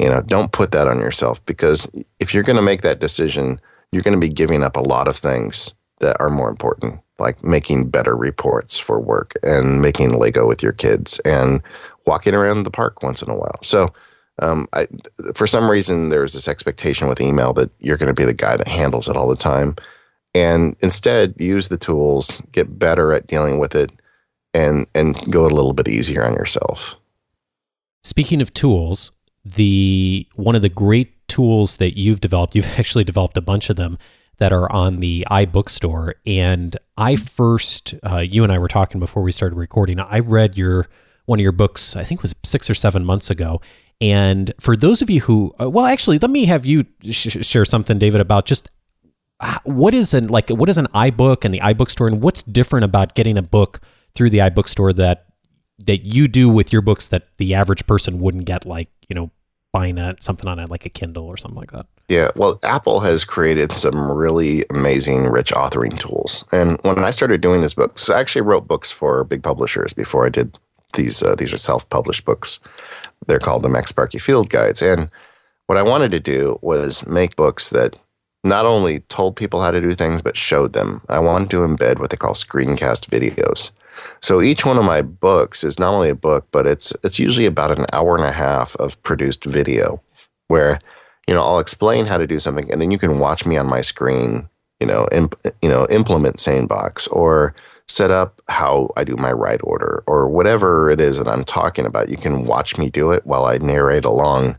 You 0.00 0.08
know, 0.08 0.20
don't 0.20 0.50
put 0.50 0.72
that 0.72 0.88
on 0.88 0.98
yourself 0.98 1.46
because 1.46 1.88
if 2.18 2.34
you're 2.34 2.42
going 2.42 2.56
to 2.56 2.62
make 2.62 2.82
that 2.82 2.98
decision, 2.98 3.60
you're 3.92 4.02
going 4.02 4.20
to 4.20 4.26
be 4.26 4.34
giving 4.34 4.64
up 4.64 4.74
a 4.74 4.80
lot 4.80 5.06
of 5.06 5.16
things 5.16 5.74
that 6.00 6.16
are 6.20 6.30
more 6.30 6.48
important, 6.48 7.00
like 7.18 7.42
making 7.44 7.90
better 7.90 8.16
reports 8.16 8.78
for 8.78 9.00
work 9.00 9.34
and 9.42 9.82
making 9.82 10.18
Lego 10.18 10.46
with 10.46 10.62
your 10.62 10.72
kids 10.72 11.18
and 11.20 11.62
walking 12.06 12.34
around 12.34 12.62
the 12.62 12.70
park 12.70 13.02
once 13.02 13.22
in 13.22 13.30
a 13.30 13.36
while. 13.36 13.58
So, 13.62 13.92
um, 14.40 14.68
I, 14.72 14.86
for 15.34 15.46
some 15.46 15.68
reason, 15.70 16.10
there's 16.10 16.32
this 16.32 16.46
expectation 16.46 17.08
with 17.08 17.20
email 17.20 17.52
that 17.54 17.70
you're 17.80 17.96
going 17.96 18.14
to 18.14 18.14
be 18.14 18.24
the 18.24 18.32
guy 18.32 18.56
that 18.56 18.68
handles 18.68 19.08
it 19.08 19.16
all 19.16 19.28
the 19.28 19.36
time. 19.36 19.74
And 20.34 20.76
instead, 20.80 21.34
use 21.38 21.68
the 21.68 21.78
tools, 21.78 22.40
get 22.52 22.78
better 22.78 23.12
at 23.12 23.26
dealing 23.26 23.58
with 23.58 23.74
it, 23.74 23.90
and 24.54 24.86
and 24.94 25.14
go 25.30 25.44
a 25.44 25.48
little 25.48 25.72
bit 25.72 25.88
easier 25.88 26.24
on 26.24 26.34
yourself. 26.34 26.96
Speaking 28.04 28.40
of 28.40 28.54
tools, 28.54 29.10
the 29.44 30.26
one 30.34 30.54
of 30.54 30.62
the 30.62 30.68
great 30.68 31.26
tools 31.28 31.78
that 31.78 31.98
you've 31.98 32.20
developed, 32.20 32.54
you've 32.54 32.66
actually 32.78 33.04
developed 33.04 33.36
a 33.36 33.42
bunch 33.42 33.70
of 33.70 33.76
them 33.76 33.98
that 34.38 34.52
are 34.52 34.70
on 34.72 35.00
the 35.00 35.26
iBookstore. 35.30 36.14
And 36.26 36.76
I 36.96 37.16
first, 37.16 37.94
uh, 38.08 38.18
you 38.18 38.42
and 38.42 38.52
I 38.52 38.58
were 38.58 38.68
talking 38.68 39.00
before 39.00 39.22
we 39.22 39.32
started 39.32 39.56
recording. 39.56 40.00
I 40.00 40.20
read 40.20 40.56
your 40.56 40.88
one 41.26 41.38
of 41.38 41.42
your 41.42 41.52
books, 41.52 41.94
I 41.94 42.04
think 42.04 42.20
it 42.20 42.22
was 42.22 42.34
six 42.42 42.70
or 42.70 42.74
seven 42.74 43.04
months 43.04 43.28
ago. 43.28 43.60
And 44.00 44.54
for 44.58 44.76
those 44.76 45.02
of 45.02 45.10
you 45.10 45.20
who, 45.20 45.54
uh, 45.60 45.68
well, 45.68 45.84
actually, 45.84 46.18
let 46.18 46.30
me 46.30 46.46
have 46.46 46.64
you 46.64 46.86
sh- 47.02 47.44
share 47.44 47.66
something, 47.66 47.98
David, 47.98 48.20
about 48.20 48.46
just 48.46 48.70
what 49.64 49.92
is 49.92 50.14
an 50.14 50.28
like 50.28 50.50
what 50.50 50.68
is 50.68 50.78
an 50.78 50.86
iBook 50.94 51.44
and 51.44 51.52
the 51.52 51.60
iBookstore, 51.60 52.06
and 52.06 52.22
what's 52.22 52.42
different 52.42 52.84
about 52.84 53.14
getting 53.14 53.36
a 53.36 53.42
book 53.42 53.80
through 54.14 54.30
the 54.30 54.38
iBookstore 54.38 54.94
that 54.96 55.26
that 55.80 56.06
you 56.06 56.28
do 56.28 56.48
with 56.48 56.72
your 56.72 56.82
books 56.82 57.08
that 57.08 57.28
the 57.36 57.54
average 57.54 57.86
person 57.86 58.18
wouldn't 58.18 58.46
get, 58.46 58.64
like 58.64 58.88
you 59.08 59.14
know, 59.14 59.30
buying 59.72 59.98
a, 59.98 60.16
something 60.20 60.48
on 60.48 60.58
it 60.58 60.70
like 60.70 60.86
a 60.86 60.90
Kindle 60.90 61.26
or 61.26 61.36
something 61.36 61.58
like 61.58 61.72
that. 61.72 61.86
Yeah, 62.08 62.30
well, 62.36 62.58
Apple 62.62 63.00
has 63.00 63.26
created 63.26 63.72
some 63.72 64.10
really 64.10 64.64
amazing, 64.70 65.24
rich 65.24 65.52
authoring 65.52 65.98
tools. 65.98 66.42
And 66.52 66.80
when 66.82 67.04
I 67.04 67.10
started 67.10 67.42
doing 67.42 67.60
these 67.60 67.74
books, 67.74 68.08
I 68.08 68.18
actually 68.18 68.42
wrote 68.42 68.66
books 68.66 68.90
for 68.90 69.24
big 69.24 69.42
publishers 69.42 69.92
before 69.92 70.24
I 70.24 70.30
did 70.30 70.58
these. 70.94 71.22
Uh, 71.22 71.34
these 71.34 71.52
are 71.52 71.58
self-published 71.58 72.24
books. 72.24 72.60
They're 73.26 73.38
called 73.38 73.62
the 73.62 73.68
MacSparky 73.68 74.20
Field 74.20 74.48
Guides. 74.48 74.80
And 74.80 75.10
what 75.66 75.76
I 75.76 75.82
wanted 75.82 76.10
to 76.12 76.20
do 76.20 76.58
was 76.62 77.06
make 77.06 77.36
books 77.36 77.68
that 77.70 77.98
not 78.42 78.64
only 78.64 79.00
told 79.00 79.36
people 79.36 79.60
how 79.60 79.70
to 79.70 79.80
do 79.80 79.92
things, 79.92 80.22
but 80.22 80.36
showed 80.36 80.72
them. 80.72 81.02
I 81.10 81.18
wanted 81.18 81.50
to 81.50 81.58
embed 81.58 81.98
what 81.98 82.08
they 82.08 82.16
call 82.16 82.32
screencast 82.32 83.10
videos. 83.10 83.70
So 84.22 84.40
each 84.40 84.64
one 84.64 84.78
of 84.78 84.84
my 84.84 85.02
books 85.02 85.62
is 85.62 85.78
not 85.78 85.92
only 85.92 86.08
a 86.08 86.14
book, 86.14 86.46
but 86.52 86.66
it's 86.66 86.94
it's 87.02 87.18
usually 87.18 87.46
about 87.46 87.76
an 87.76 87.84
hour 87.92 88.16
and 88.16 88.24
a 88.24 88.32
half 88.32 88.76
of 88.76 89.02
produced 89.02 89.44
video 89.44 90.00
where 90.46 90.78
you 91.28 91.34
know 91.34 91.42
I'll 91.42 91.60
explain 91.60 92.06
how 92.06 92.16
to 92.16 92.26
do 92.26 92.38
something 92.38 92.72
and 92.72 92.80
then 92.80 92.90
you 92.90 92.98
can 92.98 93.18
watch 93.18 93.46
me 93.46 93.56
on 93.58 93.66
my 93.66 93.82
screen, 93.82 94.48
you 94.80 94.86
know, 94.86 95.06
imp, 95.12 95.36
you 95.62 95.68
know, 95.68 95.86
implement 95.90 96.36
SaneBox 96.36 97.06
or 97.12 97.54
set 97.86 98.10
up 98.10 98.40
how 98.48 98.90
I 98.96 99.04
do 99.04 99.16
my 99.16 99.32
write 99.32 99.60
order 99.62 100.02
or 100.06 100.28
whatever 100.28 100.90
it 100.90 101.00
is 101.00 101.18
that 101.18 101.28
I'm 101.28 101.44
talking 101.44 101.86
about. 101.86 102.08
You 102.08 102.16
can 102.16 102.44
watch 102.44 102.78
me 102.78 102.88
do 102.90 103.12
it 103.12 103.26
while 103.26 103.44
I 103.44 103.58
narrate 103.58 104.04
along. 104.04 104.58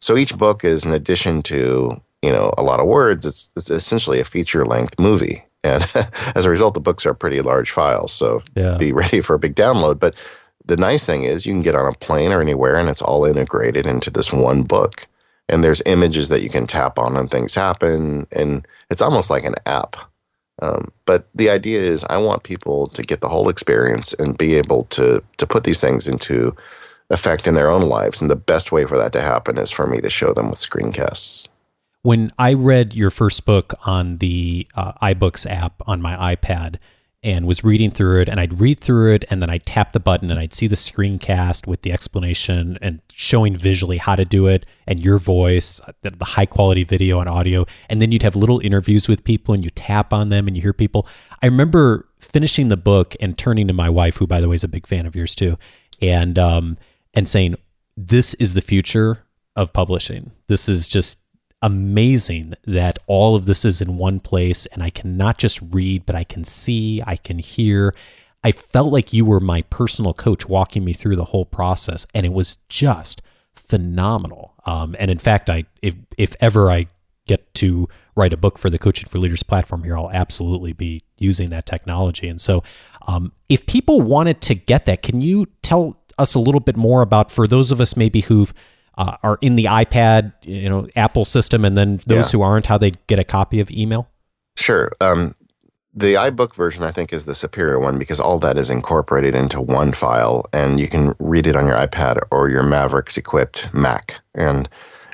So 0.00 0.16
each 0.16 0.36
book 0.36 0.64
is 0.64 0.84
in 0.84 0.92
addition 0.92 1.42
to, 1.44 2.00
you 2.22 2.30
know, 2.30 2.52
a 2.56 2.62
lot 2.62 2.80
of 2.80 2.86
words, 2.86 3.26
it's, 3.26 3.50
it's 3.56 3.70
essentially 3.70 4.20
a 4.20 4.24
feature 4.24 4.64
length 4.64 4.98
movie. 4.98 5.44
And 5.64 5.84
as 6.34 6.44
a 6.44 6.50
result, 6.50 6.74
the 6.74 6.80
books 6.80 7.06
are 7.06 7.14
pretty 7.14 7.40
large 7.40 7.70
files. 7.70 8.12
So 8.12 8.42
yeah. 8.54 8.76
be 8.76 8.92
ready 8.92 9.20
for 9.20 9.34
a 9.34 9.38
big 9.38 9.54
download. 9.54 9.98
But 9.98 10.14
the 10.64 10.76
nice 10.76 11.06
thing 11.06 11.24
is 11.24 11.46
you 11.46 11.52
can 11.52 11.62
get 11.62 11.74
on 11.74 11.92
a 11.92 11.96
plane 11.96 12.32
or 12.32 12.40
anywhere 12.40 12.76
and 12.76 12.88
it's 12.88 13.02
all 13.02 13.24
integrated 13.24 13.86
into 13.86 14.10
this 14.10 14.32
one 14.32 14.62
book. 14.62 15.06
And 15.48 15.62
there's 15.62 15.82
images 15.86 16.28
that 16.30 16.42
you 16.42 16.48
can 16.48 16.66
tap 16.66 16.98
on 16.98 17.16
and 17.16 17.30
things 17.30 17.54
happen. 17.54 18.26
And 18.32 18.66
it's 18.90 19.02
almost 19.02 19.30
like 19.30 19.44
an 19.44 19.54
app. 19.66 19.96
Um, 20.62 20.90
but 21.04 21.28
the 21.34 21.50
idea 21.50 21.80
is 21.80 22.04
I 22.04 22.16
want 22.16 22.44
people 22.44 22.86
to 22.88 23.02
get 23.02 23.20
the 23.20 23.28
whole 23.28 23.48
experience 23.48 24.14
and 24.14 24.38
be 24.38 24.54
able 24.54 24.84
to 24.84 25.22
to 25.36 25.46
put 25.46 25.64
these 25.64 25.80
things 25.80 26.06
into 26.06 26.54
effect 27.10 27.46
in 27.46 27.54
their 27.54 27.70
own 27.70 27.82
lives. 27.82 28.22
And 28.22 28.30
the 28.30 28.36
best 28.36 28.70
way 28.72 28.86
for 28.86 28.96
that 28.96 29.12
to 29.12 29.20
happen 29.20 29.58
is 29.58 29.70
for 29.70 29.86
me 29.86 30.00
to 30.00 30.08
show 30.08 30.32
them 30.32 30.50
with 30.50 30.58
screencasts 30.58 31.48
when 32.04 32.30
I 32.38 32.52
read 32.52 32.92
your 32.92 33.10
first 33.10 33.46
book 33.46 33.72
on 33.86 34.18
the 34.18 34.68
uh, 34.74 34.92
iBooks 35.02 35.50
app 35.50 35.80
on 35.86 36.02
my 36.02 36.36
iPad 36.36 36.76
and 37.24 37.46
was 37.46 37.64
reading 37.64 37.90
through 37.90 38.20
it, 38.20 38.28
and 38.28 38.38
I'd 38.38 38.60
read 38.60 38.78
through 38.78 39.14
it, 39.14 39.24
and 39.30 39.40
then 39.40 39.48
I'd 39.48 39.64
tap 39.64 39.92
the 39.92 39.98
button 39.98 40.30
and 40.30 40.38
I'd 40.38 40.52
see 40.52 40.66
the 40.66 40.76
screencast 40.76 41.66
with 41.66 41.80
the 41.80 41.90
explanation 41.90 42.78
and 42.82 43.00
showing 43.10 43.56
visually 43.56 43.96
how 43.96 44.14
to 44.14 44.26
do 44.26 44.46
it, 44.46 44.66
and 44.86 45.02
your 45.02 45.18
voice, 45.18 45.80
the, 46.02 46.10
the 46.10 46.24
high 46.24 46.44
quality 46.46 46.84
video 46.84 47.20
and 47.20 47.28
audio, 47.28 47.64
and 47.88 48.00
then 48.00 48.12
you'd 48.12 48.22
have 48.22 48.36
little 48.36 48.60
interviews 48.60 49.08
with 49.08 49.24
people, 49.24 49.54
and 49.54 49.64
you 49.64 49.70
tap 49.70 50.12
on 50.12 50.28
them 50.28 50.46
and 50.46 50.54
you 50.54 50.62
hear 50.62 50.74
people. 50.74 51.08
I 51.42 51.46
remember 51.46 52.06
finishing 52.20 52.68
the 52.68 52.76
book 52.76 53.16
and 53.20 53.36
turning 53.38 53.66
to 53.68 53.72
my 53.72 53.88
wife, 53.88 54.16
who 54.16 54.26
by 54.26 54.42
the 54.42 54.48
way 54.48 54.56
is 54.56 54.64
a 54.64 54.68
big 54.68 54.86
fan 54.86 55.06
of 55.06 55.16
yours 55.16 55.34
too, 55.34 55.56
and 56.02 56.38
um, 56.38 56.76
and 57.14 57.26
saying, 57.26 57.56
"This 57.96 58.34
is 58.34 58.52
the 58.52 58.60
future 58.60 59.24
of 59.56 59.72
publishing. 59.72 60.32
This 60.48 60.68
is 60.68 60.88
just 60.88 61.18
amazing 61.64 62.52
that 62.66 62.98
all 63.06 63.34
of 63.34 63.46
this 63.46 63.64
is 63.64 63.80
in 63.80 63.96
one 63.96 64.20
place 64.20 64.66
and 64.66 64.82
I 64.82 64.90
can 64.90 65.16
not 65.16 65.38
just 65.38 65.60
read, 65.70 66.04
but 66.04 66.14
I 66.14 66.22
can 66.22 66.44
see, 66.44 67.02
I 67.06 67.16
can 67.16 67.38
hear. 67.38 67.94
I 68.44 68.52
felt 68.52 68.92
like 68.92 69.14
you 69.14 69.24
were 69.24 69.40
my 69.40 69.62
personal 69.62 70.12
coach 70.12 70.46
walking 70.46 70.84
me 70.84 70.92
through 70.92 71.16
the 71.16 71.24
whole 71.24 71.46
process, 71.46 72.06
and 72.14 72.26
it 72.26 72.34
was 72.34 72.58
just 72.68 73.22
phenomenal. 73.54 74.52
Um, 74.66 74.94
and 74.98 75.10
in 75.10 75.16
fact, 75.16 75.48
I 75.48 75.64
if 75.80 75.94
if 76.18 76.36
ever 76.38 76.70
I 76.70 76.88
get 77.26 77.54
to 77.54 77.88
write 78.14 78.34
a 78.34 78.36
book 78.36 78.58
for 78.58 78.68
the 78.68 78.78
Coaching 78.78 79.08
for 79.08 79.18
Leaders 79.18 79.42
platform 79.42 79.84
here, 79.84 79.96
I'll 79.96 80.10
absolutely 80.10 80.74
be 80.74 81.00
using 81.16 81.48
that 81.48 81.64
technology. 81.64 82.28
And 82.28 82.38
so, 82.38 82.62
um, 83.06 83.32
if 83.48 83.64
people 83.64 84.02
wanted 84.02 84.42
to 84.42 84.54
get 84.54 84.84
that, 84.84 85.02
can 85.02 85.22
you 85.22 85.46
tell 85.62 85.96
us 86.18 86.34
a 86.34 86.38
little 86.38 86.60
bit 86.60 86.76
more 86.76 87.00
about 87.00 87.30
for 87.30 87.48
those 87.48 87.72
of 87.72 87.80
us 87.80 87.96
maybe 87.96 88.20
who've 88.20 88.52
uh, 88.98 89.16
are 89.22 89.38
in 89.40 89.56
the 89.56 89.64
iPad, 89.64 90.32
you 90.42 90.68
know, 90.68 90.88
Apple 90.96 91.24
system, 91.24 91.64
and 91.64 91.76
then 91.76 92.00
those 92.06 92.32
yeah. 92.32 92.38
who 92.38 92.42
aren't, 92.42 92.66
how 92.66 92.78
they 92.78 92.92
get 93.06 93.18
a 93.18 93.24
copy 93.24 93.60
of 93.60 93.70
email? 93.70 94.08
Sure. 94.56 94.92
Um, 95.00 95.34
the 95.92 96.14
iBook 96.14 96.54
version, 96.54 96.82
I 96.82 96.90
think, 96.90 97.12
is 97.12 97.24
the 97.24 97.34
superior 97.34 97.78
one 97.78 97.98
because 97.98 98.18
all 98.18 98.38
that 98.40 98.58
is 98.58 98.68
incorporated 98.68 99.34
into 99.34 99.60
one 99.60 99.92
file, 99.92 100.44
and 100.52 100.80
you 100.80 100.88
can 100.88 101.14
read 101.18 101.46
it 101.46 101.56
on 101.56 101.66
your 101.66 101.76
iPad 101.76 102.20
or 102.30 102.48
your 102.48 102.62
Mavericks 102.62 103.16
equipped 103.16 103.72
Mac. 103.72 104.20
And 104.34 104.68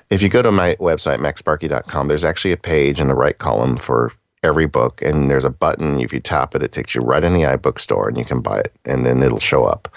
if 0.08 0.22
you 0.22 0.28
go 0.28 0.42
to 0.42 0.50
my 0.50 0.74
website, 0.76 1.20
macsparky.com, 1.20 2.08
there's 2.08 2.24
actually 2.24 2.52
a 2.52 2.56
page 2.56 3.00
in 3.00 3.08
the 3.08 3.14
right 3.14 3.36
column 3.36 3.76
for 3.76 4.12
every 4.42 4.66
book, 4.66 5.02
and 5.02 5.30
there's 5.30 5.44
a 5.44 5.50
button. 5.50 6.00
If 6.00 6.12
you 6.12 6.20
tap 6.20 6.54
it, 6.54 6.62
it 6.62 6.72
takes 6.72 6.94
you 6.94 7.02
right 7.02 7.22
in 7.22 7.32
the 7.32 7.42
iBook 7.42 7.78
store, 7.78 8.08
and 8.08 8.16
you 8.16 8.24
can 8.24 8.40
buy 8.40 8.60
it, 8.60 8.72
and 8.84 9.04
then 9.04 9.22
it'll 9.22 9.40
show 9.40 9.64
up. 9.64 9.88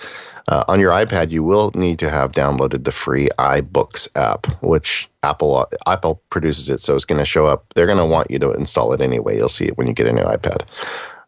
Uh, 0.49 0.63
on 0.67 0.79
your 0.79 0.91
iPad, 0.91 1.31
you 1.31 1.41
will 1.41 1.71
need 1.73 1.97
to 1.99 2.09
have 2.09 2.33
downloaded 2.33 2.83
the 2.83 2.91
free 2.91 3.29
iBooks 3.39 4.09
app, 4.15 4.45
which 4.61 5.09
Apple 5.23 5.69
Apple 5.87 6.21
produces 6.29 6.69
it, 6.69 6.79
so 6.79 6.95
it's 6.95 7.05
going 7.05 7.19
to 7.19 7.25
show 7.25 7.45
up. 7.45 7.65
They're 7.75 7.85
going 7.85 7.97
to 7.97 8.05
want 8.05 8.29
you 8.29 8.39
to 8.39 8.51
install 8.51 8.91
it 8.93 8.99
anyway. 8.99 9.37
You'll 9.37 9.49
see 9.49 9.65
it 9.65 9.77
when 9.77 9.87
you 9.87 9.93
get 9.93 10.07
a 10.07 10.11
new 10.11 10.23
iPad, 10.23 10.65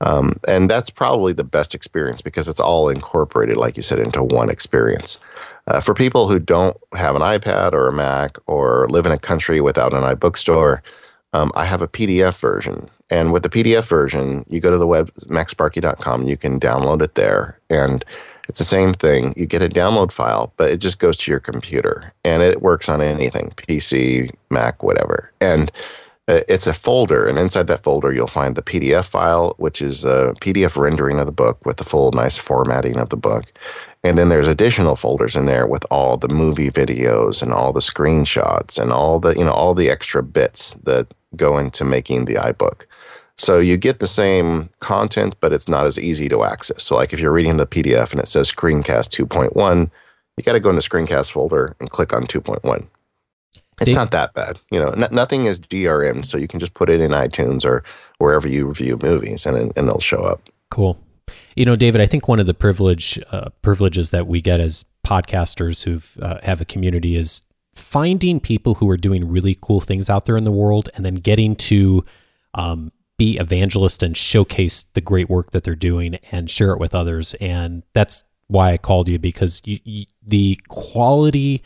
um, 0.01 0.37
and 0.47 0.69
that's 0.69 0.89
probably 0.89 1.31
the 1.31 1.45
best 1.45 1.73
experience 1.73 2.21
because 2.21 2.49
it's 2.49 2.59
all 2.59 2.89
incorporated, 2.89 3.55
like 3.55 3.77
you 3.77 3.83
said, 3.83 3.99
into 3.99 4.21
one 4.21 4.49
experience. 4.49 5.17
Uh, 5.67 5.79
for 5.79 5.93
people 5.93 6.27
who 6.27 6.37
don't 6.37 6.77
have 6.93 7.15
an 7.15 7.21
iPad 7.21 7.71
or 7.71 7.87
a 7.87 7.93
Mac 7.93 8.37
or 8.47 8.87
live 8.89 9.05
in 9.05 9.11
a 9.11 9.17
country 9.17 9.61
without 9.61 9.93
an 9.93 10.03
iBookstore, 10.03 10.81
um, 11.35 11.51
I 11.53 11.65
have 11.65 11.81
a 11.81 11.87
PDF 11.87 12.39
version. 12.39 12.89
And 13.09 13.33
with 13.33 13.43
the 13.43 13.49
PDF 13.49 13.87
version, 13.87 14.45
you 14.47 14.61
go 14.61 14.71
to 14.71 14.77
the 14.77 14.87
web, 14.87 15.13
macsparky.com, 15.25 16.27
you 16.27 16.37
can 16.37 16.59
download 16.59 17.01
it 17.01 17.15
there. 17.15 17.59
And 17.69 18.05
it's 18.47 18.59
the 18.59 18.65
same 18.65 18.93
thing. 18.93 19.33
You 19.35 19.45
get 19.45 19.61
a 19.61 19.67
download 19.67 20.11
file, 20.11 20.53
but 20.55 20.71
it 20.71 20.77
just 20.77 20.97
goes 20.97 21.17
to 21.17 21.31
your 21.31 21.41
computer 21.41 22.13
and 22.23 22.41
it 22.41 22.61
works 22.61 22.87
on 22.87 23.01
anything 23.01 23.53
PC, 23.57 24.33
Mac, 24.49 24.81
whatever. 24.81 25.33
And 25.41 25.71
uh, 26.27 26.41
it's 26.47 26.65
a 26.65 26.73
folder, 26.73 27.27
and 27.27 27.37
inside 27.37 27.67
that 27.67 27.83
folder, 27.83 28.11
you'll 28.11 28.25
find 28.25 28.55
the 28.55 28.63
PDF 28.63 29.07
file, 29.07 29.53
which 29.57 29.79
is 29.79 30.05
a 30.05 30.33
PDF 30.41 30.75
rendering 30.75 31.19
of 31.19 31.27
the 31.27 31.31
book 31.31 31.63
with 31.65 31.77
the 31.77 31.83
full 31.83 32.11
nice 32.13 32.35
formatting 32.35 32.97
of 32.97 33.09
the 33.09 33.17
book. 33.17 33.45
And 34.03 34.17
then 34.17 34.29
there's 34.29 34.47
additional 34.47 34.95
folders 34.95 35.35
in 35.35 35.45
there 35.45 35.67
with 35.67 35.85
all 35.91 36.17
the 36.17 36.27
movie 36.27 36.69
videos 36.69 37.43
and 37.43 37.51
all 37.53 37.73
the 37.73 37.79
screenshots 37.79 38.79
and 38.79 38.91
all 38.91 39.19
the, 39.19 39.35
you 39.35 39.43
know, 39.43 39.51
all 39.51 39.75
the 39.75 39.89
extra 39.89 40.23
bits 40.23 40.75
that 40.85 41.07
go 41.35 41.57
into 41.57 41.85
making 41.85 42.25
the 42.25 42.35
iBook. 42.35 42.85
So 43.37 43.59
you 43.59 43.77
get 43.77 43.99
the 43.99 44.07
same 44.07 44.69
content, 44.79 45.35
but 45.39 45.51
it's 45.51 45.67
not 45.67 45.85
as 45.85 45.99
easy 45.99 46.29
to 46.29 46.43
access. 46.43 46.83
So, 46.83 46.95
like 46.95 47.11
if 47.11 47.19
you're 47.19 47.33
reading 47.33 47.57
the 47.57 47.67
PDF 47.67 48.11
and 48.11 48.21
it 48.21 48.27
says 48.27 48.51
Screencast 48.51 49.09
2.1, 49.09 49.91
you 50.37 50.43
got 50.43 50.53
to 50.53 50.59
go 50.59 50.69
in 50.69 50.75
the 50.75 50.81
screencast 50.81 51.31
folder 51.31 51.75
and 51.79 51.89
click 51.89 52.13
on 52.13 52.27
2.1. 52.27 52.87
It's 53.81 53.85
Dave- 53.87 53.95
not 53.95 54.11
that 54.11 54.33
bad. 54.33 54.59
You 54.71 54.79
know, 54.79 54.89
n- 54.91 55.07
nothing 55.11 55.45
is 55.45 55.59
DRM, 55.59 56.25
so 56.25 56.37
you 56.37 56.47
can 56.47 56.59
just 56.59 56.73
put 56.73 56.89
it 56.89 57.01
in 57.01 57.11
iTunes 57.11 57.65
or 57.65 57.83
wherever 58.19 58.47
you 58.47 58.67
review 58.67 58.97
movies 59.01 59.45
and, 59.45 59.57
and 59.57 59.87
it'll 59.87 59.99
show 59.99 60.23
up. 60.23 60.41
Cool. 60.71 60.97
You 61.55 61.65
know, 61.65 61.75
David, 61.75 62.01
I 62.01 62.05
think 62.05 62.27
one 62.27 62.39
of 62.39 62.47
the 62.47 62.53
privilege 62.53 63.19
uh, 63.31 63.49
privileges 63.61 64.11
that 64.11 64.27
we 64.27 64.41
get 64.41 64.59
as 64.59 64.85
podcasters 65.05 65.83
who 65.83 66.01
uh, 66.23 66.39
have 66.43 66.61
a 66.61 66.65
community 66.65 67.15
is 67.15 67.41
finding 67.75 68.39
people 68.39 68.75
who 68.75 68.89
are 68.89 68.97
doing 68.97 69.29
really 69.29 69.57
cool 69.61 69.81
things 69.81 70.09
out 70.09 70.25
there 70.25 70.37
in 70.37 70.43
the 70.43 70.51
world, 70.51 70.89
and 70.95 71.05
then 71.05 71.15
getting 71.15 71.55
to 71.55 72.05
um, 72.53 72.91
be 73.17 73.37
evangelist 73.37 74.03
and 74.03 74.15
showcase 74.15 74.83
the 74.93 75.01
great 75.01 75.29
work 75.29 75.51
that 75.51 75.63
they're 75.63 75.75
doing 75.75 76.15
and 76.31 76.49
share 76.49 76.71
it 76.71 76.79
with 76.79 76.95
others. 76.95 77.33
And 77.35 77.83
that's 77.93 78.23
why 78.47 78.73
I 78.73 78.77
called 78.77 79.07
you 79.07 79.17
because 79.17 79.61
you, 79.65 79.79
you, 79.83 80.05
the 80.25 80.59
quality 80.67 81.63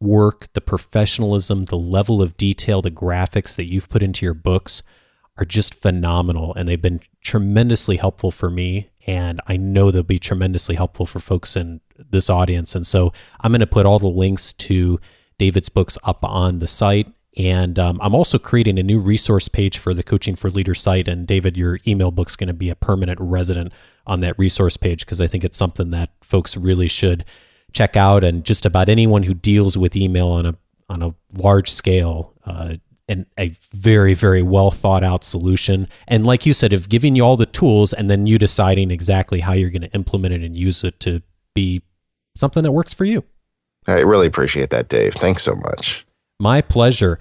work, 0.00 0.48
the 0.54 0.60
professionalism, 0.60 1.64
the 1.64 1.78
level 1.78 2.22
of 2.22 2.36
detail, 2.36 2.82
the 2.82 2.90
graphics 2.90 3.56
that 3.56 3.64
you've 3.64 3.88
put 3.88 4.02
into 4.02 4.24
your 4.24 4.34
books 4.34 4.82
are 5.36 5.44
just 5.44 5.74
phenomenal. 5.74 6.54
And 6.54 6.68
they've 6.68 6.80
been 6.80 7.00
tremendously 7.22 7.96
helpful 7.96 8.30
for 8.30 8.50
me. 8.50 8.90
And 9.06 9.40
I 9.46 9.56
know 9.56 9.90
they'll 9.90 10.02
be 10.02 10.18
tremendously 10.18 10.74
helpful 10.74 11.06
for 11.06 11.20
folks 11.20 11.56
in 11.56 11.80
this 12.10 12.30
audience. 12.30 12.74
And 12.74 12.86
so 12.86 13.12
I'm 13.40 13.52
going 13.52 13.60
to 13.60 13.66
put 13.66 13.86
all 13.86 13.98
the 13.98 14.06
links 14.06 14.52
to 14.54 15.00
David's 15.40 15.70
books 15.70 15.96
up 16.04 16.22
on 16.22 16.58
the 16.58 16.66
site. 16.66 17.10
And 17.38 17.78
um, 17.78 17.98
I'm 18.02 18.14
also 18.14 18.38
creating 18.38 18.78
a 18.78 18.82
new 18.82 19.00
resource 19.00 19.48
page 19.48 19.78
for 19.78 19.94
the 19.94 20.02
Coaching 20.02 20.36
for 20.36 20.50
Leaders 20.50 20.82
site. 20.82 21.08
And 21.08 21.26
David 21.26 21.56
your 21.56 21.80
email 21.88 22.10
book's 22.10 22.36
going 22.36 22.48
to 22.48 22.52
be 22.52 22.68
a 22.68 22.74
permanent 22.74 23.18
resident 23.18 23.72
on 24.06 24.20
that 24.20 24.38
resource 24.38 24.76
page 24.76 25.06
because 25.06 25.18
I 25.18 25.26
think 25.26 25.42
it's 25.42 25.56
something 25.56 25.92
that 25.92 26.10
folks 26.20 26.58
really 26.58 26.88
should 26.88 27.24
check 27.72 27.96
out. 27.96 28.22
And 28.22 28.44
just 28.44 28.66
about 28.66 28.90
anyone 28.90 29.22
who 29.22 29.32
deals 29.32 29.78
with 29.78 29.96
email 29.96 30.28
on 30.28 30.44
a 30.44 30.56
on 30.90 31.02
a 31.02 31.14
large 31.32 31.70
scale 31.70 32.34
uh, 32.44 32.74
and 33.08 33.24
a 33.38 33.56
very 33.72 34.12
very 34.12 34.42
well 34.42 34.70
thought 34.70 35.04
out 35.04 35.22
solution 35.22 35.88
and 36.08 36.26
like 36.26 36.44
you 36.44 36.52
said 36.52 36.72
of 36.72 36.88
giving 36.88 37.14
you 37.14 37.24
all 37.24 37.36
the 37.36 37.46
tools 37.46 37.92
and 37.92 38.10
then 38.10 38.26
you 38.26 38.38
deciding 38.38 38.90
exactly 38.90 39.38
how 39.38 39.52
you're 39.52 39.70
going 39.70 39.82
to 39.82 39.92
implement 39.92 40.34
it 40.34 40.42
and 40.42 40.58
use 40.58 40.82
it 40.82 40.98
to 40.98 41.22
be 41.54 41.80
something 42.36 42.64
that 42.64 42.72
works 42.72 42.92
for 42.92 43.04
you 43.04 43.22
I 43.86 44.00
really 44.00 44.26
appreciate 44.26 44.70
that, 44.70 44.88
Dave. 44.88 45.14
Thanks 45.14 45.42
so 45.42 45.54
much. 45.54 46.04
my 46.38 46.60
pleasure 46.60 47.18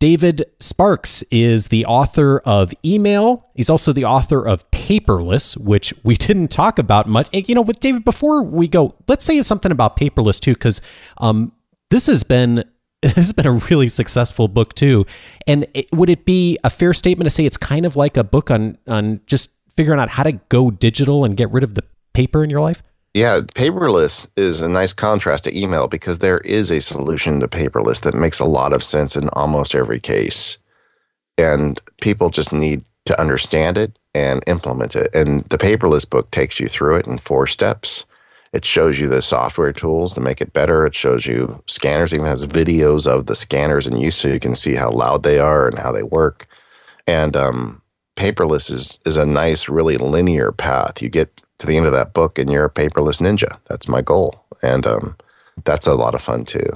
david 0.00 0.44
sparks 0.58 1.22
is 1.30 1.68
the 1.68 1.84
author 1.86 2.40
of 2.40 2.72
email 2.84 3.48
he's 3.54 3.70
also 3.70 3.92
the 3.92 4.04
author 4.04 4.44
of 4.44 4.68
paperless 4.72 5.56
which 5.56 5.94
we 6.02 6.16
didn't 6.26 6.48
talk 6.48 6.78
about 6.78 7.06
much 7.08 7.28
And, 7.32 7.48
you 7.48 7.54
know 7.54 7.60
with 7.60 7.78
david 7.80 8.04
before 8.04 8.42
we 8.42 8.66
go 8.66 8.96
let's 9.06 9.24
say 9.24 9.40
something 9.42 9.70
about 9.70 9.96
paperless 9.96 10.40
too 10.40 10.54
because 10.54 10.80
um, 11.18 11.52
this 11.90 12.06
has 12.06 12.24
been 12.24 12.64
this 13.02 13.14
has 13.14 13.32
been 13.32 13.46
a 13.46 13.52
really 13.52 13.88
successful 13.88 14.46
book 14.46 14.74
too. 14.74 15.04
And 15.48 15.66
it, 15.74 15.86
would 15.92 16.08
it 16.08 16.24
be 16.24 16.58
a 16.62 16.70
fair 16.70 16.94
statement 16.94 17.26
to 17.26 17.30
say 17.30 17.44
it's 17.44 17.56
kind 17.56 17.84
of 17.84 17.96
like 17.96 18.16
a 18.16 18.22
book 18.22 18.50
on 18.50 18.78
on 18.86 19.20
just 19.26 19.50
figuring 19.76 19.98
out 19.98 20.08
how 20.08 20.22
to 20.22 20.32
go 20.48 20.70
digital 20.70 21.24
and 21.24 21.36
get 21.36 21.50
rid 21.50 21.64
of 21.64 21.74
the 21.74 21.82
paper 22.14 22.44
in 22.44 22.50
your 22.50 22.60
life? 22.60 22.82
Yeah, 23.14 23.40
paperless 23.40 24.26
is 24.36 24.60
a 24.60 24.68
nice 24.68 24.94
contrast 24.94 25.44
to 25.44 25.58
email 25.58 25.86
because 25.86 26.18
there 26.18 26.38
is 26.38 26.70
a 26.70 26.80
solution 26.80 27.40
to 27.40 27.48
paperless 27.48 28.00
that 28.02 28.14
makes 28.14 28.40
a 28.40 28.46
lot 28.46 28.72
of 28.72 28.82
sense 28.82 29.16
in 29.16 29.28
almost 29.30 29.74
every 29.74 30.00
case. 30.00 30.56
And 31.36 31.80
people 32.00 32.30
just 32.30 32.52
need 32.52 32.84
to 33.04 33.20
understand 33.20 33.76
it 33.76 33.98
and 34.14 34.42
implement 34.46 34.96
it. 34.96 35.14
And 35.14 35.44
the 35.44 35.58
paperless 35.58 36.08
book 36.08 36.30
takes 36.30 36.58
you 36.58 36.68
through 36.68 36.96
it 36.96 37.06
in 37.06 37.18
four 37.18 37.46
steps. 37.46 38.06
It 38.54 38.64
shows 38.64 38.98
you 38.98 39.08
the 39.08 39.22
software 39.22 39.72
tools 39.72 40.14
to 40.14 40.20
make 40.20 40.40
it 40.40 40.54
better. 40.54 40.86
It 40.86 40.94
shows 40.94 41.26
you 41.26 41.62
scanners, 41.66 42.14
even 42.14 42.26
has 42.26 42.46
videos 42.46 43.06
of 43.06 43.26
the 43.26 43.34
scanners 43.34 43.86
in 43.86 43.96
use 43.98 44.16
so 44.16 44.28
you 44.28 44.40
can 44.40 44.54
see 44.54 44.74
how 44.74 44.90
loud 44.90 45.22
they 45.22 45.38
are 45.38 45.68
and 45.68 45.78
how 45.78 45.92
they 45.92 46.02
work. 46.02 46.46
And 47.06 47.36
um, 47.36 47.82
paperless 48.16 48.70
is 48.70 48.98
is 49.04 49.18
a 49.18 49.26
nice, 49.26 49.68
really 49.68 49.98
linear 49.98 50.52
path. 50.52 51.02
You 51.02 51.10
get 51.10 51.41
to 51.62 51.66
the 51.66 51.76
end 51.76 51.86
of 51.86 51.92
that 51.92 52.12
book 52.12 52.38
and 52.38 52.50
you're 52.50 52.66
a 52.66 52.70
paperless 52.70 53.20
ninja. 53.20 53.58
That's 53.66 53.88
my 53.88 54.02
goal. 54.02 54.44
And 54.62 54.86
um, 54.86 55.16
that's 55.64 55.86
a 55.86 55.94
lot 55.94 56.14
of 56.14 56.20
fun 56.20 56.44
too. 56.44 56.66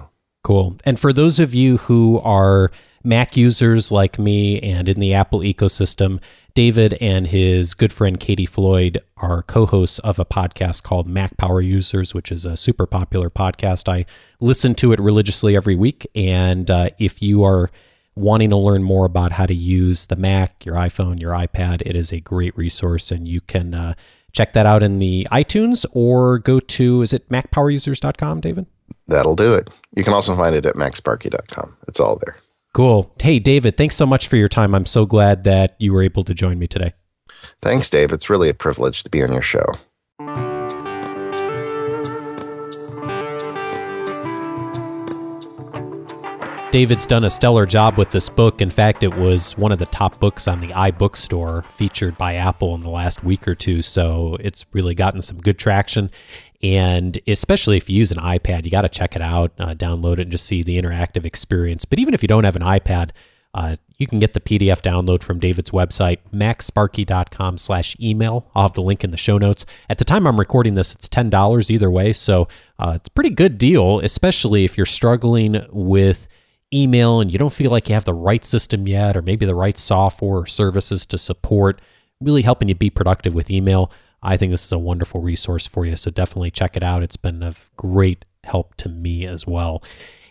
Cool. 0.43 0.76
And 0.84 0.99
for 0.99 1.12
those 1.12 1.41
of 1.41 1.55
you 1.55 1.76
who 1.78 2.20
are 2.20 2.70
Mac 3.03 3.37
users 3.37 3.93
like 3.93 4.18
me 4.18 4.61
and 4.61 4.89
in 4.89 5.01
the 5.01 5.12
Apple 5.12 5.41
ecosystem, 5.41 6.20
David 6.55 6.97
and 7.01 7.26
his 7.26 7.74
good 7.74 7.93
friend 7.93 8.18
Katie 8.18 8.47
Floyd 8.47 9.03
are 9.16 9.43
co 9.43 9.66
hosts 9.66 9.99
of 10.01 10.18
a 10.20 10.24
podcast 10.24 10.84
called 10.84 11.09
Mac 11.09 11.37
Power 11.37 11.61
Users, 11.61 12.14
which 12.14 12.30
is 12.30 12.47
a 12.47 12.57
super 12.57 12.87
popular 12.87 13.28
podcast. 13.28 13.89
I 13.89 14.07
listen 14.41 14.74
to 14.76 14.93
it 14.93 15.01
religiously 15.01 15.57
every 15.57 15.74
week. 15.74 16.07
And 16.14 16.70
uh, 16.70 16.91
if 16.99 17.20
you 17.20 17.43
are 17.43 17.70
wanting 18.14 18.51
to 18.51 18.57
learn 18.57 18.82
more 18.82 19.05
about 19.05 19.32
how 19.32 19.47
to 19.47 19.55
use 19.55 20.07
the 20.07 20.16
Mac, 20.16 20.64
your 20.64 20.76
iPhone, 20.76 21.20
your 21.20 21.32
iPad, 21.32 21.82
it 21.84 21.95
is 21.97 22.12
a 22.12 22.20
great 22.20 22.57
resource. 22.57 23.11
And 23.11 23.28
you 23.28 23.41
can 23.41 23.74
uh, 23.74 23.95
check 24.37 24.53
that 24.53 24.66
out 24.66 24.82
in 24.82 24.99
the 24.99 25.26
iTunes 25.32 25.87
or 25.93 26.39
go 26.41 26.61
to, 26.61 27.03
is 27.03 27.12
it 27.12 27.28
MacPowerUsers.com, 27.30 28.41
David? 28.41 28.66
That'll 29.09 29.37
do 29.37 29.55
it. 29.55 29.70
You 29.97 30.05
can 30.05 30.12
also 30.12 30.37
find 30.37 30.55
it 30.55 30.66
at 30.66 30.76
macsparky.com. 30.76 31.76
It's 31.89 31.99
all 31.99 32.20
there. 32.24 32.37
Cool. 32.74 33.12
Hey, 33.20 33.39
David, 33.39 33.76
thanks 33.76 33.97
so 33.97 34.05
much 34.05 34.28
for 34.28 34.37
your 34.37 34.49
time. 34.49 34.74
I'm 34.74 34.87
so 34.87 35.07
glad 35.07 35.45
that 35.45 35.76
you 35.78 35.93
were 35.93 36.03
able 36.03 36.24
to 36.24 36.34
join 36.34 36.59
me 36.59 36.66
today. 36.66 36.93
Thanks, 37.62 37.89
Dave. 37.89 38.12
It's 38.12 38.28
really 38.28 38.51
a 38.51 38.55
privilege 38.55 39.03
to 39.05 39.11
be 39.11 39.22
on 39.22 39.32
your 39.32 39.43
show. 39.43 39.64
David's 46.77 47.07
done 47.07 47.24
a 47.24 47.31
stellar 47.31 47.64
job 47.64 47.97
with 47.97 48.11
this 48.11 48.29
book. 48.29 48.61
In 48.61 48.68
fact, 48.68 49.03
it 49.03 49.16
was 49.16 49.57
one 49.57 49.72
of 49.72 49.79
the 49.79 49.87
top 49.87 50.20
books 50.20 50.47
on 50.47 50.59
the 50.59 50.66
iBookstore 50.66 51.64
featured 51.72 52.18
by 52.18 52.35
Apple 52.35 52.74
in 52.74 52.83
the 52.83 52.91
last 52.91 53.24
week 53.24 53.49
or 53.49 53.55
two. 53.55 53.81
So 53.81 54.37
it's 54.41 54.66
really 54.74 54.95
gotten 54.95 55.22
some 55.22 55.41
good 55.41 55.59
traction. 55.59 56.11
And 56.62 57.18
especially 57.27 57.79
if 57.79 57.89
you 57.89 57.97
use 57.97 58.12
an 58.12 58.18
iPad, 58.18 58.66
you 58.66 58.70
got 58.70 58.83
to 58.83 58.91
check 58.91 59.16
it 59.16 59.22
out, 59.22 59.53
uh, 59.59 59.72
download 59.72 60.18
it, 60.18 60.24
and 60.24 60.31
just 60.31 60.45
see 60.45 60.62
the 60.62 60.79
interactive 60.79 61.24
experience. 61.24 61.87
But 61.87 61.99
even 61.99 62.12
if 62.12 62.20
you 62.20 62.29
don't 62.29 62.45
have 62.45 62.57
an 62.57 62.62
iPad, 62.62 63.12
uh, 63.55 63.77
you 63.97 64.07
can 64.07 64.18
get 64.18 64.35
the 64.35 64.41
PDF 64.41 64.83
download 64.83 65.22
from 65.22 65.41
David's 65.41 65.70
website, 65.70 66.18
macsparky.com 66.31 67.57
slash 67.57 67.97
email. 67.99 68.51
I'll 68.55 68.64
have 68.64 68.74
the 68.74 68.83
link 68.83 69.03
in 69.03 69.12
the 69.12 69.16
show 69.16 69.39
notes. 69.39 69.64
At 69.89 69.97
the 69.97 70.05
time 70.05 70.27
I'm 70.27 70.39
recording 70.39 70.74
this, 70.74 70.95
it's 70.95 71.09
$10 71.09 71.70
either 71.70 71.91
way. 71.91 72.12
So 72.12 72.49
uh, 72.79 72.93
it's 72.97 73.09
a 73.09 73.12
pretty 73.12 73.31
good 73.31 73.57
deal, 73.57 74.01
especially 74.01 74.66
if 74.66 74.77
you're 74.77 74.85
struggling 74.85 75.64
with 75.70 76.29
email 76.77 77.20
and 77.20 77.33
you 77.33 77.39
don't 77.39 77.53
feel 77.53 77.70
like 77.70 77.89
you 77.89 77.95
have 77.95 78.05
the 78.05 78.14
right 78.14 78.45
system 78.45 78.87
yet, 78.87 79.16
or 79.16 79.22
maybe 79.22 79.47
the 79.47 79.55
right 79.55 79.79
software 79.79 80.39
or 80.39 80.47
services 80.47 81.07
to 81.07 81.18
support 81.18 81.81
really 82.20 82.43
helping 82.43 82.68
you 82.68 82.74
be 82.74 82.91
productive 82.91 83.35
with 83.35 83.51
email. 83.51 83.91
I 84.22 84.37
think 84.37 84.51
this 84.51 84.64
is 84.64 84.72
a 84.72 84.79
wonderful 84.79 85.20
resource 85.20 85.66
for 85.66 85.85
you. 85.85 85.97
So 85.97 86.11
definitely 86.11 86.51
check 86.51 86.77
it 86.77 86.83
out. 86.83 87.03
It's 87.03 87.16
been 87.16 87.43
of 87.43 87.70
great 87.77 88.24
help 88.45 88.74
to 88.77 88.89
me 88.89 89.27
as 89.27 89.47
well. 89.47 89.83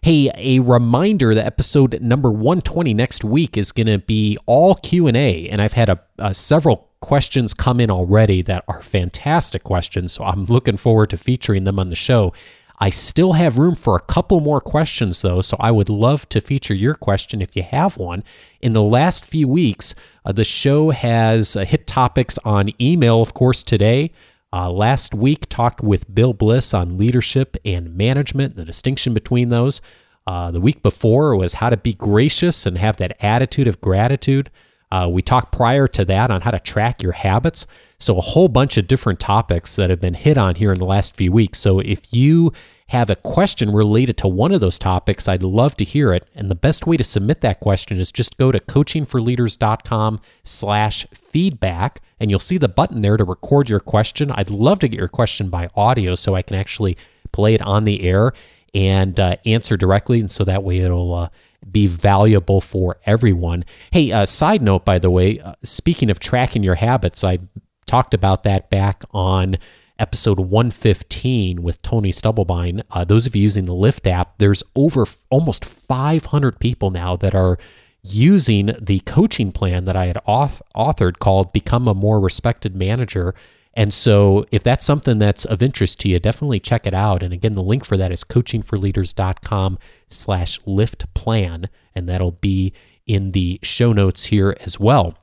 Hey, 0.01 0.29
a 0.35 0.59
reminder 0.59 1.33
that 1.33 1.45
episode 1.45 1.99
number 2.01 2.31
120 2.31 2.93
next 2.93 3.23
week 3.23 3.57
is 3.57 3.71
going 3.71 3.87
to 3.87 3.97
be 3.97 4.37
all 4.45 4.75
Q&A 4.75 5.49
and 5.49 5.61
I've 5.61 5.73
had 5.73 5.89
a, 5.89 5.99
a 6.19 6.33
several 6.33 6.89
questions 7.01 7.53
come 7.53 7.79
in 7.79 7.89
already 7.89 8.41
that 8.43 8.63
are 8.67 8.81
fantastic 8.81 9.63
questions, 9.63 10.13
so 10.13 10.23
I'm 10.23 10.45
looking 10.45 10.77
forward 10.77 11.09
to 11.11 11.17
featuring 11.17 11.63
them 11.63 11.79
on 11.79 11.89
the 11.89 11.95
show. 11.95 12.33
I 12.79 12.89
still 12.89 13.33
have 13.33 13.57
room 13.57 13.75
for 13.75 13.95
a 13.95 14.01
couple 14.01 14.39
more 14.41 14.59
questions, 14.59 15.21
though, 15.21 15.41
so 15.41 15.55
I 15.59 15.71
would 15.71 15.89
love 15.89 16.27
to 16.29 16.41
feature 16.41 16.73
your 16.73 16.93
question 16.93 17.41
if 17.41 17.55
you 17.55 17.63
have 17.63 17.97
one. 17.97 18.23
In 18.61 18.73
the 18.73 18.83
last 18.83 19.25
few 19.25 19.47
weeks, 19.47 19.95
uh, 20.25 20.31
the 20.31 20.43
show 20.43 20.89
has 20.89 21.55
uh, 21.55 21.63
hit 21.63 21.87
topics 21.87 22.37
on 22.43 22.71
email, 22.81 23.21
of 23.21 23.33
course, 23.33 23.63
today. 23.63 24.11
Uh, 24.51 24.71
last 24.71 25.13
week, 25.13 25.47
talked 25.49 25.81
with 25.81 26.13
Bill 26.13 26.33
Bliss 26.33 26.73
on 26.73 26.97
leadership 26.97 27.57
and 27.63 27.95
management, 27.95 28.55
the 28.55 28.65
distinction 28.65 29.13
between 29.13 29.49
those. 29.49 29.81
Uh, 30.27 30.51
the 30.51 30.61
week 30.61 30.81
before 30.81 31.35
was 31.35 31.55
how 31.55 31.69
to 31.69 31.77
be 31.77 31.93
gracious 31.93 32.65
and 32.65 32.77
have 32.77 32.97
that 32.97 33.15
attitude 33.23 33.67
of 33.67 33.79
gratitude. 33.79 34.49
Uh, 34.91 35.07
we 35.11 35.21
talked 35.21 35.51
prior 35.51 35.87
to 35.87 36.05
that 36.05 36.31
on 36.31 36.41
how 36.41 36.51
to 36.51 36.59
track 36.59 37.01
your 37.01 37.13
habits. 37.13 37.65
So, 37.99 38.17
a 38.17 38.21
whole 38.21 38.47
bunch 38.47 38.77
of 38.77 38.87
different 38.87 39.19
topics 39.19 39.75
that 39.75 39.89
have 39.89 40.01
been 40.01 40.13
hit 40.13 40.37
on 40.37 40.55
here 40.55 40.71
in 40.71 40.79
the 40.79 40.85
last 40.85 41.15
few 41.15 41.31
weeks. 41.31 41.59
So, 41.59 41.79
if 41.79 42.13
you 42.13 42.51
have 42.89 43.09
a 43.09 43.15
question 43.15 43.71
related 43.71 44.17
to 44.17 44.27
one 44.27 44.53
of 44.53 44.59
those 44.59 44.77
topics, 44.77 45.27
I'd 45.27 45.41
love 45.41 45.75
to 45.77 45.85
hear 45.85 46.13
it. 46.13 46.27
And 46.35 46.49
the 46.49 46.55
best 46.55 46.85
way 46.85 46.97
to 46.97 47.03
submit 47.03 47.41
that 47.41 47.59
question 47.59 47.99
is 47.99 48.11
just 48.11 48.37
go 48.37 48.51
to 48.51 48.59
coachingforleaders.com 48.59 50.19
slash 50.43 51.07
feedback, 51.07 52.01
and 52.19 52.29
you'll 52.29 52.39
see 52.39 52.57
the 52.57 52.69
button 52.69 53.01
there 53.01 53.17
to 53.17 53.23
record 53.23 53.69
your 53.69 53.79
question. 53.79 54.31
I'd 54.31 54.51
love 54.51 54.79
to 54.79 54.87
get 54.87 54.99
your 54.99 55.07
question 55.07 55.49
by 55.49 55.69
audio 55.75 56.15
so 56.15 56.35
I 56.35 56.41
can 56.41 56.55
actually 56.55 56.97
play 57.31 57.55
it 57.55 57.61
on 57.61 57.85
the 57.85 58.03
air 58.03 58.33
and 58.75 59.19
uh, 59.19 59.37
answer 59.45 59.77
directly. 59.77 60.19
And 60.19 60.29
so 60.29 60.43
that 60.43 60.63
way 60.63 60.79
it'll 60.79 61.13
uh, 61.13 61.29
be 61.69 61.87
valuable 61.87 62.61
for 62.61 62.97
everyone. 63.05 63.65
Hey, 63.91 64.11
uh, 64.11 64.25
side 64.25 64.61
note, 64.61 64.85
by 64.85 64.99
the 64.99 65.09
way, 65.11 65.39
uh, 65.39 65.53
speaking 65.63 66.09
of 66.09 66.19
tracking 66.19 66.63
your 66.63 66.75
habits, 66.75 67.23
I 67.23 67.39
talked 67.85 68.13
about 68.13 68.43
that 68.43 68.69
back 68.69 69.03
on 69.11 69.57
episode 69.97 70.39
115 70.39 71.63
with 71.63 71.81
Tony 71.81 72.11
Stubblebine. 72.11 72.83
Uh, 72.91 73.03
those 73.05 73.25
of 73.25 73.35
you 73.35 73.41
using 73.41 73.65
the 73.65 73.73
Lift 73.73 74.07
app, 74.07 74.37
there's 74.37 74.63
over 74.75 75.03
f- 75.03 75.19
almost 75.29 75.63
500 75.63 76.59
people 76.59 76.91
now 76.91 77.15
that 77.15 77.33
are 77.33 77.57
using 78.03 78.75
the 78.79 78.99
coaching 79.01 79.51
plan 79.51 79.85
that 79.85 79.95
I 79.95 80.05
had 80.07 80.19
auth- 80.27 80.61
authored 80.75 81.19
called 81.19 81.53
Become 81.53 81.87
a 81.87 81.93
More 81.93 82.19
Respected 82.19 82.75
Manager. 82.75 83.33
And 83.75 83.93
so, 83.93 84.45
if 84.51 84.63
that's 84.63 84.85
something 84.85 85.17
that's 85.17 85.43
of 85.43 85.61
interest 85.61 85.99
to 86.01 86.09
you, 86.09 86.19
definitely 86.19 86.59
check 86.59 86.87
it 86.87 86.93
out. 86.93 87.21
And 87.21 87.33
again, 87.33 87.55
the 87.55 87.61
link 87.63 87.83
for 87.83 87.97
that 87.97 88.11
is 88.11 88.23
coachingforleaders.com 88.23 89.79
slash 90.09 90.59
lift 90.65 91.13
plan. 91.13 91.69
And 91.93 92.07
that'll 92.07 92.31
be 92.31 92.73
in 93.05 93.31
the 93.31 93.59
show 93.61 93.91
notes 93.91 94.25
here 94.25 94.55
as 94.61 94.79
well. 94.79 95.17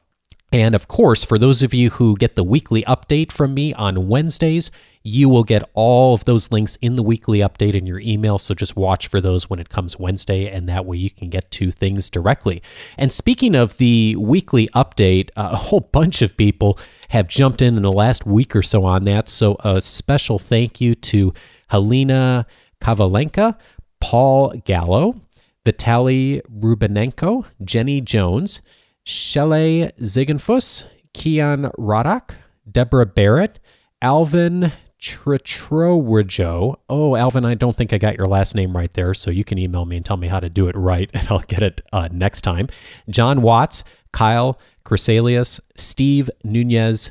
And 0.53 0.75
of 0.75 0.87
course, 0.87 1.25
for 1.25 1.39
those 1.39 1.63
of 1.63 1.73
you 1.73 1.89
who 1.91 2.15
get 2.15 2.37
the 2.37 2.45
weekly 2.45 2.83
update 2.83 3.33
from 3.33 3.55
me 3.55 3.73
on 3.73 4.07
Wednesdays, 4.07 4.71
you 5.03 5.31
will 5.31 5.45
get 5.45 5.69
all 5.73 6.13
of 6.15 6.27
those 6.27 6.53
links 6.53 6.77
in 6.83 6.97
the 6.97 7.03
weekly 7.03 7.39
update 7.39 7.75
in 7.75 7.87
your 7.87 8.01
email. 8.01 8.39
So 8.39 8.55
just 8.55 8.77
watch 8.77 9.09
for 9.09 9.21
those 9.21 9.49
when 9.49 9.59
it 9.59 9.71
comes 9.71 9.99
Wednesday, 9.99 10.47
and 10.47 10.69
that 10.69 10.85
way 10.85 10.99
you 10.99 11.11
can 11.11 11.31
get 11.31 11.51
to 11.53 11.73
things 11.73 12.11
directly. 12.11 12.63
And 12.99 13.11
speaking 13.11 13.55
of 13.55 13.79
the 13.79 14.15
weekly 14.17 14.69
update, 14.75 15.31
a 15.37 15.57
whole 15.57 15.81
bunch 15.81 16.21
of 16.21 16.37
people 16.37 16.79
have 17.13 17.29
jumped 17.29 17.61
in 17.61 17.77
in 17.77 17.83
the 17.83 17.93
last 17.93 18.25
week 18.25 18.57
or 18.57 18.63
so 18.63 18.87
on 18.87 19.03
that. 19.03 19.29
So 19.29 19.57
a 19.61 19.83
special 19.83 20.39
thank 20.39 20.81
you 20.81 20.95
to 20.95 21.35
Helena 21.69 22.47
Kavalenka, 22.81 23.59
Paul 24.01 24.55
Gallo, 24.65 25.21
Vitaly 25.63 26.41
Rubinenko, 26.51 27.45
Jenny 27.63 28.01
Jones, 28.01 28.63
Shelley 29.05 29.91
Zigenfuss, 30.01 30.87
Kian 31.13 31.71
Rodak, 31.79 32.37
Deborah 32.71 33.05
Barrett, 33.05 33.61
Alvin 34.01 34.73
Tritrowajo. 35.03 36.77
Oh, 36.89 37.17
Alvin, 37.17 37.45
I 37.45 37.55
don't 37.55 37.77
think 37.77 37.93
I 37.93 37.99
got 37.99 38.17
your 38.17 38.27
last 38.27 38.55
name 38.55 38.77
right 38.77 38.95
there, 38.95 39.15
so 39.15 39.33
you 39.33 39.43
can 39.43 39.59
email 39.59 39.85
me 39.85 39.97
and 39.97 40.05
tell 40.05 40.17
me 40.17 40.29
how 40.29 40.39
to 40.39 40.49
do 40.49 40.69
it 40.69 40.77
right, 40.77 41.11
and 41.15 41.27
I'll 41.29 41.41
get 41.41 41.61
it 41.61 41.81
uh, 41.93 42.09
next 42.13 42.43
time. 42.43 42.69
John 43.11 43.43
Watts, 43.43 43.83
Kyle 44.13 44.61
Chrysalius, 44.85 45.59
Steve 45.75 46.31
Nunez, 46.45 47.11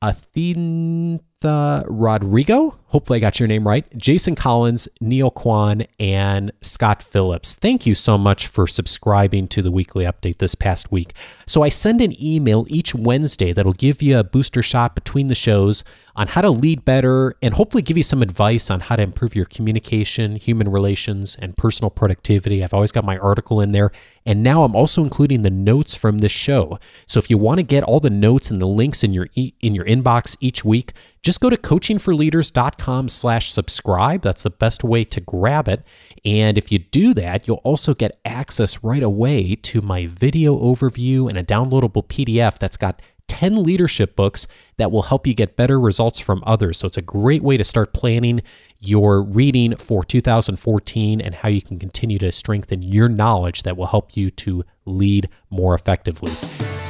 Athen 0.00 1.20
Rodrigo. 1.44 2.78
Hopefully, 2.86 3.18
I 3.18 3.20
got 3.20 3.38
your 3.38 3.46
name 3.46 3.66
right. 3.66 3.84
Jason 3.96 4.34
Collins, 4.34 4.88
Neil 5.00 5.30
Kwan, 5.30 5.84
and 6.00 6.50
Scott 6.62 7.02
Phillips. 7.02 7.54
Thank 7.54 7.84
you 7.84 7.94
so 7.94 8.16
much 8.16 8.46
for 8.46 8.66
subscribing 8.66 9.48
to 9.48 9.60
the 9.60 9.70
weekly 9.70 10.04
update 10.04 10.38
this 10.38 10.54
past 10.54 10.90
week. 10.90 11.12
So, 11.46 11.62
I 11.62 11.68
send 11.68 12.00
an 12.00 12.20
email 12.22 12.64
each 12.68 12.94
Wednesday 12.94 13.52
that'll 13.52 13.74
give 13.74 14.00
you 14.00 14.18
a 14.18 14.24
booster 14.24 14.62
shot 14.62 14.94
between 14.94 15.26
the 15.26 15.34
shows 15.34 15.84
on 16.14 16.28
how 16.28 16.40
to 16.40 16.50
lead 16.50 16.84
better 16.84 17.34
and 17.42 17.52
hopefully 17.54 17.82
give 17.82 17.96
you 17.98 18.02
some 18.02 18.22
advice 18.22 18.70
on 18.70 18.80
how 18.80 18.96
to 18.96 19.02
improve 19.02 19.36
your 19.36 19.44
communication, 19.44 20.36
human 20.36 20.70
relations, 20.70 21.36
and 21.40 21.56
personal 21.56 21.90
productivity. 21.90 22.64
I've 22.64 22.72
always 22.72 22.92
got 22.92 23.04
my 23.04 23.18
article 23.18 23.60
in 23.60 23.72
there. 23.72 23.90
And 24.26 24.42
now 24.42 24.64
I'm 24.64 24.74
also 24.74 25.04
including 25.04 25.42
the 25.42 25.50
notes 25.50 25.94
from 25.94 26.18
this 26.18 26.32
show. 26.32 26.80
So 27.06 27.18
if 27.18 27.30
you 27.30 27.38
want 27.38 27.58
to 27.58 27.62
get 27.62 27.84
all 27.84 28.00
the 28.00 28.10
notes 28.10 28.50
and 28.50 28.60
the 28.60 28.66
links 28.66 29.04
in 29.04 29.14
your 29.14 29.28
e- 29.34 29.54
in 29.60 29.74
your 29.74 29.84
inbox 29.84 30.36
each 30.40 30.64
week, 30.64 30.92
just 31.22 31.40
go 31.40 31.48
to 31.48 31.56
coachingforleaders.com 31.56 33.08
slash 33.08 33.50
subscribe. 33.52 34.22
That's 34.22 34.42
the 34.42 34.50
best 34.50 34.82
way 34.82 35.04
to 35.04 35.20
grab 35.20 35.68
it. 35.68 35.82
And 36.24 36.58
if 36.58 36.72
you 36.72 36.80
do 36.80 37.14
that, 37.14 37.46
you'll 37.46 37.56
also 37.58 37.94
get 37.94 38.18
access 38.24 38.82
right 38.82 39.02
away 39.02 39.54
to 39.54 39.80
my 39.80 40.06
video 40.06 40.58
overview 40.58 41.28
and 41.28 41.38
a 41.38 41.44
downloadable 41.44 42.06
PDF 42.06 42.58
that's 42.58 42.76
got 42.76 43.00
10 43.28 43.62
leadership 43.62 44.16
books 44.16 44.46
that 44.76 44.90
will 44.90 45.02
help 45.02 45.26
you 45.26 45.34
get 45.34 45.56
better 45.56 45.78
results 45.78 46.20
from 46.20 46.42
others. 46.46 46.78
So 46.78 46.86
it's 46.86 46.96
a 46.96 47.02
great 47.02 47.42
way 47.42 47.56
to 47.56 47.64
start 47.64 47.92
planning 47.92 48.42
your 48.80 49.22
reading 49.22 49.76
for 49.76 50.04
2014 50.04 51.20
and 51.20 51.34
how 51.34 51.48
you 51.48 51.62
can 51.62 51.78
continue 51.78 52.18
to 52.18 52.30
strengthen 52.32 52.82
your 52.82 53.08
knowledge 53.08 53.62
that 53.62 53.76
will 53.76 53.86
help 53.86 54.16
you 54.16 54.30
to 54.30 54.64
lead 54.84 55.28
more 55.50 55.74
effectively. 55.74 56.32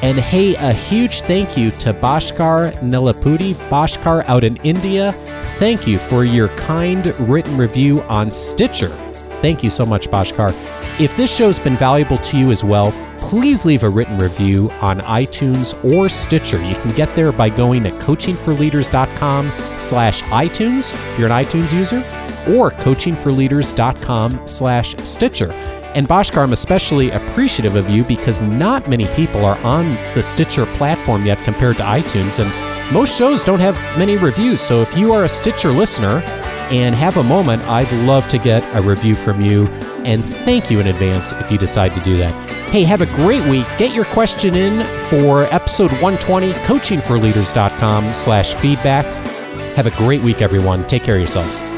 And 0.03 0.19
hey, 0.19 0.55
a 0.57 0.73
huge 0.73 1.23
thank 1.23 1.57
you 1.57 1.71
to 1.73 1.95
Bhaskar 1.95 2.75
Nilapudi, 2.83 3.55
Bhaskar 3.71 4.25
out 4.29 4.45
in 4.45 4.57
India. 4.59 5.13
Thank 5.59 5.87
you 5.87 5.99
for 5.99 6.25
your 6.25 6.49
kind 6.49 7.07
written 7.21 7.57
review 7.57 8.03
on 8.03 8.31
Stitcher. 8.31 9.06
Thank 9.43 9.63
you 9.63 9.71
so 9.71 9.87
much, 9.87 10.09
Bhaskar. 10.09 10.51
If 11.01 11.17
this 11.17 11.35
show's 11.35 11.59
been 11.59 11.77
valuable 11.77 12.19
to 12.19 12.39
you 12.39 12.51
as 12.51 12.65
well, 12.65 12.93
please 13.19 13.65
leave 13.65 13.83
a 13.83 13.89
written 13.89 14.19
review 14.19 14.71
on 14.81 15.01
iTunes 15.01 15.75
or 15.85 16.09
Stitcher. 16.09 16.63
You 16.63 16.75
can 16.77 16.95
get 16.95 17.15
there 17.17 17.33
by 17.33 17.49
going 17.49 17.83
to 17.85 17.91
coachingforleaders.com 17.91 19.53
slash 19.79 20.23
iTunes 20.23 20.95
if 20.95 21.19
you're 21.19 21.31
an 21.31 21.45
iTunes 21.45 21.73
user, 21.73 21.99
or 22.57 22.71
coachingforleaders.com 22.71 24.47
slash 24.47 24.97
Stitcher. 24.99 25.51
And 25.97 26.07
Bhaskar, 26.07 26.43
I'm 26.43 26.53
especially 26.53 27.11
appreciative 27.11 27.75
of 27.75 27.89
you 27.89 28.05
because 28.05 28.41
not 28.41 28.89
many 28.89 29.07
people 29.15 29.45
are 29.45 29.59
on 29.59 29.95
the 30.15 30.23
Stitcher 30.23 30.67
platform 30.67 31.25
yet 31.25 31.39
compared 31.41 31.77
to 31.79 31.83
iTunes, 31.83 32.39
and 32.39 32.95
most 32.95 33.17
shows 33.17 33.43
don't 33.43 33.61
have 33.61 33.75
many 33.99 34.17
reviews. 34.17 34.61
So 34.61 34.83
if 34.83 34.97
you 34.97 35.13
are 35.13 35.25
a 35.25 35.29
Stitcher 35.29 35.73
listener 35.73 36.23
and 36.71 36.95
have 36.95 37.17
a 37.17 37.23
moment, 37.23 37.63
I'd 37.63 37.91
love 38.07 38.29
to 38.29 38.39
get 38.39 38.63
a 38.75 38.83
review 38.83 39.15
from 39.15 39.41
you. 39.41 39.67
And 40.05 40.25
thank 40.25 40.71
you 40.71 40.81
in 40.81 40.87
advance 40.87 41.33
if 41.33 41.51
you 41.51 41.59
decide 41.59 41.95
to 41.95 42.01
do 42.03 42.17
that. 42.17 42.35
Hey, 42.71 42.85
have 42.85 43.01
a 43.01 43.07
great 43.07 43.45
week. 43.49 43.67
Get 43.79 43.95
your 43.95 44.05
question 44.07 44.55
in 44.55 44.85
for 45.09 45.45
episode 45.55 45.91
120, 45.93 46.53
coachingforleaders.com 46.53 48.15
slash 48.15 48.55
feedback. 48.55 49.05
Have 49.77 49.87
a 49.87 49.93
great 49.93 50.23
week, 50.23 50.43
everyone. 50.43 50.87
Take 50.87 51.03
care 51.05 51.15
of 51.15 51.21
yourselves. 51.21 51.76